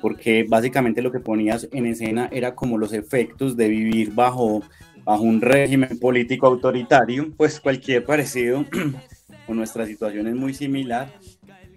porque 0.00 0.44
básicamente 0.48 1.02
lo 1.02 1.12
que 1.12 1.20
ponías 1.20 1.68
en 1.72 1.86
escena 1.86 2.28
era 2.32 2.54
como 2.54 2.78
los 2.78 2.92
efectos 2.92 3.56
de 3.56 3.68
vivir 3.68 4.12
bajo, 4.12 4.62
bajo 5.04 5.22
un 5.22 5.40
régimen 5.40 5.98
político 5.98 6.46
autoritario, 6.46 7.32
pues 7.36 7.60
cualquier 7.60 8.04
parecido 8.04 8.64
con 9.46 9.56
nuestra 9.56 9.86
situación 9.86 10.26
es 10.26 10.34
muy 10.34 10.54
similar. 10.54 11.12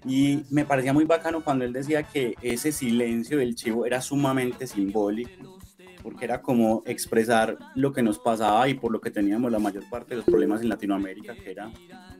Y 0.06 0.44
me 0.50 0.66
parecía 0.66 0.92
muy 0.92 1.06
bacano 1.06 1.44
cuando 1.44 1.64
él 1.64 1.72
decía 1.72 2.04
que 2.04 2.36
ese 2.42 2.74
silencio 2.74 3.38
del 3.38 3.56
chivo 3.56 3.86
era 3.86 4.02
sumamente 4.02 4.68
simbólico, 4.68 5.60
porque 6.02 6.26
era 6.26 6.42
como 6.42 6.84
expresar 6.86 7.58
lo 7.76 7.94
que 7.94 8.04
nos 8.04 8.20
pasaba 8.20 8.68
y 8.68 8.74
por 8.74 8.92
lo 8.92 9.00
que 9.00 9.12
teníamos 9.12 9.50
la 9.50 9.60
mayor 9.60 9.90
parte 9.90 10.10
de 10.10 10.18
los 10.18 10.26
problemas 10.26 10.62
en 10.62 10.68
Latinoamérica, 10.68 11.36
que 11.36 11.52
era 11.52 11.72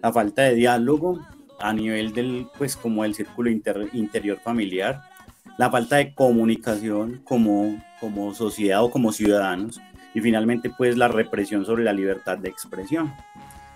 la 0.02 0.14
falta 0.14 0.44
de 0.44 0.56
diálogo 0.56 1.20
a 1.60 1.74
nivel 1.74 2.14
del, 2.14 2.48
pues 2.58 2.76
como 2.76 3.04
el 3.04 3.14
círculo 3.14 3.50
interior 3.50 4.40
familiar, 4.40 5.02
la 5.58 5.70
falta 5.70 5.98
de 5.98 6.14
comunicación 6.14 7.22
como, 7.24 7.82
como 8.00 8.34
sociedad 8.34 8.84
o 8.84 8.92
como 8.92 9.12
ciudadanos 9.12 9.82
y 10.14 10.22
finalmente 10.22 10.70
pues 10.70 10.98
la 10.98 11.08
represión 11.08 11.66
sobre 11.66 11.84
la 11.84 11.94
libertad 11.94 12.38
de 12.38 12.50
expresión. 12.50 13.14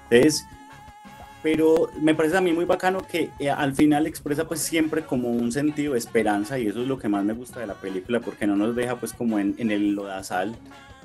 Entonces, 0.10 0.46
pero 1.44 1.90
me 2.02 2.16
parece 2.16 2.38
a 2.38 2.42
mí 2.42 2.52
muy 2.52 2.66
bacano 2.66 3.00
que 3.06 3.30
eh, 3.40 3.50
al 3.50 3.74
final 3.74 4.08
expresa 4.08 4.48
pues 4.48 4.60
siempre 4.60 5.04
como 5.04 5.30
un 5.30 5.52
sentido 5.52 5.94
de 5.94 6.00
esperanza 6.00 6.58
y 6.60 6.68
eso 6.68 6.82
es 6.82 6.88
lo 6.88 6.98
que 6.98 7.10
más 7.10 7.24
me 7.24 7.34
gusta 7.34 7.60
de 7.60 7.68
la 7.68 7.76
película 7.76 8.20
porque 8.20 8.48
no 8.48 8.56
nos 8.56 8.76
deja 8.76 8.96
pues 8.96 9.14
como 9.14 9.40
en, 9.40 9.56
en 9.58 9.72
el 9.72 9.94
lodazal 9.94 10.56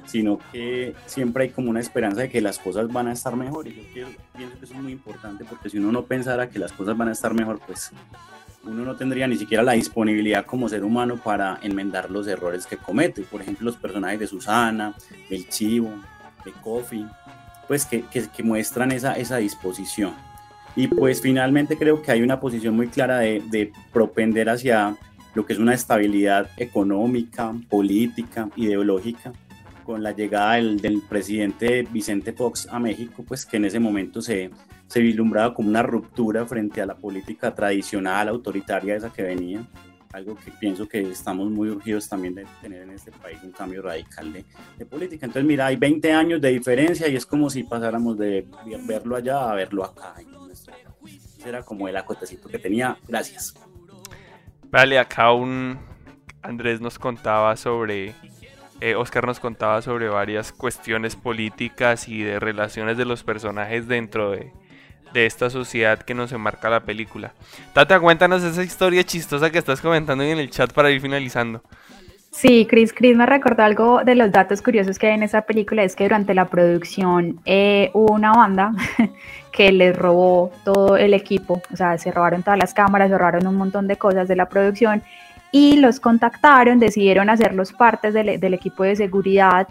sino 0.07 0.41
que 0.51 0.95
siempre 1.07 1.45
hay 1.45 1.51
como 1.51 1.71
una 1.71 1.81
esperanza 1.81 2.23
de 2.23 2.31
que 2.31 2.41
las 2.41 2.59
cosas 2.59 2.93
van 2.93 3.09
a 3.09 3.13
estar 3.13 3.37
mejor 3.37 3.69
y 3.69 3.89
yo 3.95 4.07
pienso 4.35 4.59
que 4.59 4.65
eso 4.65 4.75
es 4.75 4.81
muy 4.81 4.93
importante 4.93 5.45
porque 5.45 5.71
si 5.71 5.79
uno 5.79 5.93
no 5.93 6.05
pensara 6.07 6.49
que 6.49 6.59
las 6.59 6.73
cosas 6.73 6.97
van 6.97 7.09
a 7.09 7.13
estar 7.13 7.35
mejor 7.35 7.61
pues 7.65 7.93
uno 8.65 8.85
no 8.85 8.97
tendría 8.97 9.27
ni 9.27 9.37
siquiera 9.37 9.63
la 9.63 9.73
disponibilidad 9.73 10.47
como 10.47 10.69
ser 10.69 10.85
humano 10.85 11.17
para 11.17 11.59
enmendar 11.63 12.11
los 12.11 12.27
errores 12.27 12.67
que 12.67 12.77
comete. 12.77 13.23
Por 13.23 13.43
ejemplo, 13.43 13.65
los 13.65 13.77
personajes 13.77 14.21
de 14.21 14.27
Susana, 14.27 14.95
del 15.29 15.49
Chivo, 15.49 15.91
de 16.45 16.53
Kofi, 16.53 17.07
pues 17.67 17.85
que, 17.87 18.05
que, 18.11 18.43
muestran 18.43 18.93
esa, 18.93 19.15
esa 19.15 19.37
disposición. 19.37 20.15
Y 20.77 20.89
pues 20.89 21.21
finalmente 21.21 21.77
creo 21.77 22.03
que 22.03 22.13
hay 22.13 22.23
una 22.23 22.41
posición 22.41 22.77
muy 22.77 22.89
clara 22.89 23.19
de, 23.19 23.43
de 23.51 23.73
propender 23.93 24.49
hacia 24.49 24.97
lo 25.35 25.45
que 25.45 25.53
es 25.53 25.59
una 25.59 25.75
estabilidad 25.75 26.51
económica, 26.57 27.55
política, 27.69 28.49
ideológica, 28.57 29.33
con 29.85 30.03
la 30.03 30.13
llegada 30.13 30.55
del, 30.55 30.81
del, 30.81 31.01
presidente 31.01 31.87
Vicente 31.91 32.33
Fox 32.33 32.69
a 32.71 32.79
México, 32.79 33.25
pues 33.27 33.45
que 33.45 33.57
en 33.57 33.65
ese 33.65 33.81
momento 33.81 34.23
se, 34.23 34.51
se 34.93 35.01
vislumbraba 35.01 35.55
como 35.55 35.71
una 35.71 35.83
ruptura 35.83 36.45
frente 36.45 36.83
a 36.83 36.87
la 36.87 36.95
política 36.95 37.55
tradicional, 37.55 38.29
autoritaria 38.29 38.95
esa 38.95 39.11
que 39.11 39.23
venía, 39.23 39.65
algo 40.13 40.37
que 40.37 40.51
pienso 40.51 40.87
que 40.87 41.01
estamos 41.01 41.51
muy 41.51 41.71
urgidos 41.71 42.07
también 42.11 42.35
de 42.35 42.45
tener 42.61 42.83
en 42.83 42.91
este 42.91 43.11
país 43.11 43.39
un 43.43 43.53
cambio 43.53 43.81
radical 43.81 44.31
de, 44.31 44.45
de 44.77 44.85
política. 44.85 45.25
Entonces, 45.25 45.49
mira, 45.49 45.65
hay 45.65 45.77
20 45.77 46.13
años 46.13 46.43
de 46.43 46.51
diferencia 46.51 47.09
y 47.09 47.17
es 47.17 47.25
como 47.25 47.49
si 47.49 47.63
pasáramos 47.63 48.19
de 48.19 48.47
verlo 48.87 49.17
allá 49.17 49.51
a 49.51 49.55
verlo 49.55 49.83
acá. 49.83 50.13
Ese 50.53 51.49
era 51.49 51.63
como 51.63 51.89
el 51.89 51.97
acotecito 51.97 52.51
que 52.51 52.59
tenía. 52.59 52.99
Gracias. 53.09 53.55
Vale, 54.71 54.99
acá 54.99 55.33
un 55.33 55.79
Andrés 56.43 56.83
nos 56.83 56.99
contaba 56.99 57.57
sobre 57.57 58.15
eh, 58.83 58.95
Oscar 58.95 59.27
nos 59.27 59.41
contaba 59.41 59.81
sobre 59.81 60.11
varias 60.11 60.53
cuestiones 60.53 61.17
políticas 61.17 62.09
y 62.09 62.23
de 62.23 62.39
relaciones 62.39 62.99
de 62.99 63.07
los 63.07 63.23
personajes 63.23 63.89
dentro 63.89 64.33
de, 64.33 64.53
de 65.13 65.27
esta 65.27 65.51
sociedad 65.51 65.99
que 65.99 66.15
nos 66.15 66.33
enmarca 66.33 66.71
la 66.71 66.81
película. 66.81 67.33
Tata, 67.73 68.01
cuéntanos 68.01 68.43
esa 68.43 68.63
historia 68.63 69.05
chistosa 69.05 69.51
que 69.51 69.59
estás 69.59 69.81
comentando 69.81 70.25
en 70.25 70.39
el 70.39 70.51
chat 70.51 70.73
para 70.73 70.91
ir 70.91 71.01
finalizando. 71.01 71.63
Sí, 72.33 72.67
Chris, 72.69 72.95
Chris 72.95 73.15
me 73.15 73.27
recordó 73.27 73.63
algo 73.63 74.05
de 74.05 74.15
los 74.15 74.33
datos 74.33 74.63
curiosos 74.63 74.99
que 74.99 75.09
hay 75.09 75.15
en 75.15 75.23
esa 75.23 75.43
película, 75.43 75.83
es 75.83 75.95
que 75.95 76.05
durante 76.05 76.33
la 76.33 76.47
producción 76.47 77.39
eh, 77.45 77.91
hubo 77.93 78.15
una 78.15 78.33
banda 78.33 78.73
que 79.53 79.71
les 79.71 79.95
robó 79.95 80.51
todo 80.65 80.97
el 80.97 81.13
equipo, 81.13 81.61
o 81.71 81.77
sea, 81.77 81.99
se 81.99 82.11
robaron 82.11 82.43
todas 82.43 82.59
las 82.59 82.73
cámaras, 82.73 83.11
se 83.11 83.19
robaron 83.19 83.47
un 83.47 83.57
montón 83.57 83.87
de 83.87 83.97
cosas 83.97 84.29
de 84.29 84.37
la 84.37 84.49
producción 84.49 85.03
y 85.51 85.77
los 85.77 86.01
contactaron, 86.01 86.79
decidieron 86.79 87.29
hacerlos 87.29 87.75
partes 87.75 88.15
del, 88.15 88.41
del 88.41 88.55
equipo 88.55 88.83
de 88.83 88.97
seguridad 88.97 89.69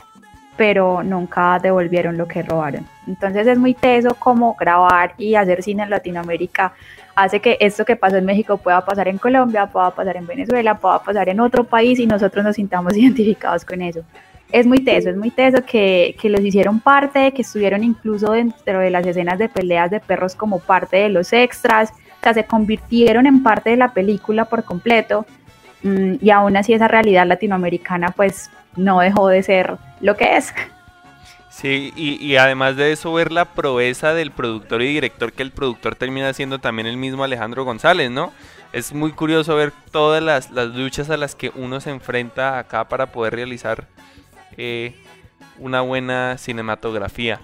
pero 0.62 1.02
nunca 1.02 1.58
devolvieron 1.58 2.18
lo 2.18 2.28
que 2.28 2.44
robaron. 2.44 2.86
Entonces 3.08 3.48
es 3.48 3.58
muy 3.58 3.74
teso 3.74 4.14
como 4.14 4.54
grabar 4.54 5.16
y 5.18 5.34
hacer 5.34 5.64
cine 5.64 5.82
en 5.82 5.90
Latinoamérica 5.90 6.74
hace 7.16 7.40
que 7.40 7.58
esto 7.60 7.84
que 7.84 7.96
pasó 7.96 8.18
en 8.18 8.26
México 8.26 8.58
pueda 8.58 8.86
pasar 8.86 9.08
en 9.08 9.18
Colombia, 9.18 9.66
pueda 9.66 9.90
pasar 9.90 10.18
en 10.18 10.28
Venezuela, 10.28 10.78
pueda 10.78 11.02
pasar 11.02 11.30
en 11.30 11.40
otro 11.40 11.64
país 11.64 11.98
y 11.98 12.06
nosotros 12.06 12.46
nos 12.46 12.58
sintamos 12.58 12.96
identificados 12.96 13.66
con 13.66 13.82
eso. 13.82 14.04
Es 14.52 14.68
muy 14.68 14.84
teso, 14.86 15.10
es 15.10 15.18
muy 15.18 15.32
teso 15.32 15.66
que, 15.66 16.16
que 16.22 16.30
los 16.30 16.42
hicieron 16.42 16.80
parte, 16.80 17.32
que 17.32 17.42
estuvieron 17.42 17.84
incluso 17.84 18.32
dentro 18.32 18.82
de 18.82 18.92
las 18.92 19.04
escenas 19.08 19.40
de 19.40 19.50
peleas 19.50 19.90
de 19.90 20.00
perros 20.00 20.36
como 20.36 20.60
parte 20.60 20.98
de 20.98 21.10
los 21.10 21.34
extras, 21.34 21.90
o 21.90 22.22
sea, 22.22 22.36
se 22.36 22.44
convirtieron 22.44 23.26
en 23.26 23.42
parte 23.42 23.72
de 23.72 23.78
la 23.78 23.94
película 23.94 24.46
por 24.46 24.64
completo 24.64 25.26
mm, 25.82 26.18
y 26.22 26.30
aún 26.30 26.56
así 26.56 26.72
esa 26.72 26.88
realidad 26.88 27.26
latinoamericana 27.26 28.10
pues 28.16 28.52
no 28.76 29.00
dejó 29.00 29.28
de 29.28 29.44
ser 29.44 29.78
lo 30.00 30.16
que 30.16 30.38
es. 30.38 30.54
Sí, 31.50 31.92
y, 31.96 32.38
además 32.38 32.78
de 32.78 32.94
eso 32.94 33.12
ver 33.14 33.32
la 33.32 33.46
proeza 33.46 34.14
del 34.14 34.32
productor 34.32 34.82
y 34.82 34.94
director, 34.94 35.34
que 35.34 35.44
el 35.44 35.52
productor 35.52 35.96
termina 35.96 36.34
siendo 36.34 36.60
también 36.60 36.88
el 36.88 36.96
mismo 36.96 37.26
Alejandro 37.26 37.66
González, 37.66 38.10
¿no? 38.10 38.32
Es 38.72 38.94
muy 38.94 39.12
curioso 39.12 39.56
ver 39.56 39.74
todas 39.92 40.24
las, 40.24 40.50
luchas 40.50 41.10
a 41.10 41.18
las 41.18 41.36
que 41.36 41.52
uno 41.54 41.82
se 41.82 41.90
enfrenta 41.90 42.58
acá 42.58 42.88
para 42.88 43.12
poder 43.12 43.36
realizar 43.36 43.86
eh, 44.56 44.96
una 45.60 45.82
buena 45.82 46.38
cinematografía. 46.38 47.42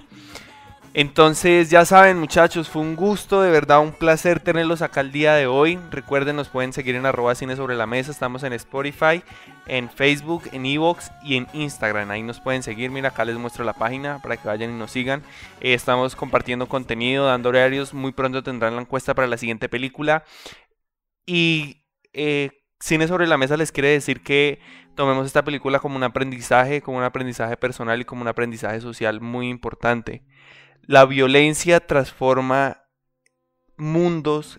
Entonces, 0.99 1.69
ya 1.69 1.85
saben, 1.85 2.17
muchachos, 2.17 2.69
fue 2.69 2.81
un 2.81 2.95
gusto, 2.95 3.43
de 3.43 3.51
verdad, 3.51 3.81
un 3.81 3.91
placer 3.91 4.39
tenerlos 4.39 4.81
acá 4.81 5.01
el 5.01 5.11
día 5.11 5.35
de 5.35 5.45
hoy. 5.45 5.77
Recuerden, 5.91 6.35
nos 6.35 6.49
pueden 6.49 6.73
seguir 6.73 6.95
en 6.95 7.05
arroba 7.05 7.35
cine 7.35 7.55
sobre 7.55 7.75
la 7.75 7.85
mesa. 7.85 8.09
Estamos 8.09 8.41
en 8.41 8.51
Spotify, 8.53 9.21
en 9.67 9.91
Facebook, 9.91 10.49
en 10.53 10.65
Evox 10.65 11.11
y 11.21 11.37
en 11.37 11.45
Instagram. 11.53 12.09
Ahí 12.09 12.23
nos 12.23 12.39
pueden 12.39 12.63
seguir. 12.63 12.89
Mira, 12.89 13.09
acá 13.09 13.25
les 13.25 13.37
muestro 13.37 13.63
la 13.63 13.73
página 13.73 14.19
para 14.23 14.37
que 14.37 14.47
vayan 14.47 14.71
y 14.71 14.73
nos 14.73 14.89
sigan. 14.89 15.21
Eh, 15.61 15.75
estamos 15.75 16.15
compartiendo 16.15 16.67
contenido, 16.67 17.27
dando 17.27 17.49
horarios. 17.49 17.93
Muy 17.93 18.11
pronto 18.11 18.41
tendrán 18.41 18.75
la 18.75 18.81
encuesta 18.81 19.13
para 19.13 19.27
la 19.27 19.37
siguiente 19.37 19.69
película. 19.69 20.23
Y 21.27 21.85
eh, 22.13 22.49
Cine 22.79 23.07
sobre 23.07 23.25
la 23.25 23.37
mesa 23.37 23.57
les 23.57 23.71
quiere 23.71 23.89
decir 23.89 24.21
que 24.21 24.59
tomemos 24.95 25.25
esta 25.25 25.43
película 25.43 25.79
como 25.79 25.95
un 25.95 26.03
aprendizaje, 26.03 26.81
como 26.81 26.97
un 26.97 27.03
aprendizaje 27.03 27.57
personal 27.57 27.99
y 28.01 28.05
como 28.05 28.21
un 28.21 28.27
aprendizaje 28.27 28.81
social 28.81 29.19
muy 29.19 29.49
importante. 29.49 30.23
La 30.87 31.05
violencia 31.05 31.85
transforma 31.85 32.83
mundos 33.75 34.57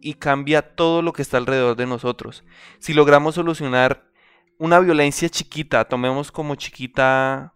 y 0.00 0.14
cambia 0.14 0.74
todo 0.74 1.00
lo 1.00 1.12
que 1.12 1.22
está 1.22 1.36
alrededor 1.36 1.76
de 1.76 1.86
nosotros. 1.86 2.42
Si 2.80 2.92
logramos 2.92 3.36
solucionar 3.36 4.02
una 4.58 4.80
violencia 4.80 5.28
chiquita, 5.28 5.84
tomemos 5.84 6.32
como 6.32 6.56
chiquita, 6.56 7.54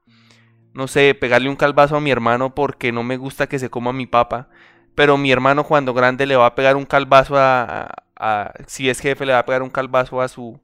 no 0.75 0.87
sé, 0.87 1.17
pegarle 1.17 1.49
un 1.49 1.57
calvazo 1.57 1.97
a 1.97 2.01
mi 2.01 2.13
hermano 2.13 2.55
porque 2.55 2.93
no 2.93 3.03
me 3.03 3.17
gusta 3.17 3.49
que 3.49 3.59
se 3.59 3.69
coma 3.69 3.93
mi 3.93 4.07
papa, 4.07 4.49
pero 4.95 5.19
mi 5.19 5.33
hermano 5.33 5.65
cuando 5.65 5.93
grande 5.93 6.25
le 6.25 6.37
va 6.37 6.47
a 6.47 6.55
pegar 6.55 6.77
un 6.77 6.87
calvazo 6.87 7.35
a, 7.37 7.91
si 8.69 8.89
es 8.89 9.01
jefe, 9.01 9.27
le 9.27 9.33
va 9.33 9.41
a 9.41 9.47
pegar 9.47 9.65
un 9.65 9.71
calvazo 9.71 10.21
a 10.21 10.29
su, 10.29 10.61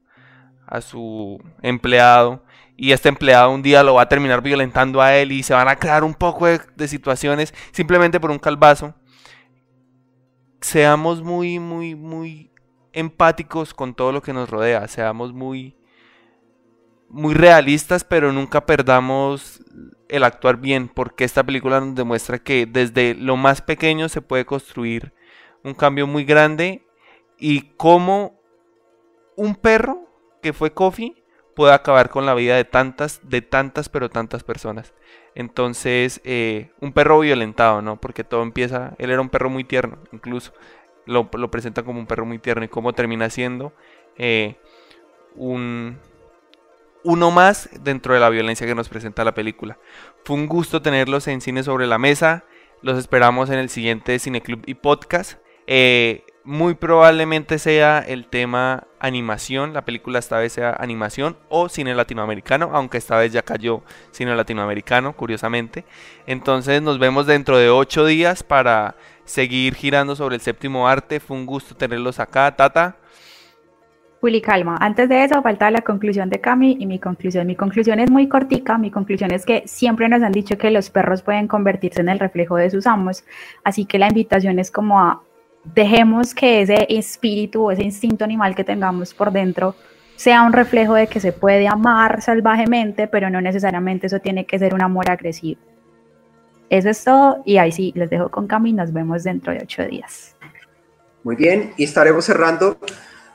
a 0.65 0.79
su 0.79 1.43
empleado 1.61 2.45
y 2.81 2.93
este 2.93 3.09
empleado 3.09 3.51
un 3.51 3.61
día 3.61 3.83
lo 3.83 3.93
va 3.93 4.01
a 4.01 4.09
terminar 4.09 4.41
violentando 4.41 5.03
a 5.03 5.15
él 5.15 5.31
y 5.31 5.43
se 5.43 5.53
van 5.53 5.67
a 5.67 5.75
crear 5.75 6.03
un 6.03 6.15
poco 6.15 6.47
de, 6.47 6.87
situaciones 6.87 7.53
simplemente 7.71 8.19
por 8.19 8.31
un 8.31 8.39
calvazo. 8.39 8.95
Seamos 10.61 11.21
muy, 11.21 11.59
muy, 11.59 11.93
muy 11.93 12.49
empáticos 12.91 13.75
con 13.75 13.93
todo 13.93 14.11
lo 14.11 14.23
que 14.23 14.33
nos 14.33 14.49
rodea, 14.49 14.87
seamos 14.87 15.31
muy, 15.31 15.77
muy 17.07 17.35
realistas, 17.35 18.03
pero 18.03 18.31
nunca 18.31 18.65
perdamos 18.65 19.63
el 20.09 20.23
actuar 20.23 20.57
bien, 20.57 20.87
porque 20.87 21.23
esta 21.23 21.43
película 21.43 21.81
nos 21.81 21.93
demuestra 21.93 22.39
que 22.39 22.65
desde 22.65 23.13
lo 23.13 23.37
más 23.37 23.61
pequeño 23.61 24.09
se 24.09 24.23
puede 24.23 24.43
construir 24.43 25.13
un 25.63 25.75
cambio 25.75 26.07
muy 26.07 26.25
grande 26.25 26.83
y 27.37 27.61
cómo 27.77 28.41
un 29.35 29.53
perro 29.53 30.09
que 30.41 30.51
fue 30.51 30.73
Coffee 30.73 31.20
puede 31.61 31.75
acabar 31.75 32.09
con 32.09 32.25
la 32.25 32.33
vida 32.33 32.55
de 32.55 32.65
tantas, 32.65 33.19
de 33.21 33.43
tantas, 33.43 33.87
pero 33.87 34.09
tantas 34.09 34.43
personas. 34.43 34.95
Entonces, 35.35 36.19
eh, 36.23 36.71
un 36.79 36.91
perro 36.91 37.19
violentado, 37.19 37.83
¿no? 37.83 38.01
Porque 38.01 38.23
todo 38.23 38.41
empieza, 38.41 38.95
él 38.97 39.11
era 39.11 39.21
un 39.21 39.29
perro 39.29 39.51
muy 39.51 39.63
tierno, 39.63 39.99
incluso 40.11 40.53
lo, 41.05 41.29
lo 41.31 41.51
presenta 41.51 41.83
como 41.83 41.99
un 41.99 42.07
perro 42.07 42.25
muy 42.25 42.39
tierno 42.39 42.65
y 42.65 42.67
cómo 42.67 42.93
termina 42.93 43.29
siendo 43.29 43.73
eh, 44.17 44.55
un, 45.35 45.99
uno 47.03 47.29
más 47.29 47.69
dentro 47.83 48.15
de 48.15 48.19
la 48.19 48.29
violencia 48.29 48.65
que 48.65 48.73
nos 48.73 48.89
presenta 48.89 49.23
la 49.23 49.35
película. 49.35 49.77
Fue 50.25 50.37
un 50.37 50.47
gusto 50.47 50.81
tenerlos 50.81 51.27
en 51.27 51.41
Cine 51.41 51.61
sobre 51.61 51.85
la 51.85 51.99
Mesa. 51.99 52.43
Los 52.81 52.97
esperamos 52.97 53.51
en 53.51 53.59
el 53.59 53.69
siguiente 53.69 54.17
Cineclub 54.17 54.63
y 54.65 54.73
podcast. 54.73 55.37
Eh, 55.67 56.23
muy 56.43 56.73
probablemente 56.73 57.59
sea 57.59 57.99
el 57.99 58.25
tema 58.25 58.87
animación, 58.99 59.73
la 59.73 59.85
película 59.85 60.19
esta 60.19 60.39
vez 60.39 60.53
sea 60.53 60.75
animación 60.79 61.37
o 61.49 61.69
cine 61.69 61.93
latinoamericano, 61.93 62.71
aunque 62.73 62.97
esta 62.97 63.17
vez 63.17 63.31
ya 63.31 63.43
cayó 63.43 63.83
cine 64.11 64.35
latinoamericano, 64.35 65.15
curiosamente. 65.15 65.85
Entonces 66.25 66.81
nos 66.81 66.99
vemos 66.99 67.27
dentro 67.27 67.57
de 67.57 67.69
ocho 67.69 68.05
días 68.05 68.43
para 68.43 68.95
seguir 69.25 69.75
girando 69.75 70.15
sobre 70.15 70.35
el 70.35 70.41
séptimo 70.41 70.87
arte. 70.87 71.19
Fue 71.19 71.37
un 71.37 71.45
gusto 71.45 71.75
tenerlos 71.75 72.19
acá, 72.19 72.55
Tata. 72.55 72.95
Willy, 74.21 74.41
calma. 74.41 74.77
Antes 74.79 75.09
de 75.09 75.23
eso, 75.23 75.41
falta 75.41 75.71
la 75.71 75.81
conclusión 75.81 76.29
de 76.29 76.39
Cami 76.39 76.77
y 76.79 76.85
mi 76.85 76.99
conclusión. 76.99 77.47
Mi 77.47 77.55
conclusión 77.55 77.99
es 77.99 78.11
muy 78.11 78.29
cortica. 78.29 78.77
Mi 78.77 78.91
conclusión 78.91 79.31
es 79.31 79.47
que 79.47 79.63
siempre 79.65 80.07
nos 80.09 80.21
han 80.21 80.31
dicho 80.31 80.59
que 80.59 80.69
los 80.69 80.91
perros 80.91 81.23
pueden 81.23 81.47
convertirse 81.47 82.01
en 82.01 82.09
el 82.09 82.19
reflejo 82.19 82.55
de 82.55 82.69
sus 82.69 82.85
amos. 82.85 83.23
Así 83.63 83.85
que 83.85 83.97
la 83.97 84.07
invitación 84.07 84.59
es 84.59 84.69
como 84.69 84.99
a 84.99 85.23
dejemos 85.63 86.33
que 86.33 86.61
ese 86.61 86.87
espíritu 86.89 87.65
o 87.65 87.71
ese 87.71 87.83
instinto 87.83 88.23
animal 88.23 88.55
que 88.55 88.63
tengamos 88.63 89.13
por 89.13 89.31
dentro 89.31 89.75
sea 90.15 90.43
un 90.43 90.53
reflejo 90.53 90.93
de 90.93 91.07
que 91.07 91.19
se 91.19 91.31
puede 91.31 91.67
amar 91.67 92.21
salvajemente, 92.21 93.07
pero 93.07 93.29
no 93.29 93.41
necesariamente 93.41 94.07
eso 94.07 94.19
tiene 94.19 94.45
que 94.45 94.59
ser 94.59 94.73
un 94.73 94.81
amor 94.81 95.09
agresivo. 95.09 95.59
Eso 96.69 96.89
es 96.89 97.03
todo 97.03 97.41
y 97.45 97.57
ahí 97.57 97.71
sí, 97.71 97.91
les 97.95 98.09
dejo 98.09 98.29
con 98.29 98.47
Cami, 98.47 98.71
nos 98.73 98.93
vemos 98.93 99.23
dentro 99.23 99.51
de 99.51 99.59
ocho 99.63 99.83
días. 99.83 100.35
Muy 101.23 101.35
bien, 101.35 101.73
y 101.77 101.83
estaremos 101.83 102.25
cerrando 102.25 102.77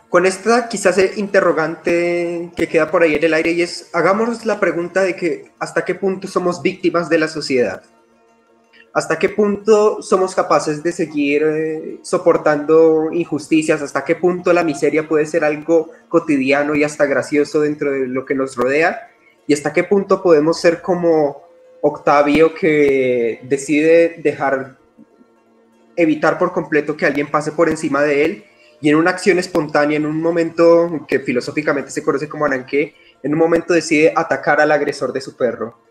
con 0.08 0.26
esta 0.26 0.68
quizás 0.68 0.98
interrogante 1.18 2.50
que 2.56 2.68
queda 2.68 2.90
por 2.90 3.02
ahí 3.02 3.14
en 3.14 3.24
el 3.24 3.34
aire 3.34 3.52
y 3.52 3.62
es, 3.62 3.90
hagamos 3.92 4.46
la 4.46 4.58
pregunta 4.58 5.02
de 5.02 5.16
que 5.16 5.50
hasta 5.58 5.84
qué 5.84 5.94
punto 5.94 6.28
somos 6.28 6.62
víctimas 6.62 7.08
de 7.08 7.18
la 7.18 7.28
sociedad. 7.28 7.82
¿Hasta 8.96 9.18
qué 9.18 9.28
punto 9.28 10.00
somos 10.00 10.34
capaces 10.34 10.82
de 10.82 10.90
seguir 10.90 11.42
eh, 11.44 11.98
soportando 12.00 13.12
injusticias? 13.12 13.82
¿Hasta 13.82 14.02
qué 14.02 14.16
punto 14.16 14.54
la 14.54 14.64
miseria 14.64 15.06
puede 15.06 15.26
ser 15.26 15.44
algo 15.44 15.90
cotidiano 16.08 16.74
y 16.74 16.82
hasta 16.82 17.04
gracioso 17.04 17.60
dentro 17.60 17.92
de 17.92 18.06
lo 18.06 18.24
que 18.24 18.34
nos 18.34 18.56
rodea? 18.56 19.10
¿Y 19.46 19.52
hasta 19.52 19.74
qué 19.74 19.84
punto 19.84 20.22
podemos 20.22 20.58
ser 20.58 20.80
como 20.80 21.42
Octavio 21.82 22.54
que 22.54 23.40
decide 23.42 24.18
dejar, 24.22 24.78
evitar 25.94 26.38
por 26.38 26.54
completo 26.54 26.96
que 26.96 27.04
alguien 27.04 27.30
pase 27.30 27.52
por 27.52 27.68
encima 27.68 28.00
de 28.00 28.24
él 28.24 28.44
y 28.80 28.88
en 28.88 28.96
una 28.96 29.10
acción 29.10 29.38
espontánea, 29.38 29.98
en 29.98 30.06
un 30.06 30.22
momento 30.22 31.04
que 31.06 31.20
filosóficamente 31.20 31.90
se 31.90 32.02
conoce 32.02 32.30
como 32.30 32.46
ananque, 32.46 32.94
en 33.22 33.34
un 33.34 33.38
momento 33.38 33.74
decide 33.74 34.14
atacar 34.16 34.58
al 34.58 34.72
agresor 34.72 35.12
de 35.12 35.20
su 35.20 35.36
perro? 35.36 35.85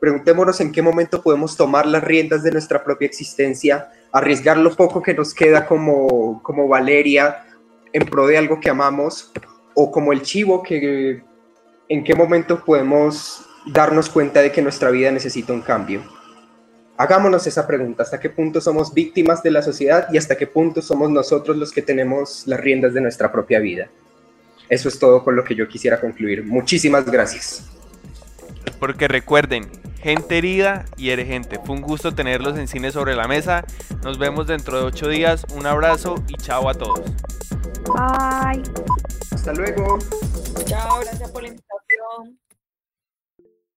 Preguntémonos 0.00 0.60
en 0.60 0.72
qué 0.72 0.80
momento 0.80 1.22
podemos 1.22 1.56
tomar 1.56 1.86
las 1.86 2.02
riendas 2.02 2.42
de 2.42 2.50
nuestra 2.50 2.82
propia 2.82 3.06
existencia, 3.06 3.90
arriesgar 4.10 4.56
lo 4.56 4.74
poco 4.74 5.02
que 5.02 5.12
nos 5.14 5.34
queda 5.34 5.66
como, 5.66 6.42
como 6.42 6.66
Valeria 6.68 7.44
en 7.92 8.06
pro 8.06 8.26
de 8.26 8.38
algo 8.38 8.60
que 8.60 8.70
amamos, 8.70 9.30
o 9.74 9.90
como 9.90 10.12
el 10.12 10.22
chivo, 10.22 10.62
que 10.62 11.22
en 11.88 12.04
qué 12.04 12.14
momento 12.14 12.64
podemos 12.64 13.44
darnos 13.66 14.08
cuenta 14.08 14.40
de 14.40 14.50
que 14.50 14.62
nuestra 14.62 14.90
vida 14.90 15.10
necesita 15.10 15.52
un 15.52 15.60
cambio. 15.60 16.02
Hagámonos 16.96 17.46
esa 17.46 17.66
pregunta, 17.66 18.02
¿hasta 18.02 18.20
qué 18.20 18.30
punto 18.30 18.60
somos 18.60 18.92
víctimas 18.92 19.42
de 19.42 19.50
la 19.50 19.62
sociedad 19.62 20.08
y 20.12 20.18
hasta 20.18 20.36
qué 20.36 20.46
punto 20.46 20.82
somos 20.82 21.10
nosotros 21.10 21.56
los 21.56 21.72
que 21.72 21.82
tenemos 21.82 22.46
las 22.46 22.60
riendas 22.60 22.94
de 22.94 23.00
nuestra 23.00 23.32
propia 23.32 23.58
vida? 23.58 23.90
Eso 24.68 24.88
es 24.88 24.98
todo 24.98 25.24
con 25.24 25.34
lo 25.34 25.42
que 25.42 25.54
yo 25.54 25.66
quisiera 25.66 26.00
concluir. 26.00 26.44
Muchísimas 26.44 27.04
gracias. 27.10 27.79
Porque 28.78 29.08
recuerden, 29.08 29.70
gente 30.02 30.38
herida 30.38 30.84
y 30.96 31.10
eres 31.10 31.26
gente. 31.26 31.58
Fue 31.64 31.74
un 31.74 31.82
gusto 31.82 32.14
tenerlos 32.14 32.58
en 32.58 32.68
Cine 32.68 32.90
sobre 32.92 33.14
la 33.14 33.28
Mesa. 33.28 33.64
Nos 34.02 34.18
vemos 34.18 34.46
dentro 34.46 34.78
de 34.78 34.84
ocho 34.84 35.08
días. 35.08 35.44
Un 35.54 35.66
abrazo 35.66 36.16
y 36.28 36.34
chao 36.34 36.68
a 36.68 36.74
todos. 36.74 37.00
Bye. 37.84 38.62
Hasta 39.32 39.52
luego. 39.52 39.98
Chao, 40.64 41.00
gracias 41.00 41.30
por 41.30 41.42
la 41.42 41.48
invitación. 41.48 42.38